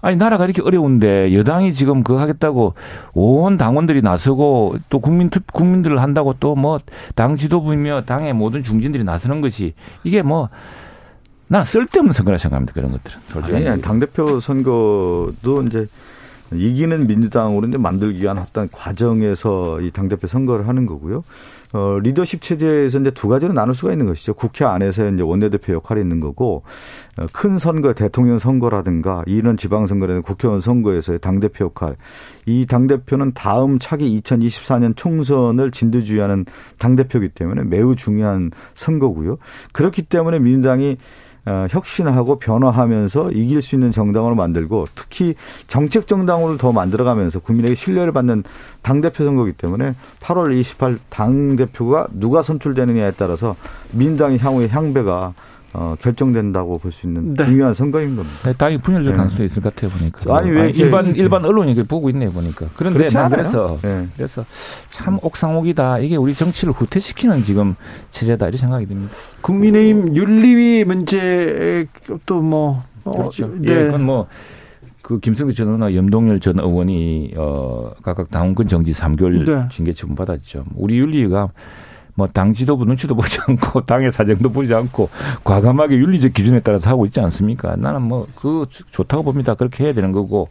아니 0.01 0.15
나라가 0.15 0.45
이렇게 0.45 0.61
어려운데 0.61 1.33
여당이 1.33 1.73
지금 1.73 2.03
그거 2.03 2.19
하겠다고 2.19 2.73
온 3.13 3.57
당원들이 3.57 4.01
나서고 4.01 4.75
또 4.89 4.99
국민 4.99 5.29
투 5.29 5.39
국민들을 5.53 6.01
한다고 6.01 6.33
또 6.39 6.55
뭐 6.55 6.79
당 7.15 7.37
지도부이며 7.37 8.03
당의 8.05 8.33
모든 8.33 8.63
중진들이 8.63 9.03
나서는 9.03 9.41
것이 9.41 9.73
이게 10.03 10.21
뭐 10.21 10.49
난 11.47 11.63
쓸데없는 11.65 12.13
선거라 12.13 12.37
생각합니다 12.37 12.71
그런 12.73 12.91
것들은 12.93 13.19
솔직히. 13.27 13.67
아니, 13.67 13.81
당 13.81 13.99
대표 13.99 14.39
선거도 14.39 15.63
이제 15.67 15.85
이기는 16.53 17.07
민주당으로 17.07 17.67
이제 17.67 17.77
만들기 17.77 18.21
위한 18.21 18.37
어떤 18.37 18.69
과정에서 18.71 19.81
이 19.81 19.91
당 19.91 20.07
대표 20.07 20.27
선거를 20.27 20.69
하는 20.69 20.85
거고요. 20.85 21.23
어, 21.74 21.99
리더십 21.99 22.41
체제에서 22.41 22.99
이제 22.99 23.11
두 23.11 23.28
가지로 23.28 23.53
나눌 23.53 23.74
수가 23.74 23.91
있는 23.93 24.05
것이죠. 24.05 24.34
국회 24.34 24.65
안에서 24.65 25.09
이제 25.09 25.24
원내대표 25.24 25.74
역할이 25.74 26.01
있는 26.01 26.19
거고, 26.19 26.63
어, 27.17 27.26
큰 27.32 27.57
선거, 27.57 27.93
대통령 27.93 28.39
선거라든가 28.39 29.24
이런 29.26 29.55
지방선거라든가 29.55 30.26
국회의원 30.26 30.59
선거에서의 30.59 31.19
당대표 31.19 31.65
역할. 31.65 31.95
이 32.45 32.65
당대표는 32.65 33.34
다음 33.34 33.80
차기 33.80 34.19
2024년 34.22 34.95
총선을 34.95 35.72
진두지휘하는 35.72 36.45
당대표이기 36.78 37.30
때문에 37.30 37.63
매우 37.63 37.95
중요한 37.95 38.51
선거고요. 38.74 39.38
그렇기 39.72 40.03
때문에 40.03 40.39
민주당이 40.39 40.91
어, 40.91 40.97
혁신하고 41.45 42.37
변화하면서 42.37 43.31
이길 43.31 43.61
수 43.61 43.75
있는 43.75 43.91
정당으로 43.91 44.35
만들고 44.35 44.85
특히 44.95 45.35
정책 45.67 46.07
정당으로 46.07 46.57
더 46.57 46.71
만들어가면서 46.71 47.39
국민에게 47.39 47.75
신뢰를 47.75 48.11
받는 48.11 48.43
당 48.81 49.01
대표 49.01 49.25
선거이기 49.25 49.57
때문에 49.57 49.95
8월 50.19 50.61
28일 50.61 50.99
당대표가 51.09 52.07
누가 52.11 52.43
선출되느냐에 52.43 53.11
따라서 53.17 53.55
민주당의 53.91 54.37
향후의 54.37 54.69
향배가 54.69 55.33
어, 55.74 55.95
결정된다고 56.01 56.78
볼 56.80 56.91
수 56.91 57.07
있는 57.07 57.34
네. 57.34 57.45
중요한 57.45 57.74
선거인 57.74 58.15
겁니다. 58.17 58.38
네, 58.43 58.53
당이 58.53 58.78
분열될 58.80 59.11
네. 59.11 59.17
가능성이 59.17 59.45
있을 59.45 59.61
것 59.61 59.74
같아요 59.74 59.89
보니까. 59.91 60.36
아니, 60.38 60.49
왜 60.51 60.63
이렇게- 60.65 60.80
일반 60.80 61.15
일반 61.15 61.45
언론이 61.45 61.72
이렇게 61.72 61.88
보고 61.88 62.09
있네요 62.09 62.30
보니까. 62.32 62.67
그런데 62.76 62.99
그렇지 62.99 63.15
난 63.15 63.26
않아요? 63.26 63.38
그래서 63.41 63.80
네. 63.82 64.07
그래서 64.17 64.45
참 64.89 65.17
옥상옥이다. 65.22 65.99
이게 65.99 66.17
우리 66.17 66.34
정치를 66.34 66.74
후퇴시키는 66.74 67.43
지금 67.43 67.76
체제다 68.09 68.47
이런 68.47 68.57
생각이 68.57 68.86
듭니다. 68.86 69.13
국민의힘 69.41 70.15
윤리위 70.15 70.84
문제 70.84 71.86
또뭐 72.26 72.84
어, 73.05 73.11
그렇죠. 73.17 73.47
네. 73.59 73.72
예, 73.72 73.86
그건 73.86 74.03
뭐. 74.03 74.28
그 75.03 75.19
김성태 75.19 75.53
전 75.53 75.65
의원과 75.67 75.95
염동열 75.95 76.39
전 76.39 76.59
의원이 76.59 77.34
어 77.36 77.91
각각 78.03 78.30
당원권 78.30 78.67
정지 78.67 78.93
3개월 78.93 79.45
네. 79.45 79.67
징계 79.72 79.93
처분 79.93 80.15
받았죠. 80.15 80.63
우리 80.76 80.99
윤리가 80.99 81.49
뭐 82.16 82.28
당 82.28 82.53
지도부 82.53 82.86
눈치도 82.86 83.16
보지 83.16 83.39
않고 83.47 83.82
당의 83.88 84.12
사정도 84.12 84.49
보지 84.51 84.74
않고 84.74 85.09
과감하게 85.43 85.97
윤리적 85.97 86.34
기준에 86.34 86.59
따라서 86.59 86.89
하고 86.89 87.05
있지 87.05 87.20
않습니까? 87.20 87.76
나는 87.78 88.01
뭐 88.03 88.28
그 88.36 88.66
좋다고 88.91 89.24
봅니다. 89.24 89.53
그렇게 89.55 89.86
해야 89.86 89.93
되는 89.93 90.12
거고. 90.12 90.49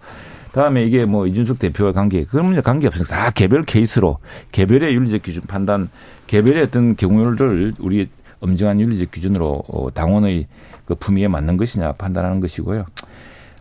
다음에 0.53 0.83
이게 0.83 1.05
뭐 1.05 1.29
이준석 1.29 1.61
대표와 1.61 1.93
관계 1.93 2.25
그런 2.25 2.47
문제 2.47 2.61
관계 2.61 2.89
없으니까 2.89 3.15
다 3.15 3.31
개별 3.31 3.63
케이스로 3.63 4.19
개별의 4.51 4.97
윤리적 4.97 5.23
기준 5.23 5.45
판단 5.45 5.89
개별의 6.27 6.65
어떤 6.65 6.97
경우를 6.97 7.75
우리 7.79 8.09
엄정한 8.41 8.81
윤리적 8.81 9.13
기준으로 9.13 9.63
어, 9.69 9.95
당원의 9.95 10.49
그 10.87 10.97
품위에 10.97 11.29
맞는 11.29 11.57
것이냐 11.57 11.93
판단하는 11.93 12.41
것이고요. 12.41 12.85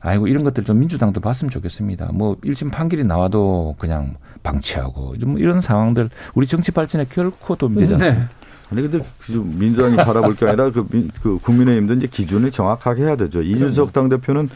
아이고 0.02 0.28
이런 0.28 0.44
것들 0.44 0.64
좀 0.64 0.80
민주당도 0.80 1.22
봤으면 1.22 1.52
좋겠습니다. 1.52 2.10
뭐 2.14 2.36
1심 2.44 2.72
판결이 2.72 3.04
나와도 3.04 3.76
그냥 3.78 4.16
방치하고 4.44 5.18
좀 5.18 5.38
이런 5.38 5.62
상황들 5.62 6.10
우리 6.34 6.48
정치 6.48 6.72
발전에 6.72 7.06
결코 7.10 7.56
도움이 7.56 7.78
되지 7.78 7.94
않습니다. 7.96 8.20
네. 8.20 8.28
아니 8.72 8.82
근데 8.84 9.04
그 9.20 9.32
민주당이 9.32 9.96
바라볼 9.96 10.36
게 10.36 10.46
아니라 10.48 10.70
그, 10.72 10.86
민- 10.92 11.10
그 11.24 11.40
국민의힘도 11.42 11.96
이제 11.96 12.08
기준을 12.08 12.52
정확하게 12.52 13.04
해야 13.04 13.16
되죠. 13.16 13.42
이준석 13.42 13.94
당대표는 13.94 14.50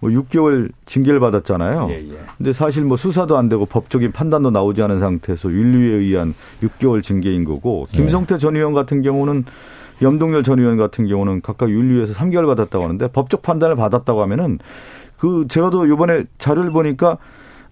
뭐 0.00 0.08
6개월 0.10 0.70
징계를 0.86 1.20
받았잖아요. 1.20 1.88
예, 1.90 2.08
예. 2.10 2.18
근데 2.38 2.54
사실 2.54 2.84
뭐 2.84 2.96
수사도 2.96 3.36
안 3.36 3.50
되고 3.50 3.66
법적인 3.66 4.12
판단도 4.12 4.50
나오지 4.50 4.80
않은 4.82 4.98
상태에서 4.98 5.50
윤리에 5.50 5.94
의한 5.96 6.32
6개월 6.62 7.02
징계인 7.02 7.44
거고 7.44 7.86
예. 7.92 7.98
김성태 7.98 8.38
전 8.38 8.56
의원 8.56 8.72
같은 8.72 9.02
경우는 9.02 9.44
염동열 10.00 10.42
전 10.42 10.58
의원 10.58 10.78
같은 10.78 11.06
경우는 11.06 11.42
각각 11.42 11.68
윤리위에서 11.68 12.14
3개월 12.14 12.46
받았다고 12.46 12.82
하는데 12.82 13.08
법적 13.08 13.42
판단을 13.42 13.76
받았다고 13.76 14.22
하면은 14.22 14.58
그 15.18 15.44
제가 15.50 15.68
또 15.68 15.84
이번에 15.84 16.24
자료를 16.38 16.70
보니까 16.70 17.18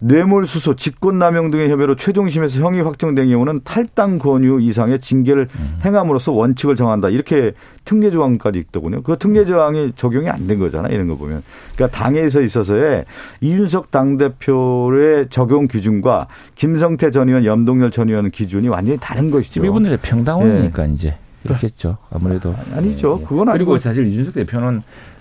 뇌물수수, 0.01 0.77
직권남용 0.77 1.51
등의 1.51 1.71
혐의로 1.71 1.97
최종심에서 1.97 2.61
형이 2.61 2.81
확정된 2.81 3.29
경우는 3.31 3.63
탈당 3.65 4.19
권유 4.19 4.61
이상의 4.61 5.01
징계를 5.01 5.49
행함으로써 5.85 6.33
원칙을 6.33 6.77
정한다. 6.77 7.09
이렇게 7.09 7.53
특례 7.85 8.11
조항까지 8.11 8.59
있더군요. 8.61 9.03
그 9.03 9.17
특례 9.19 9.45
조항이 9.45 9.93
적용이 9.97 10.29
안 10.29 10.47
된 10.47 10.59
거잖아요. 10.61 10.95
이런 10.95 11.09
거 11.09 11.17
보면. 11.17 11.43
그러니까 11.75 11.99
당에서 11.99 12.41
있어서의 12.41 13.05
이준석 13.41 13.91
당대표의 13.91 15.29
적용 15.31 15.67
기준과 15.67 16.29
김성태 16.55 17.11
전 17.11 17.29
의원, 17.29 17.45
염동열 17.45 17.91
전 17.91 18.09
의원 18.09 18.31
기준이 18.31 18.69
완전히 18.69 18.99
다른 19.01 19.31
것이죠. 19.31 19.55
지금 19.55 19.69
이분들의 19.69 19.99
평당원이니까 20.01 20.87
이제 20.87 21.17
그렇겠죠. 21.43 21.99
아무래도 22.11 22.55
아니죠. 22.75 23.17
예, 23.19 23.23
예. 23.23 23.27
그건 23.27 23.49
아니고. 23.49 23.73
그리고 23.73 23.79
사실 23.79 24.07
이준석 24.07 24.35
대표는 24.35 24.81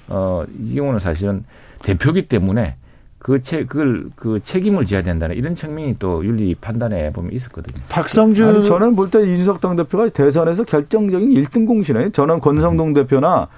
어 0.09 0.45
이 0.63 0.75
경우는 0.75 0.99
사실은 0.99 1.43
대표기 1.83 2.27
때문에 2.27 2.75
그 3.27 3.41
책, 3.41 3.67
그걸, 3.67 4.05
그 4.15 4.39
책임을 4.41 4.85
져야 4.85 5.01
된다는 5.01 5.35
이런 5.35 5.53
측면이 5.53 5.97
또 5.99 6.23
윤리 6.23 6.55
판단에 6.55 7.11
보면 7.11 7.33
있었거든요. 7.33 7.75
박성준 7.89 8.47
아니, 8.47 8.63
저는 8.63 8.95
볼 8.95 9.09
때 9.09 9.21
이준석 9.21 9.59
당대표가 9.59 10.07
대선에서 10.07 10.63
결정적인 10.63 11.31
1등 11.31 11.67
공신이에요. 11.67 12.11
저는 12.11 12.39
권성동 12.39 12.93
대표나 12.93 13.49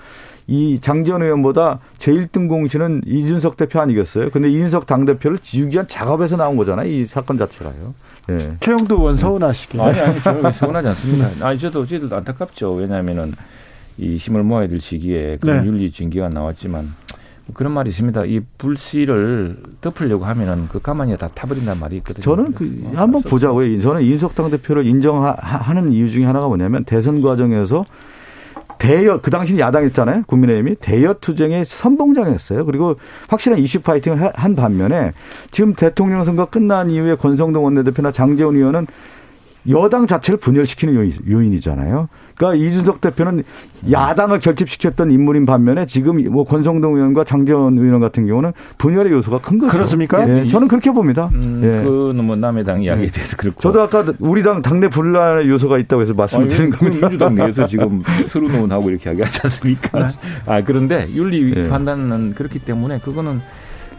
이 0.48 0.80
장지원 0.80 1.22
의원보다 1.22 1.82
제 2.00 2.12
1등 2.12 2.48
공신은 2.50 3.04
이준석 3.06 3.58
대표 3.58 3.80
아니겠어요? 3.80 4.32
근데 4.32 4.50
이준석 4.50 4.88
당대표를 4.88 5.38
지우기 5.38 5.76
위한 5.76 5.88
작업에서 5.88 6.36
나온 6.36 6.58
거잖아요. 6.58 6.90
이 6.90 7.06
사건 7.06 7.38
자체가요. 7.38 7.94
예. 8.32 8.56
최영도 8.62 8.96
의원 8.96 9.18
서운하시게. 9.18 9.80
아니, 9.80 10.00
아니, 10.00 10.20
저는 10.20 10.52
서운하지 10.52 10.88
않습니다. 10.88 11.30
아니, 11.48 11.60
저도, 11.60 11.86
저희들도 11.86 12.16
안타깝죠. 12.16 12.74
왜냐하면은 12.74 13.34
이 14.00 14.18
힘을 14.18 14.42
모아야 14.42 14.68
될 14.68 14.80
시기에 14.82 15.38
그런 15.40 15.62
네. 15.62 15.68
윤리 15.68 15.92
징계가 15.92 16.30
나왔지만 16.30 16.92
그런 17.54 17.74
말이 17.74 17.90
있습니다. 17.90 18.26
이 18.26 18.42
불씨를 18.58 19.58
덮으려고 19.82 20.26
하면은 20.26 20.68
그 20.70 20.80
가만히 20.80 21.18
다 21.18 21.28
타버린다는 21.34 21.80
말이 21.80 21.98
있거든요. 21.98 22.22
저는 22.24 22.54
그뭐 22.54 22.92
한번 22.96 23.22
보자고요. 23.24 23.82
저는 23.82 24.02
이준석 24.02 24.36
당 24.36 24.50
대표를 24.52 24.86
인정하는 24.86 25.92
이유 25.92 26.10
중에 26.10 26.26
하나가 26.26 26.48
뭐냐면 26.48 26.84
대선 26.86 27.22
과정에서 27.22 27.86
대여 28.78 29.20
그 29.22 29.30
당시 29.30 29.60
야당했잖아요. 29.60 30.24
국민의힘이 30.26 30.76
대여 30.80 31.16
투쟁의 31.20 31.66
선봉장이었어요. 31.66 32.66
그리고 32.66 32.96
확실한 33.28 33.60
이슈 33.60 33.82
파이팅을 33.82 34.22
하- 34.22 34.32
한 34.36 34.56
반면에 34.56 35.12
지금 35.52 35.74
대통령 35.74 36.24
선거 36.24 36.46
끝난 36.46 36.90
이후에 36.90 37.16
권성동 37.16 37.66
원내대표나 37.66 38.12
장재원 38.14 38.56
의원은 38.56 38.88
여당 39.68 40.08
자체를 40.08 40.40
분열시키는 40.40 40.96
요인, 40.96 41.12
요인이잖아요. 41.30 42.08
그러니까 42.40 42.66
이준석 42.66 43.02
대표는 43.02 43.44
야당을 43.92 44.40
결집시켰던 44.40 45.12
인물인 45.12 45.46
반면에 45.46 45.86
지금 45.86 46.24
뭐 46.32 46.46
권성동 46.46 46.96
의원과 46.96 47.26
장재원 47.26 47.78
의원 47.78 48.00
같은 48.00 48.26
경우는 48.28 48.54
분열의 48.78 49.12
요소가 49.12 49.40
큰 49.40 49.60
거죠. 49.60 49.74
그렇습니까? 49.74 50.28
예, 50.28 50.48
저는 50.48 50.70
그렇게 50.70 50.90
봅니다. 50.92 51.30
음, 51.34 51.60
예. 51.64 51.84
그는 51.84 52.24
뭐 52.24 52.38
남의 52.38 52.64
당 52.64 52.82
이야기에 52.82 53.08
대해서 53.08 53.36
그렇고. 53.36 53.60
저도 53.60 53.82
아까 53.82 54.06
우리 54.20 54.42
당 54.42 54.62
당내 54.62 54.88
분란의 54.88 55.50
요소가 55.50 55.78
있다고 55.80 56.02
해서 56.02 56.14
말씀을 56.14 56.48
드린 56.48 56.70
그 56.70 56.78
겁니다. 56.78 57.10
민주당 57.10 57.36
내에서 57.36 57.68
지금 57.68 58.02
서로 58.30 58.48
논하고 58.48 58.90
이렇게 58.90 59.10
이야기하지 59.10 59.42
않습니까? 59.44 60.10
아 60.46 60.64
그런데 60.64 61.10
윤리 61.14 61.54
네. 61.54 61.68
판단은 61.68 62.36
그렇기 62.36 62.60
때문에 62.60 63.00
그거는 63.00 63.42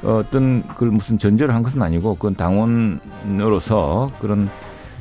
어떤 0.03 0.63
그 0.79 0.85
무슨 0.85 1.19
전제를 1.19 1.55
한 1.55 1.63
것은 1.63 1.83
아니고 1.83 2.15
그건 2.15 2.35
당원으로서 2.37 4.11
그런 4.19 4.49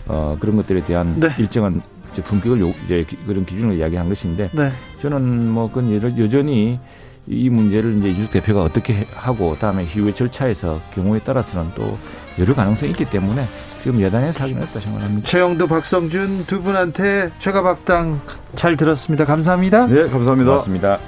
어 0.08 0.36
그런 0.42 0.58
것들에 0.58 0.82
대한 0.82 1.18
네. 1.22 1.30
일정한 1.38 1.82
이제 2.14 2.22
품격을 2.22 2.60
요, 2.62 2.74
이제 2.86 3.06
기- 3.08 3.18
그런 3.26 3.46
기준으로 3.46 3.74
이야기한 3.76 4.10
것인데 4.10 4.50
네. 4.52 4.72
저는 5.02 5.50
뭐 5.50 5.68
그건 5.70 5.94
여전히 6.20 6.80
이 7.28 7.50
문제를 7.50 7.98
이제 8.00 8.10
이준석 8.10 8.32
대표가 8.32 8.64
어떻게 8.64 8.94
해- 8.94 9.08
하고 9.14 9.56
다음에 9.60 9.84
이후의 9.84 10.16
절차에서 10.16 10.80
경우에 10.96 11.20
따라서는 11.20 11.72
또 11.76 11.98
여러 12.40 12.56
가능성이 12.56 12.92
있기 12.92 13.06
때문에 13.06 13.44
지금 13.84 14.02
여당에서 14.02 14.42
하기는 14.44 14.62
어렵다 14.62 14.80
생각합니다. 14.80 15.28
최영도 15.28 15.68
박성준 15.68 16.46
두 16.48 16.62
분한테 16.62 17.30
최가박당 17.40 18.20
잘 18.56 18.76
들었습니다. 18.78 19.26
감사합니다. 19.26 19.88
네, 19.88 20.10
감사합니다. 20.10 20.50
고맙습니다. 20.52 21.00